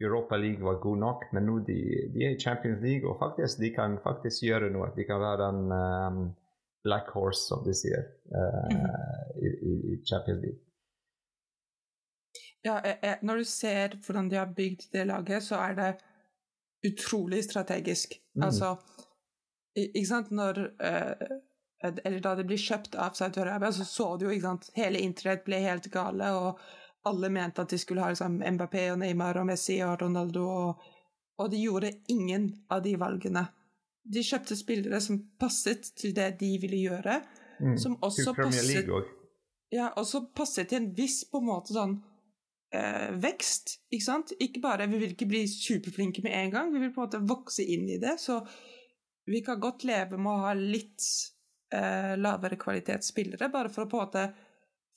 Europa 0.00 0.38
League 0.40 0.64
var 0.64 0.80
god 0.82 0.98
nok, 0.98 1.26
men 1.32 1.46
nå 1.46 1.58
de, 1.66 1.76
de 2.14 2.24
er 2.24 2.34
i 2.34 2.40
Champions 2.40 2.80
League, 2.82 3.06
og 3.08 3.20
faktisk, 3.20 3.60
de 3.60 3.70
kan 3.76 3.98
faktisk 4.02 4.42
gjøre 4.46 4.72
noe. 4.74 4.88
De 4.96 5.04
kan 5.06 5.20
være 5.22 5.50
en 5.52 5.62
um, 5.76 6.22
black 6.84 7.12
horse, 7.14 7.44
som 7.46 7.62
de 7.66 7.76
sier, 7.76 8.08
uh, 8.32 9.28
i, 9.38 9.52
i, 9.52 9.74
i 9.92 10.00
Champions 10.08 10.42
League. 10.42 10.60
Ja, 12.64 12.80
jeg, 12.80 12.98
jeg, 13.02 13.18
når 13.22 13.36
du 13.36 13.44
ser 13.44 13.96
hvordan 14.06 14.30
de 14.32 14.40
har 14.40 14.52
bygd 14.56 14.88
det 14.92 15.06
laget, 15.06 15.42
så 15.42 15.60
er 15.60 15.78
det 15.78 15.92
utrolig 16.88 17.44
strategisk. 17.44 18.16
Mm. 18.34 18.42
Altså 18.42 18.76
Ikke 19.76 20.06
sant, 20.06 20.30
når 20.30 20.58
eh, 20.86 21.30
Eller 21.84 22.20
da 22.24 22.34
det 22.38 22.46
ble 22.48 22.56
kjøpt 22.60 22.96
av 22.96 23.16
Saudi-Arabia, 23.18 23.72
så 23.72 23.84
så 23.84 24.06
du 24.16 24.26
jo, 24.26 24.32
ikke 24.32 24.48
sant 24.48 24.70
Hele 24.78 25.02
internett 25.04 25.44
ble 25.44 25.60
helt 25.64 25.90
gale, 25.92 26.30
og 26.32 26.60
alle 27.04 27.28
mente 27.28 27.60
at 27.62 27.72
de 27.72 27.78
skulle 27.78 28.00
ha 28.00 28.08
liksom 28.12 28.38
Mbappé 28.40 28.86
og 28.94 28.98
Neymar 29.02 29.36
og 29.40 29.48
Messi 29.50 29.76
og 29.84 29.98
Ronaldo, 30.00 30.44
og, 30.48 30.86
og 31.38 31.50
de 31.52 31.60
gjorde 31.60 31.92
ingen 32.08 32.48
av 32.72 32.80
de 32.86 32.94
valgene. 33.00 33.44
De 34.04 34.22
kjøpte 34.24 34.56
spillere 34.56 35.00
som 35.04 35.20
passet 35.40 35.92
til 36.00 36.14
det 36.16 36.34
de 36.40 36.54
ville 36.62 36.84
gjøre, 36.86 37.22
Mm. 37.60 37.76
som 37.78 37.92
også 38.02 38.32
passet 38.34 38.88
ja, 39.70 39.92
og 39.96 40.06
så 40.06 40.24
passet 40.34 40.68
til 40.70 40.80
en 40.82 40.90
viss 40.94 41.20
på 41.30 41.38
en 41.38 41.48
måte 41.48 41.74
sånn 41.74 41.96
eh, 42.74 43.10
vekst, 43.22 43.76
ikke 43.94 44.06
sant? 44.06 44.32
Ikke 44.42 44.62
bare 44.62 44.88
vi 44.90 45.00
vil 45.00 45.14
ikke 45.14 45.28
bli 45.30 45.44
superflinke 45.50 46.22
med 46.24 46.34
en 46.38 46.54
gang, 46.54 46.72
vi 46.74 46.82
vil 46.82 46.92
på 46.94 47.02
en 47.02 47.08
måte 47.08 47.22
vokse 47.30 47.62
inn 47.62 47.88
i 47.90 48.00
det, 48.02 48.16
så 48.22 48.40
vi 49.30 49.40
kan 49.46 49.62
godt 49.62 49.86
leve 49.88 50.18
med 50.18 50.30
å 50.30 50.44
ha 50.48 50.52
litt 50.58 51.06
eh, 51.74 52.14
lavere 52.20 52.58
kvalitetsspillere, 52.60 53.50
bare 53.52 53.72
for 53.72 53.84
å 53.84 53.90
på 53.90 54.00
en 54.00 54.06
måte 54.06 54.24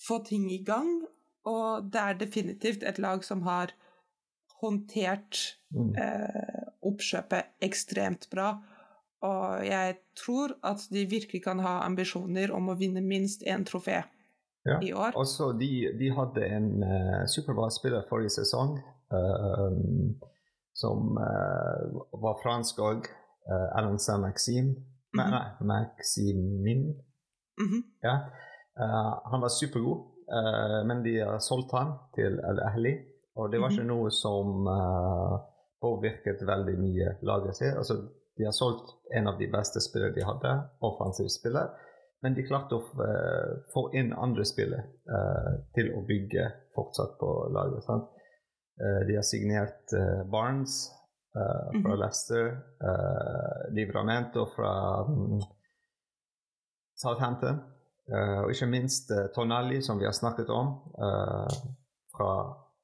få 0.08 0.20
ting 0.26 0.48
i 0.54 0.62
gang, 0.64 1.02
og 1.48 1.92
det 1.92 2.02
er 2.04 2.18
definitivt 2.22 2.84
et 2.86 3.00
lag 3.02 3.24
som 3.26 3.42
har 3.48 3.74
håndtert 4.62 5.56
Mm. 5.74 5.96
eh, 6.00 6.64
oppkjøpet 6.88 7.46
ekstremt 7.62 8.30
bra. 8.32 8.54
Og 9.28 9.66
jeg 9.66 9.98
tror 10.16 10.54
at 10.64 10.86
de 10.94 11.06
virkelig 11.10 11.44
kan 11.44 11.60
ha 11.60 11.82
ambisjoner 11.84 12.54
om 12.56 12.70
å 12.70 12.78
vinne 12.80 13.02
minst 13.02 13.44
én 13.44 13.66
trofé 13.66 14.04
Ja. 14.66 14.80
i 14.82 14.94
år. 14.94 15.12
Også 15.16 15.52
de, 15.60 15.92
de 16.00 16.10
hadde 16.12 16.46
en 16.46 16.84
uh, 16.84 17.26
superbra 17.28 17.70
spiller 17.72 18.04
forrige 18.10 18.30
sesong, 18.36 18.78
eh, 19.12 19.78
som 20.74 21.18
uh, 21.18 22.02
var 22.14 22.40
fransk 22.44 22.80
òg. 22.80 23.08
Uh, 23.48 23.78
Alan 23.78 24.00
Saint-Maxime. 24.00 24.76
Nei, 25.14 25.26
Mhm. 25.26 25.32
nei, 25.32 25.48
Maximin. 25.72 26.84
Mhm. 27.60 27.84
Ja. 28.04 28.16
Uh, 28.80 29.14
han 29.32 29.42
var 29.42 29.50
supergod, 29.50 30.06
uh, 30.32 30.84
men 30.88 31.04
de 31.04 31.20
har 31.20 31.40
solgt 31.40 31.72
han 31.72 31.94
til 32.16 32.40
Al 32.44 32.60
Ahli. 32.60 32.94
Og 33.36 33.52
det 33.52 33.60
var 33.62 33.70
ikke 33.72 33.86
noe 33.88 34.10
som 34.12 34.68
uh, 34.68 35.38
påvirket 35.82 36.42
veldig 36.48 36.78
mye 36.80 37.18
laget 37.22 37.56
sitt. 37.56 37.76
Altså, 37.78 37.96
de 38.38 38.44
har 38.46 38.52
solgt 38.52 38.94
en 39.14 39.28
av 39.28 39.38
de 39.40 39.48
beste 39.48 39.82
spillere 39.82 40.14
de 40.14 40.24
hadde, 40.26 40.70
offensiv 40.82 41.28
spiller. 41.30 41.70
Men 42.22 42.34
de 42.34 42.44
klarte 42.48 42.74
å 42.76 42.82
få 43.74 43.94
inn 43.94 44.10
andre 44.14 44.42
spillere 44.46 44.88
eh, 45.06 45.52
til 45.76 45.92
å 45.94 46.02
bygge 46.06 46.48
fortsatt 46.74 47.14
på 47.20 47.28
laget. 47.54 47.84
Sant? 47.86 48.08
De 49.08 49.14
har 49.16 49.22
signert 49.22 49.94
Barnes 50.32 50.90
eh, 51.38 51.82
fra 51.82 51.94
-hmm. 51.94 52.00
Leicester, 52.02 52.46
uh, 52.88 53.74
Livramento 53.76 54.46
fra 54.56 55.02
um, 55.06 55.42
Southampton. 56.96 57.60
Eh, 58.08 58.40
og 58.44 58.54
ikke 58.54 58.70
minst 58.72 59.12
eh, 59.12 59.28
Tonali, 59.36 59.82
som 59.84 60.00
vi 60.00 60.08
har 60.08 60.16
snakket 60.16 60.50
om, 60.50 60.68
eh, 60.96 61.58
fra 62.16 62.32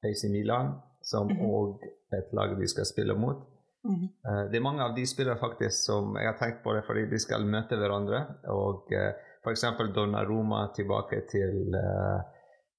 AC 0.04 0.26
Milan, 0.30 0.74
som 1.02 1.28
òg 1.28 1.68
mm 1.68 1.78
-hmm. 1.80 2.18
et 2.18 2.32
lag 2.32 2.58
vi 2.58 2.68
skal 2.68 2.86
spille 2.86 3.14
mot. 3.14 3.36
Mhm. 3.84 4.08
Eh, 4.28 4.50
det 4.50 4.56
er 4.56 4.60
mange 4.60 4.82
av 4.82 4.94
de 4.94 5.06
spillere 5.06 5.36
faktisk 5.36 5.84
som 5.84 6.16
jeg 6.16 6.26
har 6.26 6.38
tenkt 6.38 6.62
på 6.64 6.72
det 6.74 6.84
fordi 6.86 7.06
de 7.10 7.18
skal 7.18 7.44
møte 7.44 7.76
hverandre. 7.76 8.26
Og 8.48 8.88
uh, 8.92 9.12
f.eks. 9.44 9.64
Donnaroma 9.94 10.68
tilbake 10.76 11.20
til, 11.28 11.74
eh, 11.74 12.20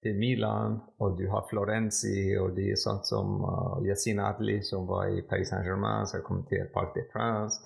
til 0.06 0.16
Milan, 0.22 0.78
og 1.02 1.18
du 1.18 1.26
har 1.32 1.48
Florenzi 1.50 2.36
og 2.38 2.54
de 2.58 2.70
sånt 2.78 3.08
som 3.10 3.40
uh, 3.42 3.80
Yasin 3.88 4.20
Adli, 4.22 4.60
som 4.64 4.86
var 4.90 5.10
i 5.10 5.24
Paris 5.30 5.50
Saint-Germain, 5.50 6.06
som 6.08 6.22
kom 6.28 6.44
til 6.50 6.68
Parc 6.74 6.94
de 6.96 7.04
France. 7.14 7.58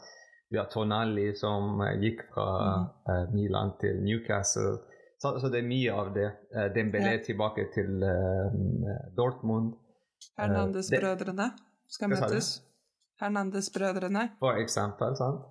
Du 0.50 0.58
har 0.58 0.70
Tonali, 0.72 1.34
som 1.38 1.82
uh, 1.84 1.92
gikk 2.02 2.24
fra 2.34 2.48
uh, 2.88 3.26
Milan 3.36 3.76
til 3.82 4.00
Newcastle. 4.08 4.78
Så, 5.20 5.34
så 5.44 5.50
det 5.52 5.60
er 5.60 5.68
mye 5.68 5.92
av 6.00 6.14
det. 6.16 6.30
Uh, 6.56 6.70
Dembélé 6.76 7.18
Ja. 7.18 7.24
tilbake 7.28 7.66
til 7.76 8.04
eh, 8.08 8.54
Dortmund. 9.18 9.74
det- 9.76 10.46
Hernandez-brødrene 10.46 11.50
skal 11.92 12.10
møtes. 12.14 12.48
Hernandez-brødrene. 13.20 14.30
for 14.40 14.56
eksempel. 14.64 15.16
Sant? 15.20 15.42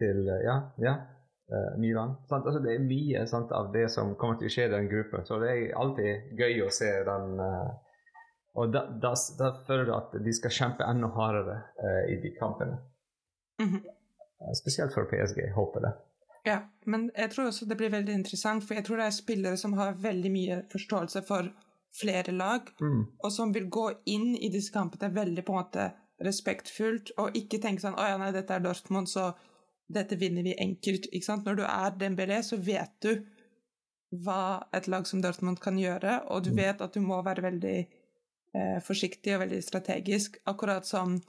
Til 0.00 0.28
eh, 0.28 0.42
ja, 0.44 0.56
ja, 0.84 0.94
eh, 1.52 1.78
Milan. 1.78 2.14
Sant? 2.28 2.46
Altså, 2.46 2.60
det 2.60 2.74
er 2.74 2.84
mye 2.86 3.26
sant, 3.26 3.52
av 3.52 3.72
det 3.72 3.88
som 3.90 4.14
kommer 4.14 4.38
til 4.40 4.46
å 4.46 4.54
skje 4.54 4.66
i 4.68 4.74
den 4.74 4.88
gruppen. 4.88 5.24
Så 5.26 5.38
det 5.42 5.50
er 5.50 5.76
alltid 5.76 6.38
gøy 6.38 6.62
å 6.66 6.70
se 6.70 6.92
den 7.04 7.40
Uh, 7.40 7.74
Og 8.56 8.72
da, 8.72 8.86
da, 9.02 9.10
da 9.38 9.50
føler 9.66 9.84
du 9.84 9.92
at 9.92 10.14
de 10.24 10.32
skal 10.32 10.50
kjempe 10.50 10.84
enda 10.88 11.10
hardere 11.12 11.58
uh, 11.76 12.04
i 12.08 12.16
de 12.22 12.30
kampene. 12.38 12.78
Mm 13.60 13.68
-hmm. 13.70 13.82
Spesielt 14.54 14.94
for 14.94 15.04
PSG. 15.04 15.52
Håper 15.54 15.80
det. 15.80 15.92
Ja, 16.44 16.58
men 16.86 17.10
jeg 17.16 17.30
tror 17.30 17.46
også 17.46 17.66
det 17.66 17.76
blir 17.76 17.90
veldig 17.90 18.14
interessant, 18.14 18.64
for 18.64 18.74
jeg 18.74 18.84
tror 18.84 18.96
det 18.96 19.06
er 19.06 19.10
spillere 19.10 19.56
som 19.56 19.72
har 19.72 19.92
veldig 19.92 20.30
mye 20.32 20.62
forståelse 20.72 21.22
for 21.22 21.52
flere 22.00 22.32
lag, 22.32 22.60
Mm. 22.80 23.04
og 23.24 23.32
som 23.32 23.52
vil 23.52 23.70
gå 23.70 23.90
inn 24.06 24.36
i 24.36 24.48
disse 24.48 24.72
kampene 24.72 25.14
veldig 25.14 25.44
på 25.44 25.52
en 25.52 25.58
måte 25.58 25.92
respektfullt, 26.24 27.10
og 27.18 27.30
ikke 27.36 27.58
tenke 27.60 27.80
sånn 27.80 27.94
'Å 27.94 28.08
ja, 28.08 28.16
nei, 28.16 28.32
dette 28.32 28.54
er 28.54 28.60
Dortmund, 28.60 29.08
så 29.08 29.34
dette 29.88 30.16
vinner 30.16 30.42
vi 30.42 30.54
enkelt'. 30.58 31.08
Ikke 31.12 31.24
sant? 31.24 31.44
Når 31.46 31.56
du 31.56 31.62
er 31.62 31.90
Dembélé, 31.98 32.42
så 32.42 32.56
vet 32.56 32.90
du 33.02 33.26
hva 34.24 34.62
et 34.72 34.86
lag 34.88 35.06
som 35.06 35.20
Dortmund 35.22 35.60
kan 35.60 35.76
gjøre, 35.78 36.22
og 36.30 36.44
du 36.44 36.50
Mm. 36.50 36.56
vet 36.56 36.80
at 36.80 36.92
du 36.94 37.00
må 37.00 37.22
være 37.22 37.42
veldig 37.42 37.86
eh, 38.54 38.80
forsiktig 38.80 39.34
og 39.34 39.40
veldig 39.40 39.62
strategisk. 39.62 40.38
Akkurat 40.46 40.86
som 40.86 41.20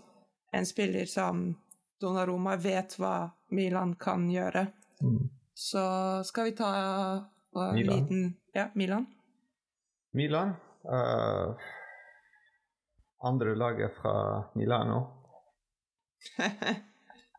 en 0.53 0.65
spiller 0.65 1.05
som 1.05 1.55
Donnaroma 2.01 2.55
vet 2.55 2.95
hva 2.97 3.31
Milan 3.51 3.95
kan 3.95 4.29
gjøre. 4.29 4.67
Mm. 5.01 5.29
Så 5.53 6.23
skal 6.23 6.45
vi 6.45 6.51
ta 6.55 6.69
uh, 7.55 7.69
en 7.69 7.75
Milan. 7.75 7.99
liten 7.99 8.37
Ja, 8.55 8.69
Milan. 8.75 9.07
Milan 10.13 10.55
Uh, 10.87 11.53
Andre 13.19 13.55
laget 13.55 13.91
fra 14.01 14.43
Milano. 14.55 15.01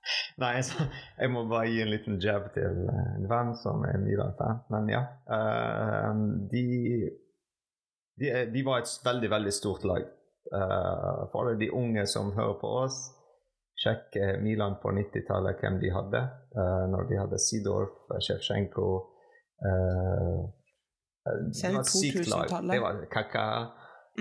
Nei, 0.42 0.60
så, 0.66 0.86
jeg 1.18 1.32
må 1.32 1.44
bare 1.50 1.70
gi 1.70 1.82
en 1.84 1.92
liten 1.92 2.18
jab 2.22 2.50
til 2.54 2.84
eh, 2.88 3.08
en 3.16 3.28
venn 3.30 3.54
som 3.60 3.84
er 3.88 3.98
Milan-fan. 4.02 4.62
Men 4.72 4.90
ja. 4.92 5.02
eh, 5.36 6.22
de, 6.52 6.64
de, 8.20 8.32
de 8.54 8.64
var 8.66 8.82
et 8.82 8.94
veldig, 9.04 9.30
veldig 9.36 9.54
stort 9.54 9.86
lag. 9.88 10.06
Uh, 10.48 11.26
for 11.28 11.42
alle 11.42 11.58
de 11.60 11.66
unge 11.76 12.06
som 12.08 12.30
hører 12.32 12.54
på 12.56 12.68
oss, 12.80 12.94
sjekk 13.76 14.14
Milan 14.40 14.78
på 14.80 14.94
90-tallet, 14.96 15.58
hvem 15.60 15.76
de 15.82 15.90
hadde. 15.92 16.22
Uh, 16.56 16.86
når 16.88 17.10
de 17.10 17.18
hadde 17.20 17.40
Sidorf, 17.42 17.98
Sjevtsjenko 18.24 18.86
uh, 19.60 20.46
Det 21.52 21.74
var 21.74 21.82
et 21.82 21.92
sykt 21.92 22.30
lag. 22.32 22.48
2000-tallet. 22.48 22.72
Det 22.72 22.80
var 22.86 23.04
Kaka. 23.12 23.44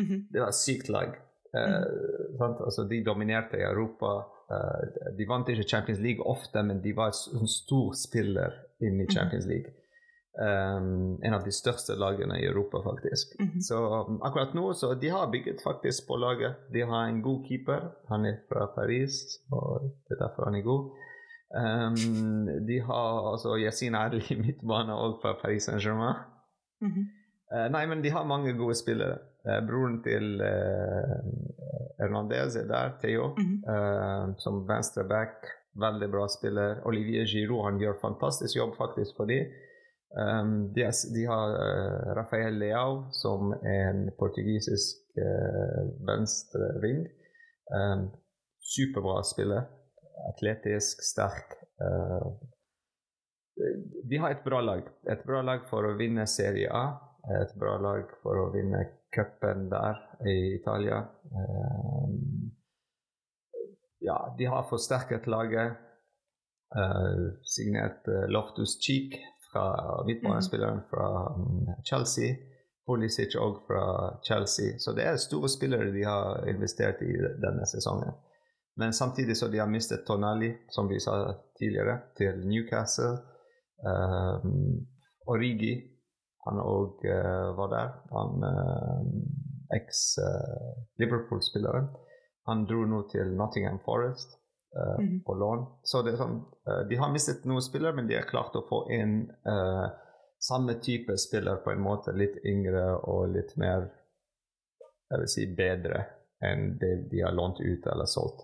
Mhm. 0.01 0.19
Det 0.33 0.43
var 0.43 0.51
et 0.51 0.59
sykt 0.59 0.91
lag. 0.91 1.15
Eh, 1.55 2.37
sant? 2.37 2.61
altså, 2.65 2.83
de 2.89 3.03
dominerte 3.05 3.57
i 3.57 3.65
Europa. 3.65 4.11
Eh, 4.51 5.11
de 5.17 5.25
vant 5.27 5.49
ikke 5.49 5.67
Champions 5.67 5.99
League 5.99 6.23
ofte, 6.23 6.63
men 6.63 6.79
de 6.81 6.93
var 6.95 7.11
en 7.35 7.51
stor 7.51 7.91
spiller 7.99 8.55
inn 8.79 9.01
i 9.03 9.09
Champions 9.11 9.47
League. 9.49 9.73
Um, 10.37 11.17
en 11.25 11.33
av 11.33 11.41
de 11.41 11.51
største 11.51 11.95
lagene 11.97 12.35
i 12.37 12.45
Europa, 12.45 12.77
faktisk. 12.85 13.33
Mhm. 13.39 13.61
Så 13.65 13.79
um, 14.05 14.19
akkurat 14.21 14.53
nå 14.53 14.69
så 14.77 14.91
de 14.93 15.09
har 15.09 15.31
bygget 15.33 15.63
faktisk 15.65 16.07
på 16.07 16.19
laget. 16.21 16.59
De 16.73 16.83
har 16.85 17.07
en 17.07 17.23
god 17.25 17.47
keeper. 17.47 17.87
Han 18.09 18.25
er 18.25 18.37
fra 18.49 18.67
Paris, 18.75 19.17
og 19.51 19.89
det 20.05 20.15
er 20.15 20.21
derfor 20.27 20.45
han 20.45 20.59
er 20.59 20.65
god. 20.67 20.91
Um, 21.57 22.67
de 22.67 22.79
har 22.85 23.31
altså 23.31 23.57
Yasin 23.57 23.95
Adli 23.95 24.21
i 24.29 24.37
midtbane 24.37 24.93
og 24.93 25.17
fra 25.21 25.33
Paris 25.41 25.63
Saint-Germain. 25.63 26.21
Mhm. 26.81 27.09
uh, 27.55 27.67
nei, 27.73 27.85
men 27.89 28.03
de 28.03 28.13
har 28.13 28.23
mange 28.23 28.53
gode 28.53 28.75
spillere. 28.75 29.17
Eh, 29.47 29.61
broren 29.67 30.01
til 30.03 30.41
eh, 30.43 31.13
Hernandez 32.01 32.57
er 32.59 32.67
der, 32.67 32.97
Theo, 33.01 33.29
Mhm. 33.37 33.63
eh, 33.73 34.35
som 34.43 34.65
venstreback. 34.67 35.47
Veldig 35.77 36.09
bra 36.11 36.25
spiller. 36.27 36.81
Olivier 36.89 37.25
Giroud 37.29 37.63
han 37.67 37.79
gjør 37.79 37.99
fantastisk 38.01 38.55
jobb 38.57 38.75
faktisk 38.77 39.15
for 39.17 39.25
dem. 39.29 39.45
Um, 40.17 40.73
de, 40.73 40.85
de 41.13 41.25
har 41.27 41.51
uh, 41.53 42.13
Rafael 42.15 42.55
Leao, 42.57 43.03
som 43.11 43.51
er 43.53 43.89
en 43.91 44.07
portugisisk 44.17 45.03
uh, 45.19 45.83
venstreving. 46.07 47.03
Um, 47.75 48.07
superbra 48.63 49.19
spiller. 49.27 49.67
Atletisk, 50.31 51.03
sterk. 51.05 51.59
Uh, 51.77 52.31
de 54.09 54.17
har 54.17 54.31
et 54.31 54.43
bra 54.45 54.61
lag. 54.61 54.87
Et 55.11 55.25
bra 55.27 55.43
lag 55.45 55.67
for 55.69 55.85
å 55.85 55.93
vinne 55.99 56.25
Serie 56.25 56.71
A. 56.73 56.85
Et 57.41 57.53
bra 57.59 57.75
lag 57.77 58.09
for 58.23 58.39
å 58.47 58.49
vinne 58.55 58.85
cupen 59.15 59.69
der 59.69 59.95
i 60.27 60.55
Italia. 60.61 60.97
Eh, 61.37 62.09
ja, 63.99 64.35
de 64.37 64.45
har 64.45 64.69
forsterket 64.69 65.27
laget. 65.27 65.71
Eh, 66.75 67.23
signert 67.43 68.07
eh, 68.07 68.27
Loftus 68.27 68.77
Cheek 68.83 69.19
fra 69.51 69.65
midtbanespilleren 70.05 70.81
fra 70.89 71.35
mm, 71.37 71.83
Chelsea. 71.89 72.35
Pulisic 72.87 73.35
òg 73.35 73.63
fra 73.67 73.83
Chelsea. 74.23 74.79
Så 74.79 74.93
det 74.95 75.03
er 75.03 75.19
store 75.19 75.49
spillere 75.49 75.91
de 75.91 76.03
har 76.03 76.47
investert 76.47 77.01
i 77.01 77.13
denne 77.43 77.65
sesongen. 77.67 78.13
Men 78.79 78.93
samtidig 78.93 79.37
så 79.37 79.47
de 79.47 79.59
har 79.59 79.67
mistet 79.67 80.05
Tonali, 80.07 80.53
som 80.69 80.87
vi 80.87 80.99
sa 80.99 81.33
tidligere, 81.59 81.97
til 82.17 82.47
Newcastle. 82.47 83.17
Um, 83.89 84.87
Origi, 85.27 85.73
han 86.47 86.57
òg 86.63 86.91
var 87.57 87.67
der. 87.75 87.89
Han 88.15 88.31
uh, 88.43 89.01
eks-Liverpool-spilleren. 89.77 91.87
han 92.47 92.63
dro 92.65 92.85
nå 92.87 93.01
til 93.11 93.27
Nottingham 93.35 93.79
Forest 93.83 94.29
uh, 94.77 94.97
Mhm. 95.03 95.19
på 95.25 95.33
lån. 95.35 95.65
Så 95.83 96.01
det 96.01 96.15
sånn, 96.17 96.37
uh, 96.69 96.83
de 96.89 96.95
har 96.95 97.11
mistet 97.11 97.45
noen 97.45 97.61
spillere, 97.61 97.95
men 97.95 98.07
de 98.07 98.15
har 98.15 98.23
klart 98.29 98.55
å 98.55 98.61
få 98.69 98.85
inn 98.95 99.31
uh, 99.47 99.87
samme 100.39 100.73
type 100.79 101.17
spiller 101.17 101.55
på 101.63 101.71
en 101.71 101.81
måte. 101.83 102.11
Litt 102.15 102.37
yngre 102.45 102.95
og 103.03 103.29
litt 103.35 103.57
mer 103.57 103.89
jeg 105.11 105.19
vil 105.19 105.27
si 105.31 105.45
bedre 105.55 106.05
enn 106.43 106.77
det 106.79 107.09
de 107.11 107.21
har 107.23 107.31
lånt 107.35 107.59
ut 107.59 107.85
eller 107.87 108.05
solgt. 108.05 108.43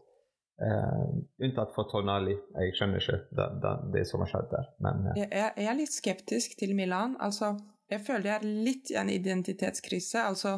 Unntatt 1.43 1.74
for 1.76 1.84
Tonali. 1.91 2.36
Jeg 2.56 2.74
skjønner 2.78 2.97
ikke 3.01 3.18
det, 3.36 3.47
det, 3.64 3.72
det 3.93 4.04
som 4.08 4.20
har 4.24 4.30
skjedd 4.32 4.47
der. 4.54 4.66
Men 4.86 4.95
jeg 5.18 5.28
jeg 5.34 5.66
er 5.68 5.76
litt 5.76 5.91
skeptisk 5.91 6.56
til 6.60 6.72
Milan. 6.78 7.18
Altså, 7.20 7.58
jeg 7.94 8.06
føler 8.06 8.24
det 8.26 8.34
er 8.36 8.46
litt 8.66 8.91
en 9.00 9.10
identitetskrise. 9.14 10.24
Altså, 10.28 10.58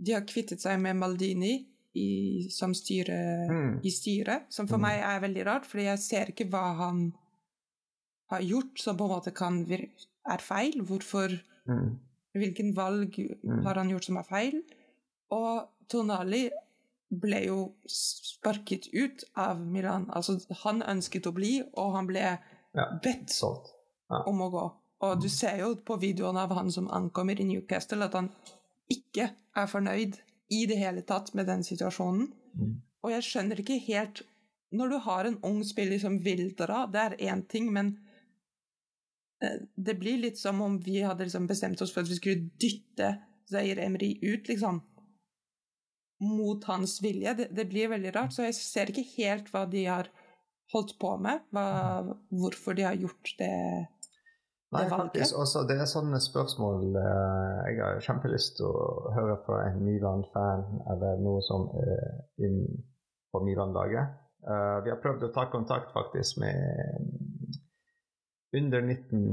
de 0.00 0.12
har 0.16 0.26
kvittet 0.28 0.62
seg 0.62 0.78
med 0.80 0.96
Maldini 1.00 1.54
i, 1.94 2.48
som 2.54 2.72
styre, 2.74 3.16
Mm. 3.50 3.80
i 3.84 3.90
styret, 3.90 4.46
som 4.52 4.66
for 4.68 4.78
Mm. 4.78 4.82
meg 4.86 5.00
er 5.02 5.20
veldig 5.26 5.46
rart, 5.46 5.66
fordi 5.66 5.84
jeg 5.88 5.98
ser 5.98 6.26
ikke 6.32 6.48
hva 6.50 6.76
han 6.76 7.12
har 8.30 8.40
gjort 8.46 8.78
som 8.78 8.96
på 8.96 9.04
en 9.04 9.10
måte 9.16 9.34
kan 9.34 9.64
er 9.66 10.38
feil. 10.38 10.80
Hvorfor 10.86 11.28
mm, 11.66 11.98
Hvilken 12.34 12.74
valg 12.76 13.16
Mm. 13.42 13.64
har 13.64 13.74
han 13.74 13.88
gjort 13.90 14.04
som 14.04 14.16
er 14.16 14.22
feil? 14.22 14.62
Og 15.32 15.68
Tonali 15.88 16.48
ble 17.10 17.40
jo 17.46 17.74
sparket 17.88 18.86
ut 18.94 19.24
av 19.36 19.58
Milan. 19.60 20.06
Altså, 20.14 20.38
han 20.62 20.80
ønsket 20.82 21.26
å 21.26 21.32
bli, 21.34 21.62
og 21.74 21.92
han 21.96 22.06
ble 22.06 22.20
Ja. 22.74 22.84
bedt 23.02 23.32
ja. 24.10 24.22
om 24.26 24.38
å 24.40 24.50
gå. 24.50 24.72
Og 25.06 25.22
du 25.22 25.28
ser 25.32 25.62
jo 25.62 25.74
på 25.86 25.96
videoen 26.00 26.36
av 26.36 26.52
han 26.56 26.68
som 26.72 26.90
ankommer 26.92 27.40
i 27.40 27.46
Newcastle, 27.48 28.04
at 28.04 28.16
han 28.18 28.28
ikke 28.92 29.30
er 29.56 29.70
fornøyd 29.70 30.18
i 30.52 30.64
det 30.68 30.76
hele 30.80 31.04
tatt 31.06 31.32
med 31.38 31.48
den 31.48 31.62
situasjonen. 31.64 32.28
Mm. 32.58 32.74
Og 33.04 33.14
jeg 33.14 33.26
skjønner 33.26 33.62
ikke 33.62 33.80
helt 33.86 34.24
Når 34.70 34.90
du 34.90 34.96
har 35.02 35.26
en 35.26 35.38
ung 35.42 35.64
spiller 35.66 35.98
som 35.98 36.20
vil 36.22 36.52
dra, 36.54 36.84
det 36.86 37.00
er 37.00 37.14
én 37.32 37.40
ting, 37.50 37.72
men 37.74 37.88
eh, 39.42 39.64
det 39.74 39.96
blir 39.98 40.20
litt 40.22 40.38
som 40.38 40.60
om 40.62 40.76
vi 40.78 41.00
hadde 41.02 41.26
liksom 41.26 41.48
bestemt 41.50 41.82
oss 41.82 41.90
for 41.90 42.04
at 42.04 42.10
vi 42.10 42.18
skulle 42.20 42.52
dytte 42.54 43.08
Zair 43.50 43.80
Emry 43.82 44.12
ut, 44.22 44.46
liksom. 44.46 44.78
Mot 46.22 46.68
hans 46.70 47.00
vilje. 47.02 47.34
Det, 47.34 47.48
det 47.50 47.66
blir 47.72 47.90
veldig 47.90 48.14
rart, 48.14 48.36
så 48.36 48.46
jeg 48.46 48.60
ser 48.60 48.92
ikke 48.92 49.08
helt 49.16 49.50
hva 49.50 49.64
de 49.72 49.82
har 49.88 50.12
holdt 50.70 50.94
på 51.02 51.16
med. 51.18 51.42
Hva, 51.50 51.66
hvorfor 52.30 52.78
de 52.78 52.86
har 52.86 53.00
gjort 53.00 53.34
det, 53.42 53.50
Nei, 54.70 54.84
det 54.86 54.90
faktisk 54.94 55.38
også, 55.42 55.64
det 55.66 55.80
er 55.82 55.88
sånne 55.90 56.20
spørsmål 56.22 56.84
eh, 56.94 57.54
jeg 57.72 57.80
har 57.82 58.04
kjempelyst 58.06 58.60
til 58.60 58.68
å 58.70 59.10
høre 59.16 59.40
fra 59.42 59.64
en 59.66 59.80
Milan-fan 59.82 60.62
eller 60.92 61.18
noe 61.24 61.40
som 61.42 61.66
er 61.74 62.04
inn 62.46 62.60
på 63.34 63.42
Milan-laget. 63.46 64.14
Uh, 64.40 64.78
vi 64.84 64.92
har 64.92 65.00
prøvd 65.02 65.26
å 65.26 65.32
ta 65.34 65.48
kontakt 65.52 65.90
faktisk 65.92 66.38
med 66.40 66.54
mm, 67.02 67.58
under 68.60 68.86
19 68.86 69.26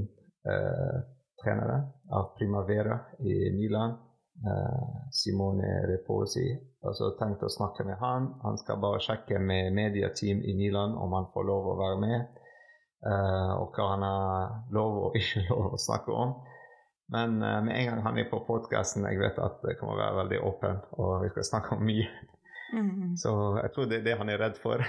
uh, 0.49 0.97
trenere 1.39 1.77
av 2.17 2.33
Primavera 2.39 2.97
i 3.21 3.38
Milan. 3.55 3.95
Uh, 4.41 5.05
Simone 5.13 5.69
Reposi. 5.88 6.49
Altså 6.85 7.13
tenkt 7.21 7.45
å 7.45 7.53
snakke 7.53 7.85
med 7.88 7.97
han. 8.01 8.33
Han 8.43 8.59
skal 8.61 8.81
bare 8.81 9.01
sjekke 9.05 9.39
med 9.39 9.71
mediateam 9.77 10.43
i 10.43 10.57
Milan 10.57 10.97
om 10.97 11.15
han 11.17 11.31
får 11.33 11.47
lov 11.49 11.71
å 11.71 11.79
være 11.79 12.01
med. 12.03 12.43
Eh, 13.05 13.53
og 13.57 13.75
hva 13.75 13.89
han 13.93 14.05
har 14.05 14.55
lov 14.75 15.01
og 15.07 15.17
ikke 15.19 15.45
lov 15.49 15.73
å 15.75 15.81
snakke 15.81 16.13
om. 16.13 16.37
Men 17.13 17.41
eh, 17.41 17.59
med 17.63 17.75
en 17.75 17.91
gang 17.91 18.05
han 18.09 18.21
er 18.21 18.29
på 18.31 18.43
podkasten, 18.47 19.07
jeg 19.07 19.21
vet 19.21 19.39
at 19.39 19.61
det 19.63 19.77
kommer 19.79 19.97
å 19.97 20.01
være 20.03 20.21
veldig 20.23 20.41
åpen, 20.49 20.81
og 20.99 21.11
vi 21.23 21.33
skal 21.35 21.49
snakke 21.51 21.77
om 21.77 21.85
mye. 21.87 22.07
Mm. 22.73 23.15
Så 23.15 23.31
jeg 23.61 23.73
tror 23.73 23.85
det 23.87 24.01
er 24.01 24.07
det 24.09 24.17
han 24.19 24.31
er 24.31 24.41
redd 24.43 24.57
for. 24.59 24.83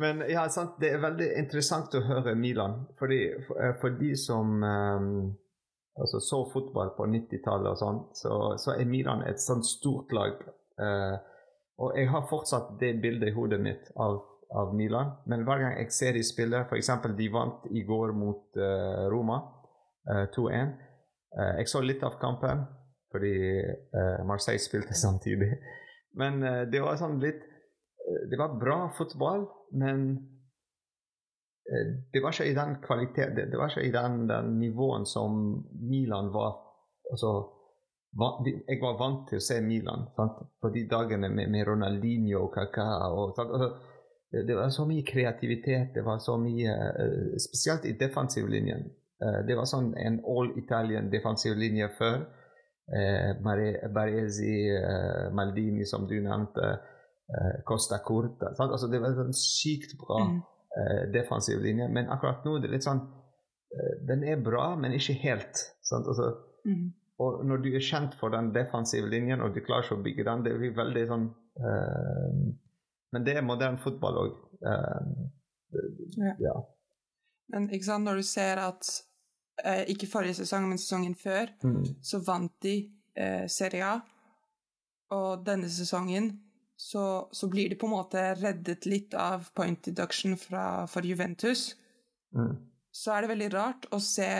Men 0.00 0.22
ja, 0.28 0.46
sant, 0.48 0.78
det 0.80 0.94
er 0.94 1.02
veldig 1.02 1.26
interessant 1.42 1.94
å 1.96 2.04
høre 2.04 2.32
Milan. 2.38 2.86
Fordi, 3.00 3.20
for, 3.46 3.60
eh, 3.60 3.74
for 3.82 3.96
de 4.00 4.14
som 4.16 4.62
um, 4.64 5.08
altså 6.00 6.20
så 6.24 6.40
fotball 6.52 6.94
på 6.96 7.08
90-tallet 7.10 7.72
og 7.74 7.80
sånn, 7.80 8.00
så, 8.16 8.36
så 8.60 8.76
er 8.76 8.88
Milan 8.88 9.24
et 9.28 9.42
sånt 9.42 9.68
stort 9.68 10.14
lag. 10.16 10.40
Uh, 10.80 11.16
og 11.80 11.96
jeg 11.96 12.08
har 12.12 12.28
fortsatt 12.28 12.74
det 12.80 12.94
bildet 13.02 13.32
i 13.32 13.36
hodet 13.36 13.60
mitt 13.60 13.90
av, 14.00 14.20
av 14.56 14.74
Milan. 14.74 15.14
Men 15.30 15.44
hver 15.46 15.62
gang 15.62 15.78
jeg 15.78 15.94
ser 15.94 16.16
de 16.18 16.24
spiller, 16.26 16.66
f.eks. 16.66 16.90
de 17.16 17.30
vant 17.32 17.66
i 17.70 17.84
går 17.86 18.12
mot 18.16 18.58
uh, 18.58 19.06
Roma 19.12 19.38
uh, 20.10 20.26
2-1. 20.34 20.76
Uh, 21.30 21.54
jeg 21.60 21.70
så 21.70 21.82
litt 21.84 22.02
av 22.06 22.18
kampen 22.22 22.66
fordi 23.10 23.60
eh, 23.92 24.24
Marseille 24.26 24.62
spilte 24.62 24.94
samtidig. 25.06 25.58
Men 26.14 26.42
eh, 26.42 26.62
det 26.70 26.82
var 26.82 26.98
sånn 26.98 27.20
litt 27.22 27.46
Det 28.30 28.38
var 28.38 28.56
bra 28.58 28.88
fotball, 28.96 29.44
men 29.78 30.06
det 32.10 32.18
var 32.24 32.32
ikke 32.34 32.48
i 32.50 32.54
den 32.56 32.72
kvalitet 32.82 33.36
Det, 33.36 33.58
var 33.58 33.70
ikke 33.70 33.84
i 33.86 33.92
den, 33.94 34.24
den 34.26 34.56
nivåen 34.58 35.04
som 35.06 35.36
Milan 35.86 36.32
var 36.34 36.56
altså, 37.12 37.30
Jeg 38.66 38.80
var 38.80 38.96
vant 38.98 39.28
til 39.28 39.38
å 39.38 39.44
se 39.44 39.60
Milan 39.62 40.08
sant? 40.16 40.40
på 40.58 40.72
de 40.74 40.82
dagene 40.90 41.28
med, 41.30 41.52
med 41.52 41.68
Ronaldinho 41.68 42.40
og 42.48 42.54
Kaka. 42.56 42.88
Og, 43.14 43.36
sant? 43.36 43.54
Det, 44.32 44.54
var 44.54 44.68
så 44.70 44.84
mye 44.86 45.02
kreativitet, 45.02 45.94
det 45.94 46.04
var 46.06 46.18
så 46.22 46.36
mye 46.38 46.70
eh, 46.70 47.36
Spesielt 47.42 47.84
i 47.90 47.96
defensivlinjen. 47.98 48.84
Eh, 49.22 49.40
det 49.48 49.56
var 49.58 49.66
sånn 49.66 49.88
en 49.98 50.20
all 50.22 50.52
Italian 50.60 51.10
defensiv 51.10 51.56
linje 51.58 51.88
før. 51.98 52.20
Eh, 52.94 53.32
Baresi, 53.94 54.54
Maldini, 55.34 55.84
som 55.86 56.06
du 56.10 56.16
nevnte. 56.20 56.78
Costa 57.64 58.00
Curta. 58.02 58.48
Altså, 58.58 58.88
det 58.90 58.98
var 58.98 59.12
en 59.12 59.20
sånn 59.20 59.36
sykt 59.38 59.92
bra 60.00 60.24
Mm. 60.26 60.40
defensiv 61.12 61.60
linje. 61.62 61.86
Men 61.88 62.08
akkurat 62.10 62.42
nå 62.44 62.56
er 62.56 62.62
det 62.62 62.70
litt 62.70 62.82
sånn 62.86 63.04
Den 64.08 64.24
er 64.24 64.40
bra, 64.42 64.74
men 64.76 64.92
ikke 64.92 65.14
helt. 65.22 65.54
Sant? 65.82 66.06
Altså, 66.10 66.32
Mm. 66.66 66.92
og 67.20 67.44
når 67.46 67.62
du 67.62 67.68
er 67.76 67.78
kjent 67.80 68.14
for 68.18 68.30
den 68.30 68.52
defensive 68.52 69.06
linjen, 69.08 69.40
og 69.42 69.54
du 69.54 69.60
klarer 69.60 69.82
ikke 69.84 69.94
å 69.98 70.02
bygge 70.02 70.24
den, 70.24 70.42
det 70.42 70.56
blir 70.58 70.74
veldig 70.74 71.06
sånn 71.06 71.28
eh, 71.60 72.52
Men 73.12 73.24
det 73.26 73.36
er 73.36 73.46
moderne 73.46 73.80
fotball 73.82 74.18
òg. 74.24 74.36
Ja. 74.62 76.34
ja. 76.38 76.56
Men 77.50 77.66
ikke 77.70 77.88
sant, 77.88 78.06
når 78.06 78.20
du 78.20 78.26
ser 78.26 78.60
at 78.62 78.90
uh, 79.64 79.82
ikke 79.90 80.08
forrige 80.10 80.38
sesong, 80.42 80.68
men 80.70 80.78
sesongen 80.78 81.16
før, 81.18 81.50
Mm. 81.66 81.84
så 82.02 82.20
vant 82.26 82.54
de 82.62 82.76
uh, 83.18 83.46
Serie 83.50 83.86
A. 83.86 83.98
Og 85.10 85.42
denne 85.46 85.68
sesongen 85.68 86.30
så, 86.78 87.28
så 87.32 87.48
blir 87.50 87.68
de 87.68 87.76
på 87.76 87.88
en 87.88 87.96
måte 87.96 88.22
reddet 88.38 88.86
litt 88.86 89.14
av 89.18 89.50
point 89.54 89.82
deduction 89.84 90.36
fra, 90.38 90.86
for 90.86 91.04
Juventus. 91.04 91.74
Mm. 92.36 92.54
Så 92.94 93.12
er 93.12 93.22
det 93.22 93.32
veldig 93.34 93.50
rart 93.52 93.88
å 93.90 93.98
se 94.00 94.30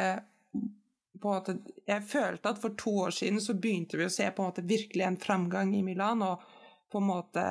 på 1.21 1.29
en 1.29 1.35
måte, 1.35 1.57
Jeg 1.87 2.07
følte 2.09 2.49
at 2.49 2.61
for 2.63 2.77
to 2.79 2.95
år 3.03 3.11
siden 3.13 3.41
så 3.45 3.55
begynte 3.55 3.99
vi 3.99 4.07
å 4.07 4.13
se 4.13 4.31
på 4.31 4.43
en 4.43 4.49
måte 4.49 4.65
virkelig 4.65 5.05
en 5.05 5.19
framgang 5.21 5.75
i 5.77 5.83
Milan, 5.85 6.23
og 6.23 6.41
på 6.91 6.99
en 7.03 7.11
måte 7.11 7.43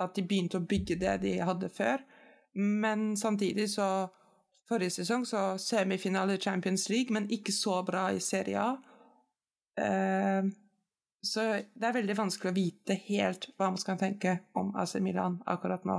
at 0.00 0.14
de 0.16 0.24
begynte 0.26 0.60
å 0.60 0.66
bygge 0.66 0.96
det 1.00 1.18
de 1.24 1.36
hadde 1.42 1.68
før. 1.72 2.02
Men 2.54 3.12
samtidig 3.16 3.70
så 3.74 4.08
Forrige 4.72 4.94
sesong 4.94 5.24
så 5.26 5.58
semifinale 5.58 6.36
i 6.38 6.40
Champions 6.40 6.86
League, 6.88 7.12
men 7.12 7.26
ikke 7.34 7.52
så 7.52 7.80
bra 7.84 8.06
i 8.14 8.20
Serie 8.22 8.62
A. 8.62 8.70
Uh, 9.76 10.46
så 11.20 11.42
det 11.74 11.88
er 11.88 11.96
veldig 11.98 12.16
vanskelig 12.16 12.52
å 12.52 12.56
vite 12.56 12.96
helt 13.08 13.48
hva 13.56 13.72
man 13.72 13.80
skal 13.82 13.98
tenke 14.00 14.36
om 14.56 14.70
AC 14.78 14.94
Milan 15.02 15.40
akkurat 15.50 15.84
nå. 15.84 15.98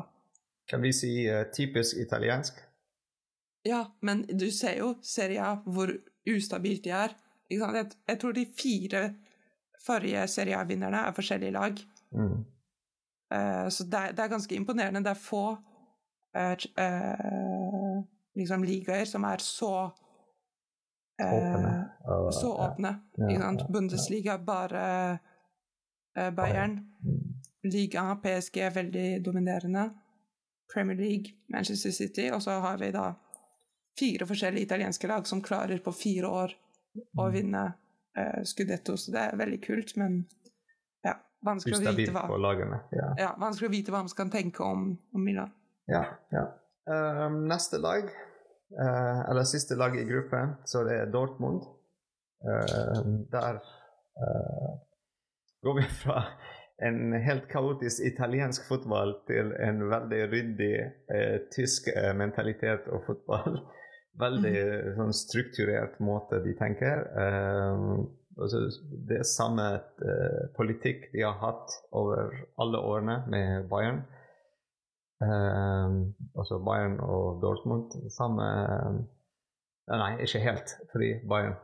Kan 0.71 0.81
vi 0.81 0.93
si 0.95 1.11
uh, 1.27 1.43
typisk 1.53 1.99
italiensk? 2.01 2.63
Ja, 3.67 3.83
men 4.01 4.25
du 4.27 4.49
ser 4.51 4.79
jo 4.79 4.95
Serie 5.03 5.43
A 5.43 5.53
hvor 5.65 5.93
ustabilt 6.33 6.83
de 6.87 6.95
er. 6.95 7.13
Jeg, 7.51 7.85
jeg 8.07 8.19
tror 8.19 8.33
de 8.33 8.47
fire 8.57 9.03
forrige 9.83 10.25
Serie 10.31 10.57
A-vinnerne 10.57 11.05
er 11.07 11.15
forskjellige 11.15 11.55
lag. 11.55 11.79
Mm. 12.15 12.43
Eh, 13.34 13.67
så 13.69 13.84
det 13.84 13.99
er, 13.99 14.11
det 14.15 14.23
er 14.23 14.31
ganske 14.36 14.55
imponerende. 14.55 15.03
Det 15.03 15.13
er 15.13 15.19
få 15.19 15.43
eh, 16.36 16.51
eh, 16.86 17.99
liksom 18.36 18.63
ligaer 18.63 19.05
som 19.09 19.23
er 19.29 19.43
så 19.43 19.73
Åpne. 21.23 21.89
Så 22.34 22.49
åpne. 22.57 22.89
Bundesliga 23.69 24.38
bare 24.38 25.19
Bayern. 26.15 26.79
Ligaen 27.63 28.09
Liga 28.11 28.15
PSG 28.23 28.57
er 28.57 28.69
veldig 28.69 29.25
dominerende. 29.25 29.89
Premier 30.73 30.97
League, 30.97 31.36
Manchester 31.49 31.91
City, 31.91 32.29
og 32.34 32.41
så 32.41 32.51
har 32.59 32.77
vi 32.77 32.91
da 32.91 33.13
fire 33.99 34.25
forskjellige 34.27 34.65
italienske 34.65 35.07
lag 35.07 35.27
som 35.27 35.41
klarer 35.41 35.77
på 35.86 35.91
fire 35.91 36.27
år 36.27 36.55
å 37.17 37.27
Mm. 37.27 37.34
vinne 37.34 37.73
eh, 38.17 38.43
Scudetto, 38.43 38.97
så 38.97 39.11
det 39.11 39.19
er 39.19 39.38
veldig 39.38 39.61
kult, 39.61 39.97
men 39.97 40.25
vanskelig 41.45 41.87
å, 41.87 41.95
vite 41.97 42.15
hva. 42.15 42.81
Ja. 42.95 43.09
ja, 43.19 43.31
vanskelig 43.39 43.69
å 43.69 43.73
vite 43.73 43.93
hva 43.93 44.03
man 44.05 44.11
skal 44.11 44.31
tenke 44.33 44.63
om, 44.65 44.91
om 45.13 45.23
Milan. 45.23 45.51
Ja, 45.91 46.05
ja. 46.31 46.47
Ehm, 46.91 47.43
neste 47.47 47.79
lag, 47.79 48.09
uh, 48.79 49.21
eller 49.29 49.47
siste 49.47 49.75
lag 49.79 49.95
i 49.99 50.05
gruppen, 50.07 50.57
så 50.65 50.83
det 50.87 50.99
er 50.99 51.11
Dortmund. 51.11 51.63
Uh, 52.43 53.23
der 53.31 53.61
eh, 54.19 54.71
går 55.63 55.77
vi 55.77 55.83
fra 55.95 56.17
en 56.83 57.13
helt 57.23 57.45
kaotisk 57.47 58.03
italiensk 58.03 58.65
fotball 58.67 59.13
til 59.29 59.53
en 59.63 59.85
veldig 59.87 60.19
ryddig 60.33 60.73
eh, 61.15 61.37
tysk 61.55 61.87
mentalitet 62.19 62.89
og 62.91 63.05
fotball. 63.07 63.61
Veldig 64.19 64.59
sånn 64.93 65.13
strukturert 65.17 65.95
måte 66.03 66.37
de 66.43 66.51
tenker. 66.59 66.99
Ehm, 67.17 68.03
altså, 68.38 68.63
det 69.07 69.19
er 69.19 69.27
samme 69.27 69.65
eh, 69.73 70.43
politikk 70.57 71.09
de 71.13 71.23
har 71.25 71.39
hatt 71.41 71.75
over 71.91 72.34
alle 72.61 72.79
årene 72.79 73.17
med 73.31 73.67
Bayern. 73.71 74.03
Ehm, 75.23 75.99
altså 76.36 76.59
Bayern 76.59 76.99
og 76.99 77.41
Dortmund. 77.41 77.93
Samme 78.11 78.47
eh, 78.63 79.03
Nei, 79.84 80.13
ikke 80.23 80.39
helt, 80.39 80.77
fordi 80.93 81.09
Bayern 81.27 81.57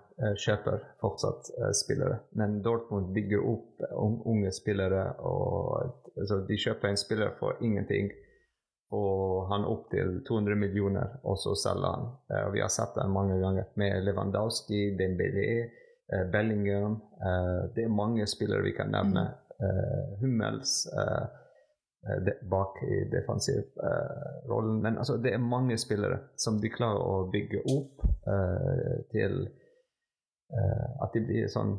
kjøper 0.44 0.82
fortsatt 1.00 1.48
spillere. 1.80 2.18
Men 2.36 2.58
Dortmund 2.60 3.14
bygger 3.16 3.46
opp 3.48 3.80
unge 4.28 4.52
spillere, 4.52 5.06
og 5.24 6.10
altså, 6.20 6.42
de 6.50 6.58
kjøper 6.60 6.90
en 6.90 7.00
spiller 7.00 7.32
for 7.40 7.62
ingenting. 7.64 8.12
Og 8.92 9.48
han 9.48 9.64
opp 9.70 9.88
til 9.94 10.18
200 10.28 10.60
millioner, 10.60 11.16
og 11.24 11.40
så 11.40 11.56
selger 11.64 11.96
han. 11.96 12.52
Vi 12.52 12.60
har 12.60 12.74
sett 12.74 13.00
det 13.00 13.08
mange 13.08 13.40
ganger 13.40 13.72
med 13.80 14.04
Lewandowski, 14.04 14.82
Dembélé, 15.00 15.70
Bellingham. 16.32 17.00
Eh, 17.22 17.70
det 17.76 17.86
er 17.86 17.94
mange 17.94 18.28
spillere 18.28 18.66
vi 18.66 18.74
kan 18.78 18.92
nevne. 18.94 19.26
Eh, 19.60 20.20
Hummels. 20.22 20.88
Eh, 20.94 21.24
eh, 22.10 22.34
bak 22.50 22.84
i 22.84 23.10
defensiv 23.12 23.60
eh, 23.84 24.50
rollen. 24.50 24.82
Men 24.82 24.98
altså, 24.98 25.18
det 25.18 25.34
er 25.34 25.44
mange 25.44 25.78
spillere 25.78 26.20
som 26.36 26.62
de 26.62 26.72
klarer 26.74 27.04
å 27.04 27.28
bygge 27.32 27.66
opp 27.76 28.06
eh, 28.06 28.96
til 29.12 29.44
eh, 29.46 30.90
at 31.04 31.14
de 31.14 31.26
blir 31.26 31.52
sånn 31.52 31.78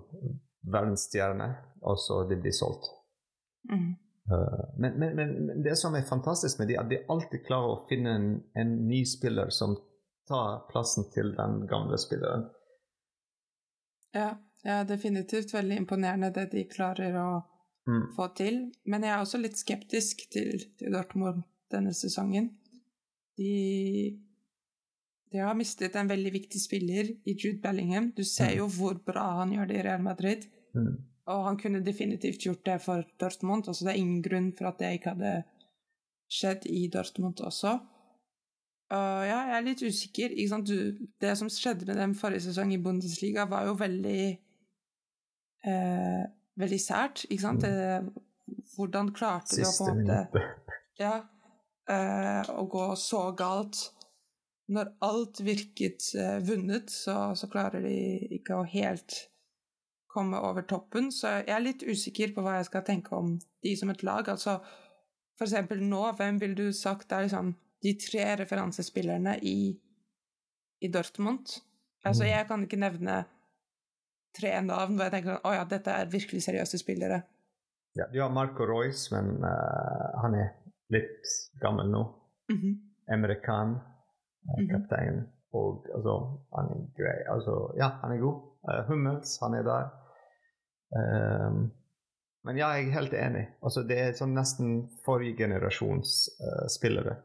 verdensstjerner, 0.71 1.57
og 1.89 1.99
så 1.99 2.23
de 2.29 2.37
blir 2.37 2.53
solgt. 2.53 2.91
Mm. 3.71 3.95
Eh, 4.33 4.65
men, 4.77 4.99
men, 4.99 5.17
men, 5.17 5.63
det 5.65 5.77
som 5.77 5.95
er 5.97 6.07
fantastisk 6.09 6.61
med 6.61 6.69
de, 6.69 6.77
er 6.77 6.85
at 6.85 6.93
de 6.93 7.03
alltid 7.09 7.47
klarer 7.47 7.75
å 7.75 7.85
finne 7.89 8.15
en, 8.17 8.33
en 8.55 8.75
ny 8.89 9.03
spiller 9.09 9.51
som 9.55 9.79
tar 10.29 10.67
plassen 10.71 11.09
til 11.15 11.33
den 11.37 11.65
gamle 11.71 11.99
spilleren. 11.99 12.47
Ja, 14.15 14.39
ja, 14.65 14.85
definitivt 14.85 15.53
veldig 15.55 15.77
imponerende 15.85 16.31
det 16.35 16.49
de 16.53 16.65
klarer 16.69 17.15
å 17.17 17.43
Mm. 17.87 18.13
få 18.15 18.27
til. 18.37 18.73
Men 18.85 19.03
jeg 19.03 19.11
er 19.11 19.21
også 19.23 19.39
litt 19.41 19.57
skeptisk 19.57 20.29
til, 20.31 20.59
til 20.79 20.93
Dortmund 20.93 21.43
denne 21.73 21.95
sesongen. 21.97 22.51
De, 23.39 24.19
de 25.33 25.39
har 25.39 25.55
mistet 25.59 25.97
en 25.97 26.11
veldig 26.11 26.33
viktig 26.35 26.61
spiller 26.61 27.09
i 27.25 27.35
Jude 27.35 27.61
Bellingham. 27.63 28.11
Du 28.17 28.23
ser 28.25 28.51
Mm. 28.53 28.57
jo 28.59 28.67
hvor 28.69 28.95
bra 29.05 29.25
han 29.39 29.53
gjør 29.53 29.69
det 29.69 29.77
i 29.79 29.83
Real 29.83 30.03
Madrid. 30.03 30.47
Mm. 30.75 30.99
Og 31.27 31.45
han 31.45 31.57
kunne 31.57 31.81
definitivt 31.85 32.41
gjort 32.45 32.65
det 32.65 32.81
for 32.83 33.05
Dortmund. 33.19 33.67
Altså 33.69 33.85
det 33.87 33.95
er 33.95 33.99
ingen 34.03 34.23
grunn 34.23 34.53
for 34.57 34.67
at 34.69 34.79
det 34.79 34.99
ikke 35.01 35.15
hadde 35.17 35.45
skjedd 36.31 36.67
i 36.67 36.89
Dortmund 36.89 37.41
også. 37.41 37.81
Og 38.91 39.23
ja, 39.23 39.39
jeg 39.47 39.57
er 39.57 39.67
litt 39.67 39.83
usikker. 39.87 40.33
Du, 40.67 40.77
det 41.23 41.37
som 41.39 41.51
skjedde 41.53 41.87
med 41.87 42.01
dem 42.01 42.15
forrige 42.19 42.49
sesong 42.49 42.73
i 42.75 42.81
Bundesliga, 42.83 43.47
var 43.51 43.69
jo 43.69 43.79
veldig 43.79 44.23
eh, 45.71 46.23
Veldig 46.61 46.81
sært, 46.83 47.23
ikke 47.31 47.41
sant? 47.41 47.63
Det, 47.63 48.03
hvordan 48.75 49.13
klarte 49.17 49.57
de 49.57 49.65
å 49.65 49.71
på 49.73 49.87
en 49.89 50.01
måte 50.03 50.45
ja, 51.01 51.15
eh, 51.89 52.51
å 52.53 52.67
gå 52.69 52.89
så 53.01 53.23
galt. 53.39 53.79
Når 54.71 54.91
alt 55.07 55.41
virket 55.47 56.11
eh, 56.19 56.37
vunnet, 56.45 56.91
så, 56.93 57.31
så 57.39 57.49
klarer 57.51 57.87
de 57.87 57.95
ikke 58.37 58.59
å 58.59 58.67
helt 58.69 59.17
komme 60.11 60.43
over 60.43 60.67
toppen. 60.69 61.09
Så 61.15 61.31
jeg 61.39 61.55
er 61.55 61.65
litt 61.65 61.87
usikker 61.87 62.35
på 62.35 62.45
hva 62.45 62.59
jeg 62.59 62.69
skal 62.69 62.85
tenke 62.87 63.17
om 63.17 63.37
de 63.65 63.75
som 63.79 63.95
et 63.95 64.05
lag. 64.07 64.29
Altså, 64.29 64.59
for 65.39 65.49
eksempel 65.49 65.83
nå, 65.87 66.03
hvem 66.19 66.43
ville 66.43 66.59
du 66.59 66.77
sagt 66.77 67.15
er 67.15 67.25
liksom 67.27 67.55
de 67.83 67.95
tre 67.99 68.37
referansespillerne 68.37 69.39
i, 69.43 69.73
i 70.81 70.89
Dortmund? 70.93 71.49
Altså, 72.05 72.25
Mm. 72.25 72.29
jeg 72.31 72.47
kan 72.49 72.63
ikke 72.65 72.81
nevne 72.81 73.17
tre 74.37 74.53
navn 74.63 74.95
hvor 74.97 75.05
jeg 75.09 75.13
tenker 75.17 75.41
å 75.45 75.53
ja, 75.55 75.65
dette 75.69 75.91
er 75.91 76.07
virkelig 76.13 76.43
seriøse 76.47 76.79
spillere. 76.81 77.23
Ja, 77.99 78.07
du 78.13 78.21
har 78.23 78.31
Marco 78.31 78.65
Royce, 78.69 79.11
men 79.15 79.43
uh, 79.43 80.21
han 80.23 80.35
er 80.39 80.53
litt 80.95 81.27
gammel 81.61 81.91
nå. 81.91 82.05
Mhm. 82.53 82.77
Emre 83.11 83.37
Khan, 83.43 83.75
kaptein. 84.47 84.65
Mm 84.67 84.71
kaptein. 84.71 85.21
Og 85.53 85.89
altså, 85.97 86.13
han 86.55 86.69
er 86.71 86.83
grei. 86.95 87.17
Altså, 87.33 87.55
ja, 87.77 87.89
han 88.05 88.13
er 88.15 88.21
god. 88.23 88.37
Uh, 88.69 88.85
Hummels, 88.87 89.33
han 89.43 89.55
er 89.59 89.65
der. 89.67 89.89
Um, 90.95 91.73
men 92.45 92.57
ja, 92.57 92.69
jeg 92.79 92.87
er 92.89 92.95
helt 92.95 93.13
enig. 93.19 93.43
Altså, 93.63 93.83
det 93.83 93.99
er 93.99 94.15
sånn 94.17 94.33
nesten 94.37 94.71
forrige 95.05 95.37
generasjons 95.43 96.15
uh, 96.41 96.69
spillere. 96.71 97.17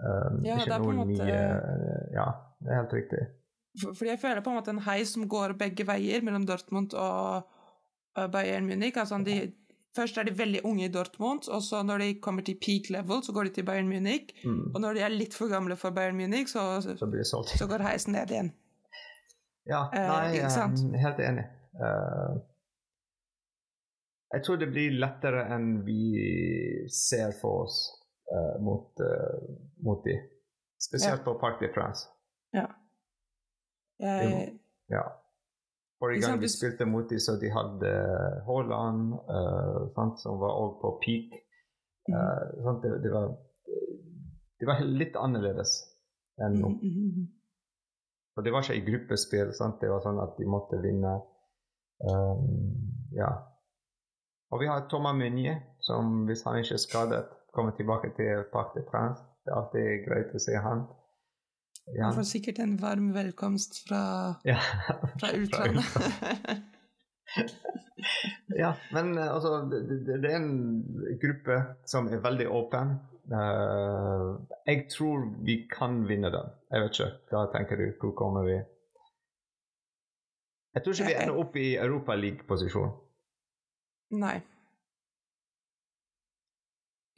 Ehm, 0.00 0.40
Ja, 0.46 0.56
ikke 0.56 0.70
det 0.72 0.80
på 0.82 0.90
en 0.90 0.96
noen 0.96 1.08
måte- 1.12 1.24
nye 1.24 2.12
Ja, 2.14 2.26
det 2.60 2.70
er 2.72 2.80
helt 2.82 2.92
riktig. 2.96 3.22
Fordi 3.80 4.10
jeg 4.10 4.18
føler 4.20 4.40
på 4.42 4.50
en 4.50 4.56
måte 4.58 4.72
en 4.72 4.78
heis 4.86 5.12
som 5.14 5.28
går 5.28 5.52
begge 5.58 5.84
veier 5.86 6.22
mellom 6.26 6.46
Dortmund 6.46 6.94
og, 6.94 7.42
Bayern 8.32 8.66
Munich. 8.66 8.96
Altså 8.98 9.18
de, 9.24 9.52
først 9.96 10.18
er 10.18 10.24
de 10.24 10.32
veldig 10.38 10.60
unge 10.64 10.84
i 10.84 10.88
Dortmund, 10.92 11.48
og 11.48 11.62
så 11.62 11.82
når 11.86 11.98
de 11.98 12.14
kommer 12.20 12.42
til 12.42 12.56
peak 12.60 12.90
level, 12.90 13.22
så 13.22 13.32
går 13.32 13.44
de 13.44 13.50
til 13.50 13.64
Bayern 13.64 13.88
Munich. 13.88 14.34
Mm. 14.44 14.72
Og 14.74 14.80
når 14.80 14.94
de 14.94 15.00
er 15.00 15.08
litt 15.14 15.34
for 15.34 15.48
gamle 15.48 15.76
for 15.76 15.90
Bayern 15.90 16.16
Munich, 16.16 16.48
så, 16.50 16.80
Så 16.82 17.56
så 17.56 17.66
går 17.68 17.78
heisen 17.86 18.12
ned 18.12 18.30
igjen. 18.30 18.52
Ja, 19.66 19.84
Eh, 19.92 20.08
nei, 20.08 20.34
jeg 20.34 20.44
er 20.44 20.98
helt 20.98 21.18
enig. 21.20 21.44
Uh, 21.74 22.40
jeg 24.34 24.42
tror 24.44 24.56
det 24.58 24.68
blir 24.72 24.90
lettere 24.98 25.44
enn 25.54 25.84
vi 25.86 26.86
ser 26.90 27.32
for 27.40 27.64
oss 27.64 27.78
eh, 28.34 28.60
mot, 28.62 29.00
uh, 29.00 29.38
mot 29.84 30.04
de. 30.04 30.16
Spesielt 30.80 31.24
på 31.24 31.34
Parc 31.40 31.60
de 31.60 31.68
France. 31.74 32.08
Jeg, 34.00 34.52
Ja. 34.90 35.02
Forrige 36.00 36.24
gang 36.24 36.40
vi 36.40 36.48
spilte 36.48 36.86
mot 36.88 37.10
de, 37.10 37.18
så 37.20 37.36
de 37.36 37.50
hadde 37.52 37.90
Haaland, 38.46 39.12
uh, 39.28 40.16
som 40.16 40.40
var 40.40 40.54
også 40.62 40.78
på 40.80 40.92
peak. 41.04 41.36
Uh, 42.08 42.72
mm. 42.72 42.80
det, 42.82 42.94
det, 43.04 43.12
var, 43.12 43.26
det 44.60 44.66
var 44.70 44.80
litt 44.86 45.18
annerledes 45.20 45.74
enn 46.40 46.56
nå. 46.56 46.72
Mm. 46.72 46.80
mhm, 46.80 47.04
mhm. 47.10 47.28
For 48.34 48.46
det 48.46 48.52
var 48.54 48.64
ikke 48.64 48.78
i 48.78 48.86
gruppespill. 48.86 49.52
Sant? 49.52 49.80
Det 49.82 49.90
var 49.90 50.00
sånn 50.04 50.20
at 50.22 50.36
de 50.38 50.46
måtte 50.48 50.78
vinne. 50.80 51.16
Um, 52.00 52.46
ja. 53.12 53.28
Og 54.50 54.62
vi 54.62 54.68
har 54.70 54.86
Thomas 54.88 55.16
Munje, 55.18 55.56
som 55.84 56.24
hvis 56.28 56.44
han 56.46 56.60
ikke 56.62 56.76
er 56.78 56.82
skadet, 56.82 57.26
kommer 57.52 57.74
tilbake 57.76 58.12
til 58.16 58.44
Parc 58.52 58.74
de 58.76 58.84
France. 58.90 59.22
Det 59.44 59.52
er 59.52 59.60
alltid 59.60 60.04
greit 60.06 60.34
å 60.34 60.42
se 60.42 60.56
han. 60.56 60.86
Ja. 61.96 62.04
Han 62.04 62.18
får 62.20 62.28
sikkert 62.28 62.58
en 62.62 62.76
varm 62.78 63.12
velkomst 63.14 63.80
fra, 63.88 64.02
ja. 64.46 64.58
fra 65.20 65.32
utlandet. 65.40 65.86
ja, 68.62 68.74
men 68.94 69.18
eh, 69.18 69.32
altså 69.34 69.64
det, 69.70 69.80
det, 69.88 70.18
det 70.22 70.30
er 70.30 70.36
en 70.38 71.16
gruppe 71.22 71.62
som 71.90 72.10
er 72.12 72.22
veldig 72.22 72.50
åpen. 72.50 72.98
Uh, 73.30 74.40
jeg 74.66 74.88
tror 74.90 75.22
vi 75.46 75.60
kan 75.70 76.02
vinne 76.08 76.32
den. 76.34 76.54
Jeg 76.70 76.82
vet 76.82 76.96
ikke. 76.98 77.10
Hva 77.30 77.44
tenker 77.52 77.78
du? 77.78 77.86
Hvor 78.00 78.14
kommer 78.18 78.46
vi? 78.48 78.56
Jeg 80.74 80.82
tror 80.82 80.94
ikke 80.94 81.10
vi 81.10 81.18
ender 81.18 81.38
opp 81.38 81.56
i 81.58 81.68
Europaliga-posisjon. 81.78 82.90
Nei. 84.18 84.40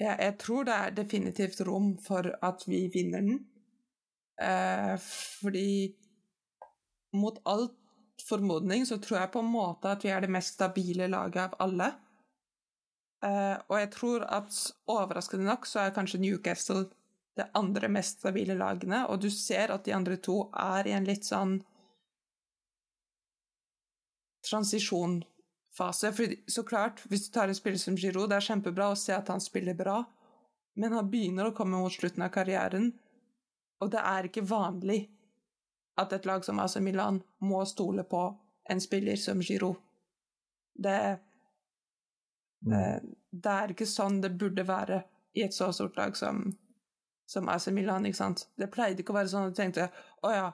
Ja, 0.02 0.16
jeg 0.18 0.34
tror 0.42 0.66
det 0.66 0.74
er 0.74 0.94
definitivt 0.96 1.60
rom 1.66 1.92
for 2.02 2.26
at 2.42 2.64
vi 2.66 2.88
vinner 2.90 3.22
den. 3.22 3.44
Eh, 4.42 4.94
fordi 5.42 5.94
mot 7.14 7.38
all 7.46 7.68
formodning 8.28 8.86
så 8.88 8.98
tror 8.98 9.20
jeg 9.20 9.32
på 9.34 9.42
en 9.44 9.52
måte 9.52 9.92
at 9.92 10.02
vi 10.04 10.10
er 10.10 10.24
det 10.24 10.32
mest 10.32 10.56
stabile 10.56 11.06
laget 11.12 11.44
av 11.44 11.54
alle. 11.66 11.92
Eh, 13.22 13.56
og 13.68 13.76
jeg 13.78 13.90
tror 13.94 14.26
at 14.26 14.58
overraskende 14.90 15.46
nok 15.46 15.68
så 15.70 15.84
er 15.84 15.94
kanskje 15.94 16.22
Newcastle 16.24 16.88
det 17.38 17.46
andre 17.56 17.88
mest 17.88 18.18
stabile 18.20 18.56
lagene, 18.58 19.04
og 19.08 19.22
du 19.22 19.30
ser 19.30 19.70
at 19.72 19.86
de 19.86 19.94
andre 19.96 20.18
to 20.20 20.50
er 20.58 20.88
i 20.88 20.96
en 20.96 21.06
litt 21.08 21.24
sånn 21.24 21.60
transisjonfase. 25.76 26.12
For 26.12 26.50
så 26.50 26.62
klart, 26.62 27.02
hvis 27.08 27.28
du 27.28 27.32
tar 27.32 27.48
en 27.48 27.54
spiller 27.54 27.78
som 27.78 27.96
Giroud, 27.96 28.28
det 28.30 28.36
er 28.36 28.40
kjempebra 28.40 28.90
å 28.92 28.96
se 28.96 29.12
at 29.12 29.28
han 29.28 29.40
spiller 29.40 29.74
bra, 29.74 30.04
men 30.74 30.92
han 30.92 31.10
begynner 31.10 31.46
å 31.46 31.54
komme 31.54 31.76
mot 31.76 31.92
slutten 31.92 32.22
av 32.22 32.30
karrieren, 32.32 32.92
og 33.80 33.90
det 33.90 33.98
er 33.98 34.24
ikke 34.28 34.42
vanlig 34.46 35.10
at 35.98 36.12
et 36.12 36.24
lag 36.24 36.44
som 36.44 36.58
AC 36.60 36.78
Milan 36.80 37.22
må 37.40 37.64
stole 37.66 38.04
på 38.04 38.38
en 38.70 38.80
spiller 38.80 39.16
som 39.16 39.40
Giroud. 39.42 39.76
Det, 40.74 41.18
det, 42.60 43.02
det 43.30 43.52
er 43.52 43.70
ikke 43.74 43.86
sånn 43.86 44.22
det 44.22 44.30
burde 44.38 44.64
være 44.64 45.02
i 45.34 45.42
et 45.42 45.52
så 45.52 45.70
stort 45.72 45.96
lag 45.96 46.16
som, 46.16 46.46
som 47.28 47.48
AC 47.48 47.68
Milan, 47.74 48.06
ikke 48.06 48.16
sant? 48.16 48.46
Det 48.56 48.70
pleide 48.72 49.02
ikke 49.02 49.12
å 49.12 49.18
være 49.18 49.28
sånn 49.28 49.50
at 49.50 49.52
du 49.52 49.60
tenkte 49.60 49.90
å 50.22 50.32
ja, 50.32 50.46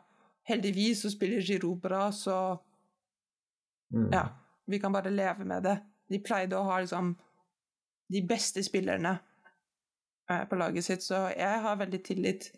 heldigvis 0.49 1.05
så 1.05 1.13
spiller 1.13 1.45
Giroud 1.45 1.83
bra, 1.85 2.09
så 2.11 2.59
Mm. 3.89 4.11
ja, 4.13 4.29
vi 4.69 4.79
kan 4.81 4.93
bare 4.93 5.11
leve 5.11 5.45
med 5.45 5.63
det. 5.65 5.77
De 6.09 6.19
pleide 6.25 6.57
å 6.57 6.63
ha 6.69 6.79
liksom 6.81 7.15
de 8.09 8.23
beste 8.29 8.63
spillerne 8.65 9.19
eh, 10.31 10.45
på 10.49 10.57
laget 10.57 10.85
sitt, 10.85 11.03
så 11.05 11.27
jeg 11.35 11.61
har 11.65 11.77
veldig 11.77 12.01
tillit 12.05 12.51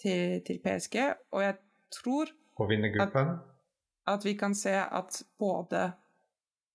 til, 0.00 0.40
til 0.46 0.60
PSG, 0.64 0.96
og 1.32 1.42
jeg 1.44 1.56
tror 1.92 2.30
gruppen? 2.96 3.38
at 4.06 4.24
vi 4.24 4.34
kan 4.34 4.54
se 4.54 4.72
at 4.74 5.22
både 5.38 5.92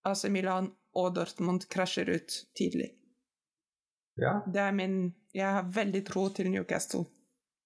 AC 0.06 0.26
Milan 0.30 0.72
og 0.96 1.16
Dortmund 1.16 1.66
krasjer 1.70 2.10
ut 2.16 2.36
tidlig. 2.58 2.92
Ja. 4.18 4.40
Det 4.48 4.62
er 4.62 4.72
min 4.72 5.14
Jeg 5.34 5.52
har 5.52 5.66
veldig 5.76 6.06
tro 6.08 6.30
til 6.30 6.52
Newcastle. 6.52 7.06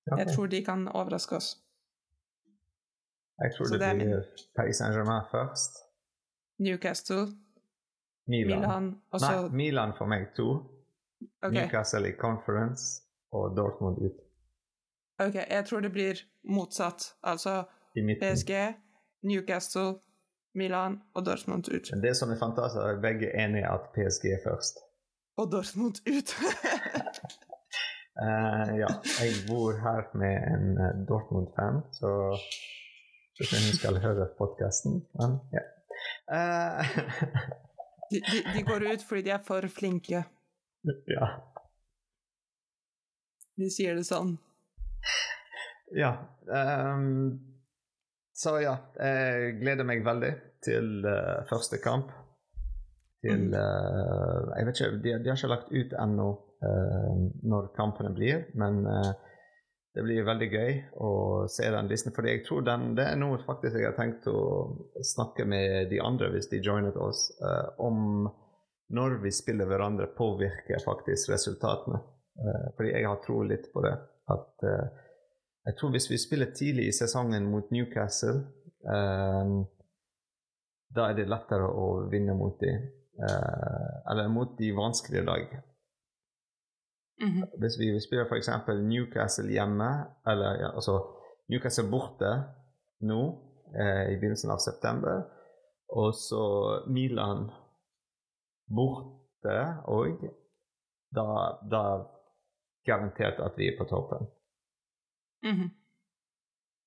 ja. 0.09 0.15
Jeg 0.17 0.33
tror 0.35 0.47
de 0.47 0.63
kan 0.65 0.87
overraske 0.87 1.35
oss. 1.35 1.57
Jeg 3.39 3.51
tror 3.57 3.65
så 3.65 3.73
det 3.73 3.81
det 3.81 3.95
blir 3.95 4.05
min- 4.07 4.23
Paris 4.55 4.77
Saint-Germain 4.77 5.27
først. 5.31 5.77
Newcastle, 6.59 7.27
Milan. 8.27 8.59
Milan, 8.59 8.89
også... 9.11 9.31
Nei, 9.31 9.55
Milan 9.63 9.93
for 9.97 10.11
meg 10.11 10.33
to. 10.37 10.49
Okay. 11.43 11.55
Newcastle 11.55 12.07
i 12.07 12.15
conference 12.19 13.01
og 13.35 13.55
Dortmund 13.57 13.99
ut 14.05 14.19
ok, 15.19 15.35
jeg 15.35 15.65
tror 15.65 15.79
det 15.79 15.91
blir 15.91 16.21
motsatt. 16.43 17.13
Altså. 17.23 17.63
PSG, 17.95 18.51
Newcastle, 19.23 19.93
Milan 20.55 20.99
og 21.13 21.25
Dortmund 21.25 21.67
ut. 21.75 21.91
Men 21.91 22.03
det 22.03 22.17
som 22.17 22.31
er 22.31 22.39
fantastisk, 22.39 22.79
er 22.79 22.95
at 22.95 23.01
begge 23.01 23.27
er 23.27 23.45
enige 23.45 23.67
at 23.67 23.89
PSG 23.95 24.25
er 24.25 24.41
først. 24.47 24.79
Og 25.37 25.51
Dortmund 25.51 25.95
ut! 26.07 26.29
uh, 28.23 28.69
ja, 28.83 28.91
jeg 29.21 29.31
bor 29.49 29.71
her 29.85 30.17
med 30.21 30.35
en 30.53 30.65
eh, 30.85 30.93
Dortmund-fan, 31.09 31.81
så 31.99 32.09
hun 33.39 33.75
skal 33.79 34.01
høre 34.03 34.27
podkasten 34.37 34.93
Men 35.19 35.37
ja. 35.55 35.63
Eh, 36.29 36.97
de, 38.11 38.21
de, 38.31 38.41
de 38.53 38.63
går 38.67 38.87
ut 38.93 39.05
fordi 39.05 39.25
de 39.27 39.35
er 39.35 39.43
for 39.45 39.67
flinke. 39.73 40.23
ja. 41.09 41.29
De 43.59 43.67
sier 43.73 43.97
det 43.99 44.05
sånn. 44.07 44.37
Ja. 45.97 46.13
Um, 46.47 47.39
så 48.31 48.55
ja, 48.63 48.77
jeg 48.95 49.57
gleder 49.59 49.87
meg 49.87 50.05
veldig 50.05 50.31
til 50.63 51.01
uh, 51.03 51.43
første 51.49 51.81
kamp. 51.83 52.13
Til 53.19 53.51
eh, 53.51 54.43
Jeg 54.55 54.67
vet 54.67 54.77
ikke, 54.79 54.91
de, 55.03 55.15
de 55.23 55.31
har 55.31 55.39
ikke 55.39 55.51
lagt 55.51 55.73
ut 55.73 55.95
ennå 56.05 56.27
uh, 56.63 57.15
når 57.51 57.71
kampene 57.75 58.13
blir, 58.15 58.45
men 58.59 58.85
eh, 58.87 59.09
det 59.93 60.03
blir 60.05 60.25
veldig 60.25 60.47
gøy 60.53 60.73
å 61.01 61.11
se 61.49 61.65
den 61.73 61.87
listen. 61.89 62.13
For 62.13 62.27
jeg 62.29 62.43
tror 62.45 62.61
den, 62.67 62.91
det 62.97 63.07
er 63.09 63.17
noe 63.19 63.39
faktisk 63.41 63.75
jeg 63.79 63.87
har 63.89 63.97
tenkt 63.97 64.27
å 64.29 64.41
snakke 65.05 65.47
med 65.49 65.89
de 65.89 65.99
andre, 66.03 66.29
hvis 66.33 66.49
de 66.51 66.61
joinet 66.61 66.97
oss, 67.01 67.31
uh, 67.41 67.73
om 67.81 68.29
når 68.93 69.19
vi 69.23 69.31
spiller 69.33 69.69
hverandre, 69.69 70.11
påvirker 70.17 70.81
faktisk 70.85 71.33
resultatene. 71.33 71.99
Uh, 72.39 72.67
fordi 72.77 72.93
jeg 72.93 73.07
har 73.09 73.23
tro 73.25 73.41
litt 73.49 73.67
på 73.73 73.79
det. 73.85 73.95
At 74.29 74.65
uh, 74.65 74.85
jeg 75.65 75.77
tror 75.79 75.93
hvis 75.95 76.09
vi 76.11 76.21
spiller 76.21 76.53
tidlig 76.55 76.85
i 76.89 76.95
sesongen 76.95 77.49
mot 77.51 77.67
Newcastle, 77.73 78.39
da 80.89 81.03
er 81.03 81.17
det 81.17 81.27
lettere 81.29 81.67
å 81.67 82.07
vinne 82.09 82.33
mot 82.33 82.55
de. 82.63 82.71
eller 83.19 84.31
mot 84.31 84.55
de 84.57 84.71
vanskelige 84.73 85.25
lag. 85.27 85.51
Mhm. 87.19 87.43
Hvis 87.59 87.79
vi 87.79 87.99
spiller 87.99 88.25
f.eks. 88.25 88.49
Newcastle 88.83 89.51
hjemme, 89.51 89.89
eller 90.27 90.61
ja, 90.61 90.69
altså 90.75 90.99
Newcastle 91.49 91.89
borte 91.91 92.31
nå 93.01 93.21
eh, 93.75 94.13
i 94.13 94.19
begynnelsen 94.19 94.51
av 94.53 94.61
september, 94.63 95.25
og 95.89 96.13
så 96.15 96.43
Milan 96.87 97.49
borte 98.69 99.57
òg, 99.89 100.23
da, 101.15 101.27
da 101.71 101.83
garantert 102.85 103.41
at 103.43 103.57
vi 103.57 103.67
er 103.71 103.77
på 103.79 103.89
toppen. 103.89 104.29
Mhm. 105.43 105.69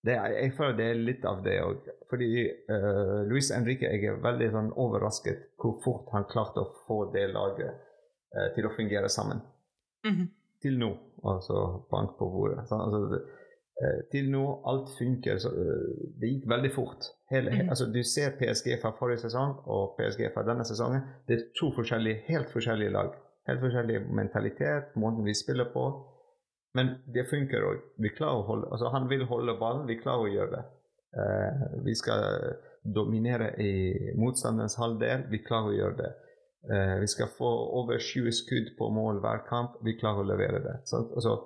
Det 0.02 0.14
er, 0.18 0.32
jeg 0.34 0.54
føler 0.56 0.76
det 0.76 0.86
er 0.90 1.04
litt 1.06 1.24
av 1.30 1.44
det 1.44 1.60
òg. 1.62 1.84
Fordi 2.10 2.28
uh, 2.72 3.20
Luis 3.30 3.52
Henrique 3.54 3.86
jeg 3.86 4.08
er 4.10 4.18
veldig 4.24 4.48
sånn, 4.50 4.72
overrasket 4.82 5.44
hvor 5.62 5.76
fort 5.84 6.10
han 6.14 6.26
klarte 6.30 6.64
å 6.64 6.72
få 6.88 7.04
det 7.14 7.28
laget 7.30 7.70
uh, 8.34 8.48
til 8.56 8.66
å 8.66 8.72
fungere 8.74 9.10
sammen. 9.12 9.44
Mhm. 10.04 10.28
Til 10.62 10.78
nå, 10.78 10.90
altså 11.26 11.86
bank 11.90 12.18
på 12.18 12.28
bordet. 12.30 12.68
Så, 12.68 12.74
altså, 12.78 13.20
eh, 13.82 14.00
til 14.12 14.30
nå, 14.30 14.62
alt 14.66 14.88
funker. 14.98 15.38
Så, 15.42 15.48
eh, 15.48 16.10
det 16.20 16.28
gikk 16.32 16.48
veldig 16.48 16.70
fort. 16.74 17.08
Hele, 17.30 17.50
Mhm. 17.50 17.68
altså, 17.68 17.86
du 17.92 18.02
ser 18.02 18.30
PSG 18.38 18.78
fra 18.82 18.90
forrige 18.98 19.18
sesong 19.26 19.58
og 19.66 19.96
PSG 19.98 20.30
fra 20.34 20.42
denne 20.42 20.64
sesongen. 20.64 21.02
Det 21.28 21.34
er 21.38 21.44
to 21.60 21.70
forskjellige, 21.78 22.22
helt 22.28 22.48
forskjellige 22.54 22.90
lag. 22.92 23.10
Helt 23.48 23.60
forskjellig 23.60 24.06
mentalitet, 24.10 24.94
måten 24.96 25.24
vi 25.24 25.34
spiller 25.34 25.64
på. 25.72 25.84
Men 26.74 26.86
det 27.14 27.26
funker 27.30 27.60
òg. 27.60 27.78
Altså 28.72 28.88
Han 28.92 29.08
vil 29.08 29.24
holde 29.26 29.58
ballen, 29.58 29.86
vi 29.86 29.96
klarer 29.96 30.24
å 30.24 30.32
gjøre 30.32 30.50
det. 30.50 30.64
Uh, 31.12 31.84
vi 31.84 31.94
skal 31.94 32.22
dominere 32.94 33.50
i 33.60 33.72
motstanderens 34.16 34.76
halvdel. 34.76 35.26
Vi 35.30 35.38
klarer 35.38 35.68
å 35.68 35.76
gjøre 35.76 35.96
det. 35.96 36.12
Eh, 36.70 36.98
vi 37.00 37.08
skal 37.10 37.28
få 37.38 37.50
over 37.80 37.98
20 37.98 38.32
skudd 38.32 38.74
på 38.78 38.90
mål 38.90 39.20
hver 39.24 39.42
kamp. 39.48 39.80
Vi 39.82 39.96
klarer 39.98 40.22
å 40.22 40.28
levere 40.30 40.62
det. 40.62 40.76
Sant? 40.86 41.10
Altså, 41.16 41.38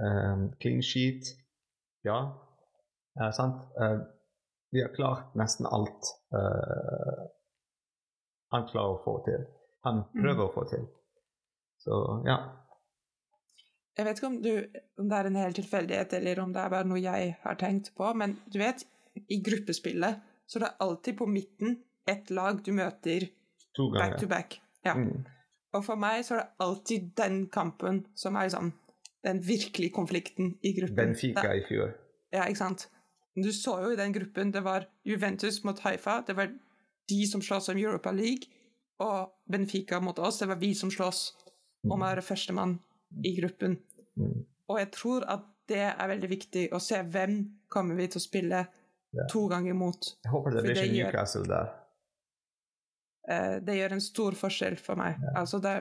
eh, 0.00 0.46
clean 0.60 0.82
sheet 0.82 1.34
Ja, 2.06 2.20
eh, 3.20 3.30
sant? 3.34 3.64
Vi 4.70 4.82
har 4.82 4.94
klart 4.94 5.34
nesten 5.34 5.66
alt 5.66 6.08
eh, 6.34 7.24
han 8.54 8.66
klarer 8.70 8.96
å 8.96 9.02
få 9.04 9.16
til. 9.26 9.46
Han 9.86 10.04
prøver 10.14 10.44
å 10.46 10.52
få 10.54 10.64
til. 10.70 10.86
Så 11.82 11.98
ja. 12.26 12.36
Jeg 13.96 14.06
vet 14.06 14.20
ikke 14.20 14.28
om, 14.28 14.38
du, 14.44 14.52
om 15.00 15.08
det 15.08 15.18
er 15.18 15.28
en 15.30 15.38
hel 15.40 15.56
tilfeldighet, 15.56 16.12
eller 16.18 16.40
om 16.42 16.52
det 16.52 16.62
er 16.62 16.72
bare 16.72 16.88
noe 16.88 17.00
jeg 17.00 17.36
har 17.42 17.58
tenkt 17.60 17.92
på, 17.96 18.10
men 18.18 18.36
du 18.52 18.58
vet, 18.60 18.84
i 19.16 19.38
gruppespillet 19.40 20.20
så 20.46 20.60
det 20.60 20.68
er 20.68 20.84
alltid 20.84 21.16
på 21.18 21.26
midten 21.30 21.78
ett 22.06 22.28
lag 22.30 22.60
du 22.62 22.74
møter 22.76 23.30
To 23.76 23.88
ganger. 23.90 24.10
back 24.10 24.20
to 24.20 24.26
back. 24.26 24.60
Ja. 24.84 24.94
Mm. 24.94 25.24
Og 25.74 25.84
for 25.84 26.00
meg 26.00 26.24
så 26.24 26.34
er 26.34 26.42
det 26.42 26.64
alltid 26.64 27.08
den 27.18 27.46
kampen 27.52 28.06
som 28.16 28.36
er 28.36 28.48
liksom 28.48 28.72
den 29.26 29.40
virkelige 29.42 29.92
konflikten 29.92 30.54
i 30.62 30.72
gruppen. 30.80 30.96
Benfica 30.96 31.52
i 31.52 31.62
fjor. 31.68 31.92
Ja, 32.32 32.46
ikke 32.46 32.58
sant? 32.58 32.88
Du 33.36 33.50
så 33.52 33.74
jo 33.82 33.90
i 33.92 33.96
den 33.98 34.14
gruppen, 34.14 34.52
det 34.52 34.62
var 34.64 34.86
Juventus 35.04 35.64
mot 35.64 35.78
Haifa, 35.84 36.22
det 36.26 36.36
var 36.36 36.48
de 37.08 37.26
som 37.28 37.42
slåss 37.42 37.68
om 37.68 37.76
Europa 37.76 38.10
League, 38.10 38.48
og 38.98 39.32
Benfica 39.52 40.00
mot 40.00 40.18
oss, 40.18 40.38
det 40.38 40.48
var 40.48 40.56
vi 40.56 40.74
som 40.74 40.90
slåss 40.90 41.34
om 41.84 42.00
å 42.00 42.06
være 42.06 42.22
førstemann 42.24 42.78
i 43.24 43.34
gruppen. 43.36 43.76
Mm. 44.16 44.46
Og 44.68 44.78
jeg 44.80 44.90
tror 44.94 45.26
at 45.28 45.44
det 45.68 45.82
er 45.84 46.08
veldig 46.08 46.30
viktig 46.30 46.68
å 46.72 46.80
se 46.80 47.02
hvem 47.02 47.36
kommer 47.68 47.98
vi 47.98 48.06
til 48.08 48.22
å 48.22 48.24
spille 48.24 48.66
Ja. 49.16 49.24
to 49.30 49.46
ganger 49.48 49.74
mot. 49.74 50.16
Jeg 50.24 50.30
håper 50.30 50.50
det 50.50 50.62
blir 50.62 50.76
ikke 50.76 50.92
Newcastle 50.92 51.44
der. 51.44 51.68
Eh, 53.28 53.56
det 53.66 53.76
gjør 53.78 53.96
en 53.96 54.04
stor 54.04 54.36
forskjell 54.38 54.76
for 54.78 54.98
meg. 55.00 55.18
Altså 55.34 55.58
det, 55.62 55.80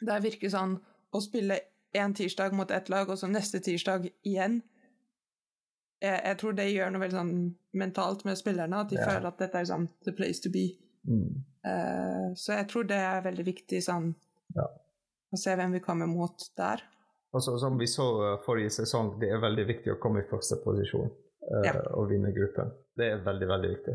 det 0.00 0.18
virker 0.24 0.52
sånn 0.52 0.78
å 1.12 1.20
spille 1.22 1.58
en 1.92 2.14
tirsdag 2.16 2.54
mot 2.56 2.70
ett 2.72 2.88
lag, 2.88 3.10
og 3.12 3.18
så 3.20 3.28
neste 3.28 3.60
tirsdag 3.60 4.08
igjen. 4.24 4.62
Jeg, 6.02 6.18
jeg 6.24 6.38
tror 6.40 6.54
det 6.56 6.70
gjør 6.72 6.90
noe 6.94 7.02
veldig 7.04 7.18
sånn 7.18 7.34
mentalt 7.78 8.24
med 8.26 8.38
spillerne, 8.40 8.80
at 8.80 8.88
de 8.90 8.96
Ja. 8.96 9.04
føler 9.10 9.28
at 9.28 9.38
dette 9.38 9.60
er 9.60 9.68
sånn 9.68 9.88
the 10.06 10.14
place 10.16 10.40
to 10.42 10.50
be. 10.50 10.70
Mm. 11.06 11.44
Eh, 11.68 12.32
så 12.34 12.56
jeg 12.56 12.68
tror 12.72 12.88
det 12.88 12.98
er 12.98 13.22
veldig 13.22 13.44
viktig 13.46 13.82
sånn 13.84 14.14
Ja. 14.56 14.66
å 15.32 15.38
se 15.38 15.54
hvem 15.56 15.72
vi 15.76 15.80
kommer 15.84 16.06
mot 16.08 16.48
der. 16.56 16.82
Og 17.32 17.42
som 17.42 17.78
vi 17.78 17.86
så 17.88 18.04
uh, 18.20 18.40
forrige 18.44 18.70
sesong, 18.70 19.18
det 19.20 19.30
er 19.32 19.40
veldig 19.40 19.64
viktig 19.66 19.92
å 19.94 19.98
komme 20.00 20.20
i 20.20 20.28
første 20.28 20.58
posisjon 20.64 21.10
Ja. 21.64 21.72
og 21.96 22.10
vinne 22.10 22.32
gruppen. 22.32 22.72
Det 22.96 23.06
er 23.12 23.22
veldig, 23.24 23.48
veldig 23.48 23.70
viktig. 23.70 23.94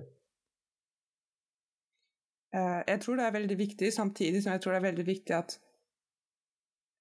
Eh, 2.58 2.82
jeg 2.88 3.02
tror 3.04 3.20
det 3.20 3.28
er 3.28 3.36
veldig 3.36 3.58
viktig, 3.60 3.94
samtidig 3.94 4.44
som 4.44 4.56
jeg 4.56 4.64
tror 4.64 4.76
det 4.76 4.82
er 4.82 4.88
veldig 4.90 5.08
viktig 5.08 5.36
at 5.38 5.58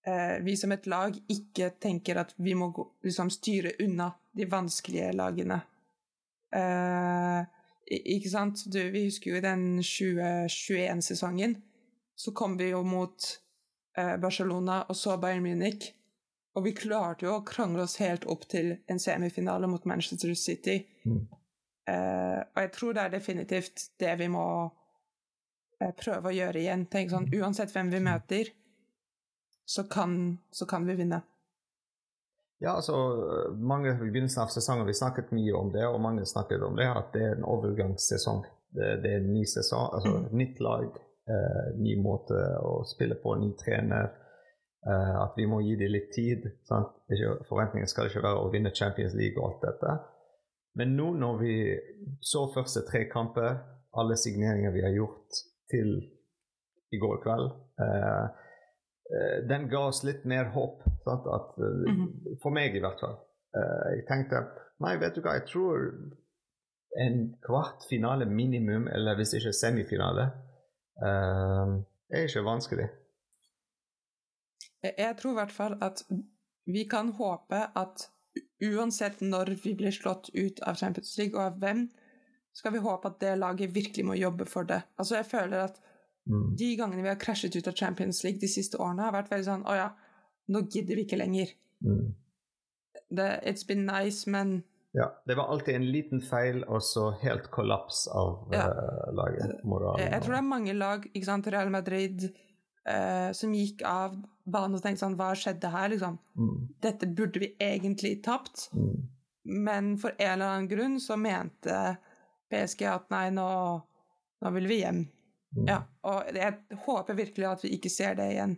eh, 0.08 0.36
vi 0.44 0.56
som 0.58 0.74
et 0.74 0.88
lag 0.90 1.16
ikke 1.32 1.72
tenker 1.82 2.20
at 2.20 2.34
vi 2.36 2.56
må 2.58 2.70
liksom 3.04 3.30
styre 3.32 3.76
unna 3.84 4.10
de 4.36 4.48
vanskelige 4.50 5.12
lagene. 5.16 5.60
Uh, 6.56 7.42
ikke 7.86 8.30
sant? 8.30 8.62
Du, 8.72 8.78
vi 8.92 9.06
husker 9.08 9.32
jo 9.32 9.38
i 9.40 9.44
den 9.44 9.80
2021-sesongen, 9.80 11.56
så 12.16 12.32
kom 12.36 12.54
vi 12.56 12.70
jo 12.70 12.82
mot 12.86 13.26
uh, 13.98 14.14
Barcelona 14.22 14.82
og 14.88 14.96
så 14.96 15.16
Bayern 15.20 15.42
Munich. 15.44 15.90
Og 16.56 16.64
vi 16.64 16.72
klarte 16.76 17.26
jo 17.26 17.34
å 17.36 17.44
krangle 17.44 17.84
oss 17.84 17.98
helt 18.00 18.24
opp 18.32 18.46
til 18.48 18.76
en 18.88 19.00
semifinale 19.02 19.68
mot 19.68 19.84
Manchester 19.88 20.32
City. 20.38 20.78
Mm. 21.04 21.26
Uh, 21.90 22.40
og 22.54 22.62
jeg 22.62 22.72
tror 22.78 22.96
det 22.96 23.04
er 23.04 23.16
definitivt 23.18 23.88
det 24.00 24.14
vi 24.22 24.30
må 24.32 24.46
prøve 25.80 26.30
å 26.30 26.34
gjøre 26.34 26.60
igjen. 26.60 26.86
Tenk 26.90 27.10
sånn, 27.12 27.28
Uansett 27.36 27.72
hvem 27.74 27.90
vi 27.92 28.00
møter, 28.00 28.50
så 29.66 29.84
kan, 29.90 30.38
så 30.50 30.66
kan 30.66 30.86
vi 30.86 30.94
vinne. 30.94 31.22
Ja, 32.58 32.76
altså, 32.78 32.94
mange 33.60 33.90
I 33.92 34.10
begynnelsen 34.10 34.42
av 34.46 34.52
sesongen 34.54 34.86
vi 34.88 34.94
snakket 34.96 35.32
mye 35.36 35.52
om 35.58 35.72
det, 35.74 35.84
og 35.86 36.00
mange 36.00 36.24
snakket 36.24 36.62
om 36.64 36.76
det, 36.78 36.86
at 36.88 37.10
det 37.12 37.22
er 37.22 37.34
en 37.36 37.44
overgangssesong. 37.44 38.46
Det, 38.76 38.94
det 39.02 39.10
er 39.12 39.18
en 39.20 39.32
ny 39.34 39.44
sesong, 39.44 39.90
altså 39.92 40.14
Mm. 40.22 40.30
nytt 40.38 40.60
lag, 40.60 40.86
eh, 41.28 41.66
ny 41.76 41.96
måte 42.00 42.38
å 42.62 42.84
spille 42.88 43.14
på, 43.14 43.34
ny 43.40 43.52
trener. 43.60 44.12
eh, 44.86 45.16
at 45.22 45.32
vi 45.36 45.46
må 45.46 45.60
gi 45.66 45.74
dem 45.76 45.90
litt 45.92 46.12
tid. 46.14 46.44
Sant? 46.64 46.92
Forventningen 47.48 47.88
skal 47.90 48.06
ikke 48.06 48.22
være 48.22 48.38
å 48.38 48.52
vinne 48.52 48.70
Champions 48.70 49.14
League 49.14 49.34
og 49.42 49.48
alt 49.48 49.62
dette. 49.62 49.98
Men 50.76 50.96
nå 50.96 51.08
når 51.18 51.38
vi 51.40 51.54
så 52.20 52.44
første 52.54 52.84
tre 52.86 53.04
kamper, 53.10 53.56
alle 53.98 54.14
signeringer 54.16 54.70
vi 54.72 54.82
har 54.82 54.94
gjort 54.94 55.40
til 55.70 55.96
i 56.94 56.98
går 57.02 57.22
kveld 57.24 57.48
eh, 57.82 58.26
eh, 59.10 59.38
Den 59.48 59.68
ga 59.70 59.86
oss 59.88 60.04
litt 60.06 60.24
mer 60.24 60.52
håp. 60.54 60.82
At, 61.06 61.58
eh, 61.58 61.92
Mhm. 61.92 62.36
For 62.42 62.50
meg, 62.50 62.76
i 62.76 62.80
hvert 62.80 63.00
fall. 63.00 63.18
Jeg 63.56 64.04
tenkte 64.08 64.42
Nei, 64.84 64.96
vet 65.00 65.14
du 65.14 65.22
hva, 65.22 65.38
jeg 65.38 65.46
tror 65.48 65.86
en 67.00 67.20
kvartfinale 67.46 68.26
minimum, 68.28 68.88
eller 68.88 69.16
hvis 69.16 69.32
ikke 69.38 69.52
semifinale, 69.56 70.26
er 71.00 72.26
ikke 72.26 72.42
vanskelig. 72.44 72.88
Jeg 74.82 75.16
tror 75.16 75.30
i 75.30 75.38
hvert 75.40 75.52
fall 75.52 75.78
at 75.80 76.02
vi 76.66 76.84
kan 76.84 77.12
håpe 77.16 77.62
at 77.76 78.04
uansett 78.62 79.20
når 79.20 79.54
vi 79.64 79.74
blir 79.78 79.94
slått 79.94 80.28
ut 80.34 80.60
av 80.66 80.76
Champions 80.76 81.16
League, 81.18 81.38
og 81.38 81.46
av 81.46 81.58
hvem, 81.62 81.86
skal 82.56 82.72
vi 82.72 82.80
håpe 82.84 83.10
at 83.10 83.18
det 83.20 83.34
laget 83.38 83.74
virkelig 83.74 84.04
må 84.08 84.14
jobbe 84.16 84.46
for 84.48 84.64
det. 84.68 84.80
Altså, 84.98 85.18
jeg 85.20 85.28
føler 85.32 85.66
at 85.68 85.82
Mm. 86.26 86.56
de 86.58 86.72
gangene 86.76 87.02
vi 87.04 87.08
har 87.12 87.18
krasjet 87.22 87.54
ut 87.54 87.68
av 87.70 87.74
Champions 87.78 88.24
League 88.24 88.40
de 88.42 88.48
siste 88.50 88.74
årene, 88.82 89.04
har 89.06 89.12
vært 89.14 89.28
veldig 89.30 89.44
sånn 89.46 89.60
Å 89.70 89.74
ja, 89.78 89.84
nå 90.50 90.62
gidder 90.74 90.96
vi 90.98 91.04
ikke 91.04 91.18
lenger. 91.20 91.52
Mm. 91.86 92.08
Det, 93.14 93.26
it's 93.46 93.62
been 93.68 93.84
nice, 93.86 94.26
men 94.30 94.64
Ja, 94.96 95.06
det 95.28 95.36
var 95.36 95.46
alltid 95.52 95.74
en 95.76 95.86
liten 95.92 96.20
feil, 96.24 96.64
og 96.66 96.80
så 96.82 97.12
helt 97.20 97.46
kollaps 97.54 98.08
av 98.08 98.48
Ja. 98.52 98.64
uh, 98.66 99.12
laget. 99.14 99.62
Moralen. 99.64 100.00
jeg, 100.02 100.10
jeg 100.16 100.22
tror 100.24 100.32
det 100.34 100.38
er 100.40 100.48
mange 100.48 100.74
lag, 100.74 101.06
ikke 101.14 101.24
sant, 101.28 101.46
Real 101.52 101.70
Madrid, 101.70 102.26
uh, 102.88 103.30
som 103.32 103.52
gikk 103.54 103.82
av 103.86 104.16
banen 104.46 104.74
og 104.74 104.82
tenkte 104.82 105.04
sånn 105.04 105.16
Hva 105.20 105.30
skjedde 105.38 105.70
her, 105.70 105.88
liksom? 105.94 106.18
mm. 106.34 106.68
Dette 106.82 107.06
burde 107.06 107.38
vi 107.44 107.52
egentlig 107.60 108.16
tapt. 108.24 108.66
Mm. 108.74 109.06
Men 109.44 109.94
for 109.98 110.10
en 110.18 110.32
eller 110.32 110.46
annen 110.56 110.68
grunn 110.68 110.98
så 110.98 111.14
mente 111.16 111.98
PSG 112.52 112.86
at 112.90 113.10
nei, 113.12 113.28
nå, 113.34 113.46
nå 114.42 114.52
vil 114.56 114.68
vi 114.70 114.80
hjem. 114.82 115.04
Mm. 115.56 115.68
Ja, 115.68 115.78
og 116.06 116.36
jeg 116.36 116.80
håper 116.84 117.16
virkelig 117.18 117.46
at 117.48 117.64
vi 117.64 117.72
ikke 117.76 117.92
ser 117.92 118.18
det 118.18 118.28
igjen. 118.34 118.56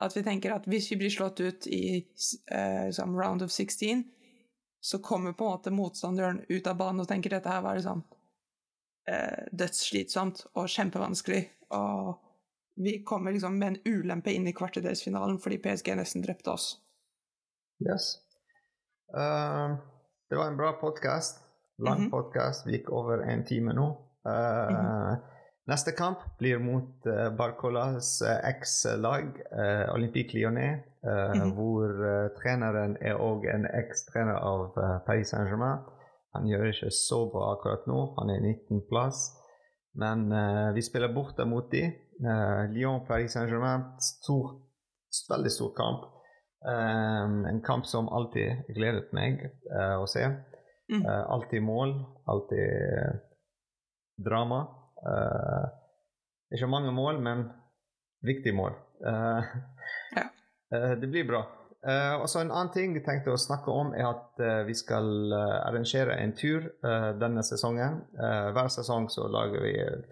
At 0.00 0.16
vi 0.16 0.22
tenker 0.24 0.54
at 0.54 0.68
hvis 0.70 0.88
vi 0.92 0.96
blir 1.02 1.12
slått 1.12 1.42
ut 1.44 1.66
i 1.68 2.00
uh, 2.54 2.88
round 3.04 3.44
of 3.44 3.52
16, 3.52 4.06
så 4.80 4.98
kommer 5.04 5.36
på 5.36 5.44
en 5.44 5.50
måte 5.50 5.74
motstanderen 5.74 6.40
ut 6.48 6.66
av 6.66 6.78
banen 6.80 7.02
og 7.02 7.08
tenker 7.10 7.34
dette 7.34 7.52
her 7.52 7.60
var 7.60 7.76
liksom 7.76 8.00
uh, 8.00 9.42
dødsslitsomt 9.52 10.46
og 10.54 10.70
kjempevanskelig. 10.72 11.42
Og 11.76 12.16
vi 12.80 13.02
kommer 13.04 13.36
liksom 13.36 13.58
med 13.60 13.74
en 13.74 13.98
ulempe 13.98 14.32
inn 14.32 14.48
i 14.48 14.56
kvartedelsfinalen 14.56 15.36
fordi 15.42 15.60
PSG 15.60 15.92
nesten 16.00 16.24
drepte 16.24 16.54
oss. 16.54 16.72
Yes. 17.84 18.14
Uh, 19.12 19.76
det 20.30 20.40
var 20.40 20.48
en 20.48 20.56
bra 20.56 20.72
podkast. 20.80 21.49
Lang 21.80 22.10
podkast. 22.10 22.10
podcast. 22.10 22.66
Vi 22.66 22.72
gikk 22.78 22.90
over 22.92 23.22
en 23.22 23.44
time 23.44 23.72
nå. 23.72 23.88
Eh, 24.26 24.70
Mhm. 24.70 25.18
Neste 25.70 25.92
kamp 25.94 26.18
blir 26.38 26.58
mot 26.58 27.06
uh, 27.06 27.28
Barcolas 27.36 28.22
uh, 28.22 28.48
eks-lag, 28.48 29.26
uh, 29.52 29.94
Olympique 29.94 30.32
Lyonnais, 30.34 30.80
uh, 31.04 31.10
mm 31.10 31.40
-hmm. 31.40 31.52
hvor 31.54 31.88
eh, 32.06 32.28
treneren 32.42 32.96
er 33.00 33.14
òg 33.14 33.44
en 33.54 33.66
eks-trener 33.66 34.34
av 34.34 34.74
eh, 34.78 34.98
Paris 35.06 35.28
Saint-Germain. 35.30 35.78
Han 36.34 36.46
gjør 36.46 36.64
ikke 36.72 36.90
så 36.90 37.30
bra 37.32 37.52
akkurat 37.52 37.86
nå, 37.86 38.14
han 38.18 38.30
er 38.30 38.40
19.-plass. 38.40 39.30
Men 39.94 40.32
eh, 40.32 40.74
vi 40.74 40.82
spiller 40.82 41.14
borte 41.14 41.44
mot 41.44 41.70
dem. 41.72 41.92
Eh, 42.24 42.70
Lyon-Paris 42.74 43.32
Saint-Germain, 43.32 43.82
stor, 43.98 44.60
veldig 45.30 45.50
stor 45.50 45.72
kamp. 45.76 46.00
Eh, 46.66 47.50
en 47.50 47.62
kamp 47.64 47.86
som 47.86 48.08
alltid 48.08 48.64
gledet 48.74 49.12
meg 49.12 49.40
eh, 49.78 49.96
å 50.02 50.06
se. 50.06 50.24
Mm. 50.90 51.04
Eh, 51.06 51.24
alltid 51.30 51.62
mål, 51.62 51.94
alltid 52.26 53.20
drama. 54.24 54.60
Eh, 55.06 55.66
ikke 56.56 56.66
mange 56.66 56.90
mål, 56.92 57.20
men 57.22 57.46
viktige 58.26 58.56
mål. 58.58 58.74
Eh, 59.06 59.42
Ja. 60.16 60.26
eh, 60.76 60.92
det 60.98 61.06
blir 61.06 61.24
bra. 61.28 61.44
Uh, 61.80 62.20
og 62.20 62.26
så 62.28 62.42
En 62.42 62.50
annen 62.52 62.68
ting 62.74 62.92
jeg 62.92 63.06
tenkte 63.06 63.32
å 63.32 63.38
snakke 63.40 63.72
om, 63.72 63.94
er 63.96 64.04
at 64.04 64.40
uh, 64.44 64.66
vi 64.68 64.74
skal 64.76 65.06
uh, 65.32 65.62
arrangere 65.64 66.18
en 66.20 66.34
tur 66.36 66.66
eh, 66.84 67.06
denne 67.16 67.40
sesongen. 67.40 68.02
Eh, 68.20 68.48
hver 68.52 68.68
sesong 68.68 69.06
så 69.08 69.24
lager 69.32 69.64
vi 69.64 69.72
eh, 69.80 70.02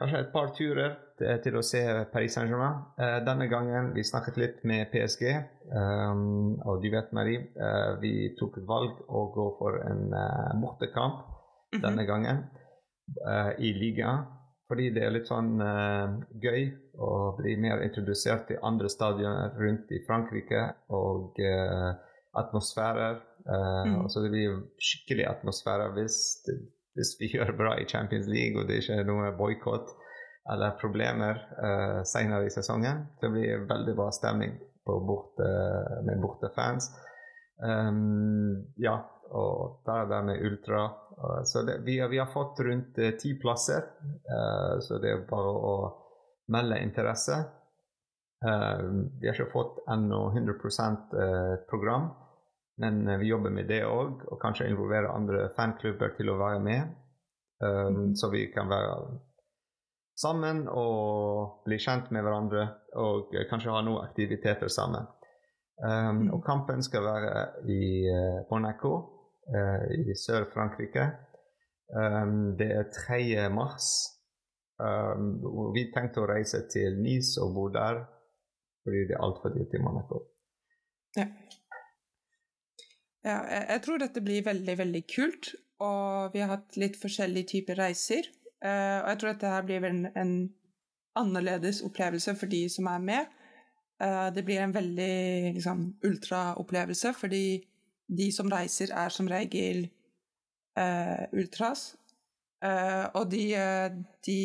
kanskje 0.00 0.22
et 0.22 0.32
par 0.32 0.48
turer 0.56 0.94
eh, 0.94 1.07
til 1.18 1.58
å 1.58 1.64
se 1.66 1.80
Paris 2.12 2.36
Saint-Germain. 2.36 2.82
Eh, 2.98 3.18
denne 3.26 3.48
gangen 3.50 3.92
vi 3.94 4.04
snakket 4.06 4.38
litt 4.40 4.62
med 4.68 4.90
PSG, 4.92 5.24
um, 5.72 6.56
og 6.62 6.82
du 6.82 6.88
vet, 6.92 7.12
Marie, 7.16 7.48
uh, 7.58 7.98
vi 8.02 8.30
tok 8.38 8.60
et 8.60 8.68
valg 8.68 9.02
å 9.08 9.26
gå 9.34 9.46
for 9.58 9.80
en 9.82 10.14
uh, 10.14 10.54
bortekamp 10.62 11.20
mm 11.20 11.28
-hmm. 11.28 11.82
denne 11.82 12.04
gangen 12.06 12.44
uh, 13.26 13.52
i 13.58 13.72
ligaen. 13.72 14.26
Fordi 14.68 14.90
det 14.92 15.02
er 15.02 15.10
litt 15.10 15.26
sånn 15.26 15.60
gøy 16.42 16.64
å 17.00 17.36
bli 17.38 17.56
mer 17.56 17.80
introdusert 17.80 18.46
til 18.48 18.58
andre 18.62 18.88
stadioner 18.88 19.54
rundt 19.56 19.90
i 19.90 20.04
Frankrike 20.06 20.74
og 20.88 21.40
atmosfærer. 22.36 23.16
Mm. 23.86 24.08
Så 24.08 24.20
det 24.20 24.30
blir 24.30 24.60
skikkelig 24.76 25.24
atmosfære 25.26 25.88
hvis, 25.94 26.18
hvis 26.94 27.16
vi 27.20 27.30
gjør 27.34 27.56
bra 27.56 27.78
i 27.80 27.88
Champions 27.88 28.26
League 28.26 28.60
og 28.60 28.68
det 28.68 28.82
ikke 28.82 29.00
er 29.00 29.08
noe 29.08 29.32
boikott 29.38 29.88
eller 30.52 30.78
problemer 30.80 31.42
uh, 31.60 32.02
senere 32.08 32.46
i 32.46 32.50
sesongen. 32.50 33.06
Det 33.20 33.28
blir 33.32 33.66
veldig 33.68 33.94
bra 33.96 34.10
stemning 34.14 34.56
borte, 34.88 35.48
med 36.04 36.20
bortefans. 36.20 36.90
Um, 37.62 38.72
ja, 38.76 38.96
og 39.30 39.82
der 39.86 40.04
er 40.04 40.08
det 40.08 40.24
med 40.24 40.46
ultra. 40.46 40.84
Uh, 41.18 41.42
så 41.44 41.62
det, 41.62 41.80
vi, 41.84 42.00
vi, 42.10 42.18
har 42.18 42.32
fått 42.32 42.60
rundt 42.60 42.98
uh, 42.98 43.10
ti 43.20 43.34
plasser, 43.40 43.84
uh, 44.30 44.78
så 44.80 44.98
det 45.02 45.12
er 45.12 45.26
bare 45.30 45.54
å 45.72 45.76
melde 46.48 46.82
interesse. 46.82 47.44
vi 48.40 49.26
har 49.26 49.34
ikke 49.34 49.50
fått 49.50 49.80
ennå 49.90 50.18
100% 50.30 51.14
program, 51.68 52.04
men 52.78 53.18
vi 53.18 53.26
jobber 53.26 53.50
med 53.50 53.66
det 53.66 53.80
òg, 53.82 54.22
og 54.30 54.38
kanskje 54.40 54.68
involvere 54.70 55.10
andre 55.10 55.48
fanklubber 55.56 56.14
til 56.14 56.30
å 56.30 56.36
være 56.38 56.60
med. 56.62 56.92
Um, 57.58 58.14
så 58.14 58.30
vi 58.30 58.44
kan 58.54 58.70
være 58.70 59.18
sammen 60.18 60.66
og 60.68 61.62
bli 61.66 61.78
kjent 61.82 62.10
med 62.14 62.26
hverandre 62.26 62.66
og 62.98 63.32
kanskje 63.50 63.72
ha 63.74 63.84
noen 63.86 64.02
aktiviteter 64.02 64.70
sammen. 64.72 65.06
Um, 65.78 66.24
og 66.34 66.42
kampen 66.42 66.82
skal 66.82 67.04
være 67.06 67.32
i 67.70 67.82
Monaco 68.50 68.92
uh, 69.54 69.84
i 69.94 70.16
Sør-Frankrike. 70.18 71.04
Um, 71.94 72.56
det 72.58 72.72
er 72.74 72.88
3. 72.90 73.46
mars. 73.54 73.92
Um, 74.78 75.38
vi 75.74 75.86
tenkte 75.94 76.24
å 76.24 76.30
reise 76.30 76.64
til 76.70 76.98
Nice 77.02 77.38
og 77.42 77.54
bo 77.54 77.68
der 77.74 78.02
fordi 78.88 79.04
det 79.08 79.16
er 79.16 79.24
altfor 79.24 79.52
dyrt 79.52 79.74
i 79.76 79.82
Monaco. 79.84 80.22
Ja. 81.18 81.26
ja 83.26 83.38
jeg 83.74 83.82
tror 83.84 84.00
dette 84.00 84.22
blir 84.24 84.46
veldig, 84.46 84.76
veldig 84.80 85.02
kult. 85.12 85.52
Og 85.84 86.32
vi 86.34 86.42
har 86.42 86.54
hatt 86.56 86.78
litt 86.80 86.96
forskjellige 86.98 87.52
typer 87.52 87.78
reiser. 87.78 88.26
Uh, 88.64 89.04
og 89.04 89.10
jeg 89.12 89.18
tror 89.20 89.34
dette 89.34 89.58
blir 89.66 89.84
en, 89.86 90.06
en, 90.18 90.32
annerledes 91.18 91.80
opplevelse 91.82 92.34
for 92.38 92.50
de 92.50 92.64
som 92.70 92.86
er 92.90 93.02
med. 93.02 93.30
Uh, 94.02 94.28
det 94.34 94.44
blir 94.46 94.62
en 94.62 94.74
veldig 94.74 95.54
liksom, 95.56 95.84
ultraopplevelse, 96.06 97.12
fordi 97.18 97.60
de 98.08 98.28
som 98.32 98.50
reiser, 98.50 98.92
er 98.94 99.14
som 99.14 99.28
regel 99.30 99.88
uh, 100.78 101.24
ultras. 101.32 101.94
og 103.14 103.30
de, 103.30 103.42
de 104.26 104.40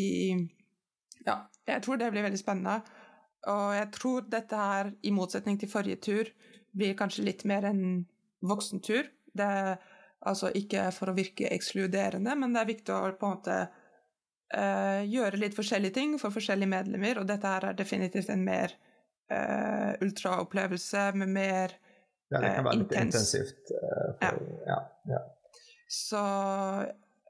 Ja, 1.26 1.38
jeg 1.68 1.82
tror 1.82 1.96
det 1.98 2.12
blir 2.12 2.22
veldig 2.24 2.40
spennende. 2.40 2.82
Og 3.50 3.76
jeg 3.76 3.88
tror 3.94 4.28
dette 4.30 4.56
her, 4.56 4.92
i 5.04 5.12
motsetning 5.12 5.60
til 5.60 5.70
forrige 5.70 5.96
tur, 5.96 6.30
blir 6.78 6.94
kanskje 6.98 7.26
litt 7.26 7.46
mer 7.46 7.66
en 7.66 8.06
voksentur. 8.42 9.10
Det 9.34 9.78
altså 10.26 10.52
ikke 10.56 10.88
for 10.96 11.12
å 11.12 11.18
virke 11.18 11.50
ekskluderende, 11.52 12.36
men 12.40 12.54
det 12.54 12.62
er 12.62 12.70
viktig 12.70 12.94
å 12.94 13.12
på 13.18 13.28
en 13.28 13.36
måte 13.38 13.58
gjøre 14.54 15.40
litt 15.42 15.56
forskjellige 15.58 15.96
ting 15.96 16.18
for 16.22 16.34
forskjellige 16.36 16.70
medlemmer, 16.70 17.22
og 17.22 17.30
dette 17.30 17.50
her 17.50 17.70
er 17.72 17.78
definitivt 17.78 18.30
en 18.30 18.44
mer 18.46 18.76
uh, 19.32 19.94
ultraopplevelse 20.04 21.12
med 21.18 21.32
mer 21.34 21.78
Ja, 22.30 22.40
det 22.42 22.52
kan 22.56 22.66
være 22.66 22.82
litt 22.82 22.94
intensivt. 22.98 23.72
For, 23.72 24.22
ja. 24.22 24.34
Ja, 24.70 24.78
ja. 25.14 25.24
Så 25.94 26.22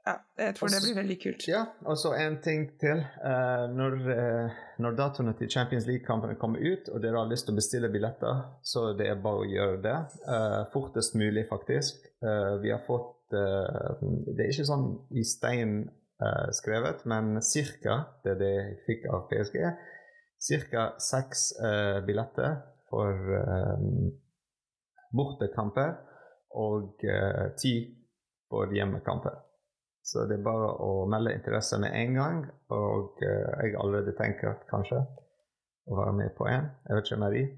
ja, 0.04 0.14
jeg 0.36 0.54
tror 0.56 0.66
Også, 0.68 0.76
det 0.76 0.84
blir 0.84 0.96
veldig 1.00 1.16
kult. 1.22 1.46
Ja, 1.48 1.62
og 1.88 1.96
så 1.96 2.12
en 2.20 2.36
ting 2.44 2.66
til. 2.80 3.00
Uh, 3.24 3.64
når, 3.72 3.94
uh, 4.04 4.58
når 4.84 4.96
datoene 4.98 5.32
til 5.38 5.48
Champions 5.52 5.86
League-kampene 5.88 6.36
kommer 6.40 6.60
ut, 6.60 6.90
og 6.92 7.00
dere 7.00 7.22
har 7.22 7.30
lyst 7.30 7.48
til 7.48 7.56
å 7.56 7.60
bestille 7.60 7.88
billetter, 7.92 8.42
så 8.60 8.90
det 8.98 9.08
er 9.08 9.22
bare 9.24 9.46
å 9.46 9.48
gjøre 9.48 9.80
det. 9.84 9.96
Uh, 10.28 10.60
fortest 10.74 11.16
mulig, 11.16 11.46
faktisk. 11.48 12.10
vi 12.62 12.70
har 12.72 12.80
fått 12.86 13.10
Det 13.34 14.40
er 14.40 14.50
ikke 14.52 14.64
sånn 14.68 14.84
i 15.18 15.24
stein 15.26 15.72
uh, 16.24 16.48
skrevet, 16.56 17.04
men 17.10 17.36
ca. 17.40 17.96
det 18.24 18.32
er 18.34 18.40
det 18.40 18.52
jeg 18.54 18.78
fikk 18.88 19.08
av 19.12 19.26
PSG. 19.30 19.58
Ca. 20.44 20.84
seks 21.00 21.50
uh, 21.60 22.00
billetter 22.06 22.56
for 22.88 23.12
um, 23.12 24.10
bortekamper 25.14 25.94
og 26.54 27.02
ti 27.58 27.72
for 28.50 28.70
hjemmekamper. 28.70 29.40
Så 30.06 30.22
det 30.30 30.36
er 30.38 30.46
bare 30.46 30.68
å 30.84 31.06
melde 31.10 31.32
interesse 31.34 31.78
med 31.82 31.96
en 31.98 32.14
gang, 32.14 32.40
og 32.70 33.18
jeg 33.24 33.74
allerede 33.80 34.14
tenker 34.18 34.60
kanskje 34.70 35.00
å 35.90 35.98
være 35.98 36.14
med 36.20 36.34
på 36.38 36.46
en. 36.50 36.68
Jeg 36.86 36.98
vet 36.98 37.10
ikke, 37.10 37.20
Marie? 37.24 37.48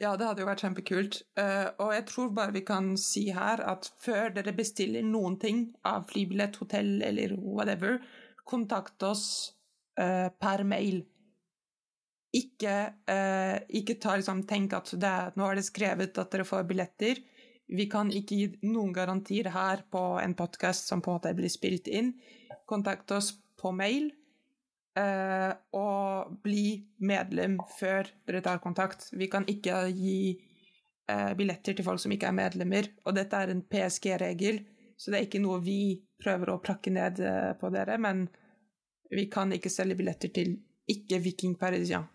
Ja, 0.00 0.16
det 0.18 0.26
hadde 0.26 0.42
jo 0.42 0.48
vært 0.48 0.64
kjempekult. 0.64 1.20
Uh, 1.38 1.68
og 1.82 1.92
jeg 1.94 2.04
tror 2.10 2.32
bare 2.34 2.54
vi 2.56 2.64
kan 2.66 2.92
si 3.00 3.28
her 3.34 3.62
at 3.70 3.88
før 4.02 4.32
dere 4.34 4.54
bestiller 4.56 5.04
noen 5.06 5.38
ting 5.42 5.64
av 5.88 6.08
flybillett, 6.10 6.58
hotell 6.62 6.96
eller 7.06 7.34
whatever, 7.38 8.00
kontakt 8.48 9.02
oss 9.06 9.24
uh, 10.00 10.28
per 10.32 10.64
mail. 10.68 11.02
Ikke, 12.32 12.76
uh, 13.10 13.58
ikke 13.68 13.98
ta, 14.00 14.16
liksom, 14.18 14.46
tenk 14.48 14.74
at 14.78 14.94
er, 14.96 15.36
nå 15.36 15.50
er 15.50 15.60
det 15.60 15.68
skrevet 15.68 16.18
at 16.18 16.32
dere 16.32 16.48
får 16.48 16.66
billetter. 16.70 17.20
Vi 17.72 17.86
kan 17.92 18.10
ikke 18.12 18.38
gi 18.40 18.48
noen 18.68 18.92
garantier 18.96 19.52
her 19.54 19.84
på 19.92 20.02
en 20.20 20.34
podkast 20.36 20.90
som 20.90 21.04
på 21.04 21.12
en 21.12 21.20
måte 21.20 21.36
blir 21.36 21.52
spilt 21.52 21.88
inn. 21.88 22.14
Kontakt 22.68 23.12
oss 23.14 23.30
på 23.60 23.70
mail 23.76 24.10
eh, 24.98 25.52
og 25.78 26.38
bli 26.44 26.66
medlem 27.08 27.58
før 27.78 28.10
dere 28.28 28.42
tar 28.44 28.62
kontakt. 28.64 29.08
Vi 29.12 29.28
kan 29.32 29.46
ikke 29.50 29.84
gi 29.96 30.16
eh, 30.32 31.32
billetter 31.38 31.76
til 31.76 31.86
folk 31.86 32.02
som 32.02 32.14
ikke 32.14 32.30
er 32.30 32.38
medlemmer, 32.38 32.88
og 33.06 33.16
dette 33.18 33.38
er 33.38 33.54
en 33.54 33.64
PSG-regel, 33.64 34.62
så 34.96 35.10
det 35.10 35.18
er 35.18 35.28
ikke 35.28 35.42
noe 35.42 35.62
vi 35.64 35.80
prøver 36.22 36.52
å 36.52 36.60
prakke 36.62 36.92
ned 36.94 37.22
eh, 37.24 37.52
på 37.58 37.72
dere, 37.74 37.98
men 38.00 38.26
vi 39.12 39.26
kan 39.32 39.52
ikke 39.52 39.72
selge 39.72 39.98
billetter 39.98 40.32
til 40.32 40.56
ikke-Viking 40.92 41.56
Parisien. 41.60 42.06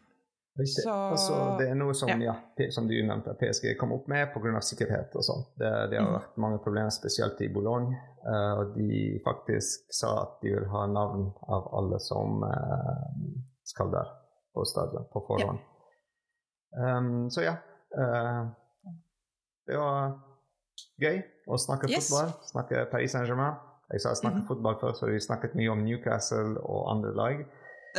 Så, 0.65 0.89
altså, 0.89 1.35
det 1.59 1.67
er 1.69 1.75
noe 1.77 1.93
som, 1.93 2.09
ja. 2.09 2.33
Ja, 2.57 2.69
som 2.73 2.87
du 2.89 2.95
nevnte, 2.95 3.35
PSG 3.37 3.75
kom 3.77 3.91
opp 3.93 4.07
med 4.09 4.31
pga. 4.33 4.61
sikkerhet 4.65 5.13
og 5.13 5.25
sånn. 5.25 5.43
Det, 5.53 5.69
det, 5.91 5.99
har 5.99 6.07
mm. 6.07 6.15
vært 6.15 6.39
mange 6.41 6.61
problemer, 6.63 6.93
spesielt 6.93 7.41
i 7.45 7.49
Boulogne. 7.53 7.93
Uh, 8.25 8.53
og 8.61 8.71
de 8.73 9.19
faktisk 9.25 9.85
sa 9.93 10.15
at 10.23 10.39
de 10.41 10.55
vil 10.55 10.65
ha 10.71 10.87
navn 10.89 11.27
av 11.53 11.69
alle 11.77 11.99
som 12.01 12.41
uh, 12.41 13.05
skal 13.69 13.93
der 13.93 14.09
på 14.57 14.65
stadion 14.65 15.05
på 15.13 15.21
forhånd. 15.29 15.61
Ja. 16.73 16.97
Um, 16.97 17.29
så 17.29 17.45
ja. 17.45 17.53
Uh, 17.93 18.49
det 19.69 19.77
var 19.77 20.17
gøy 20.97 21.21
å 21.47 21.61
snakke 21.61 21.91
yes. 21.91 22.09
fotball. 22.09 22.33
Snakke 22.49 22.87
Paris 22.91 23.13
Saint-Germain. 23.13 23.61
Jeg 23.93 24.01
sa 24.03 24.15
snakke 24.15 24.41
mm 24.41 24.43
-hmm. 24.43 24.47
fotball 24.47 24.75
før, 24.81 24.93
så 24.93 25.05
vi 25.05 25.19
snakket 25.19 25.55
mye 25.55 25.69
om 25.71 25.85
Newcastle 25.85 26.59
og 26.59 26.91
andre 26.91 27.13
lag 27.15 27.45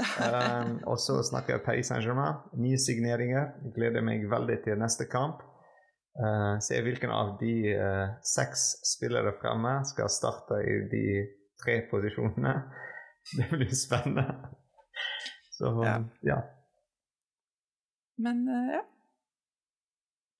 um, 0.00 0.74
og 0.90 0.98
så 1.02 1.18
snakker 1.26 1.56
jeg 1.56 1.64
Paris 1.64 1.90
Saint-Germain. 1.90 2.40
Nye 2.58 2.78
signeringer. 2.80 3.52
Jeg 3.64 3.74
gleder 3.76 4.04
meg 4.04 4.26
veldig 4.30 4.58
til 4.64 4.78
neste 4.80 5.08
kamp. 5.10 5.42
Uh, 6.18 6.58
se 6.64 6.80
hvilken 6.82 7.12
av 7.14 7.36
de 7.38 7.54
uh, 7.78 8.16
seks 8.26 8.68
spillere 8.94 9.36
fremme 9.38 9.76
skal 9.86 10.10
starte 10.10 10.60
i 10.66 10.78
de 10.92 11.04
tre 11.62 11.80
posisjonene. 11.90 12.54
Det 13.36 13.48
blir 13.52 13.74
spennende. 13.76 14.24
Så 15.52 15.72
ja. 15.84 15.98
ja. 16.24 16.38
Men 18.18 18.46
uh, 18.48 18.70
ja. 18.78 18.84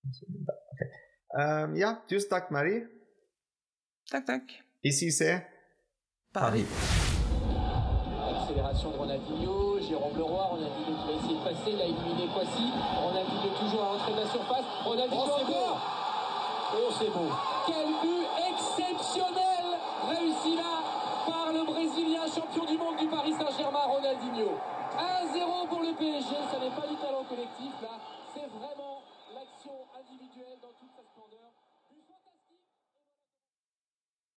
Okay. 0.09 0.89
Um, 1.37 1.77
ja, 1.77 1.93
tusen 2.09 2.31
takk, 2.31 2.51
Marie. 2.55 2.87
Takk, 4.11 4.25
takk. 4.27 4.57
ICC 4.83 5.21
Paris. 6.33 6.98
De 8.59 8.99
Ronaldinho, 8.99 9.79
Jérôme 9.79 10.19
Leroy, 10.19 10.43
Ronaldinho 10.51 10.91
qui 10.99 11.07
va 11.07 11.15
essayer 11.15 11.39
de 11.39 11.45
passer, 11.47 11.71
il 11.71 11.81
a 11.81 11.85
éliminé 11.85 12.27
Kwasi, 12.27 12.67
Ronaldinho 12.99 13.55
toujours 13.55 13.83
à 13.87 13.93
l'entrée 13.95 14.13
de 14.13 14.19
la 14.19 14.27
surface, 14.27 14.67
Ronaldinho 14.83 15.23
oh, 15.23 15.43
encore. 15.47 15.79
Oh 16.75 16.91
c'est 16.99 17.13
beau. 17.15 17.31
Quel 17.71 17.87
but 18.03 18.27
exceptionnel 18.51 19.67
réussi 20.11 20.57
là 20.57 20.83
par 21.31 21.53
le 21.55 21.63
Brésilien 21.71 22.27
champion 22.27 22.65
du 22.67 22.77
monde 22.77 22.97
du 22.99 23.07
Paris 23.07 23.33
Saint-Germain, 23.39 23.87
Ronaldinho. 23.87 24.51
1-0 24.51 25.69
pour 25.69 25.79
le 25.79 25.95
PSG, 25.95 26.35
ça 26.51 26.59
n'est 26.59 26.75
pas 26.75 26.87
du 26.91 26.97
talent 26.99 27.23
collectif 27.31 27.73
là, 27.81 27.95
c'est 28.35 28.51
vraiment 28.59 29.07
l'action 29.39 29.87
individuelle 29.95 30.59
dans. 30.61 30.78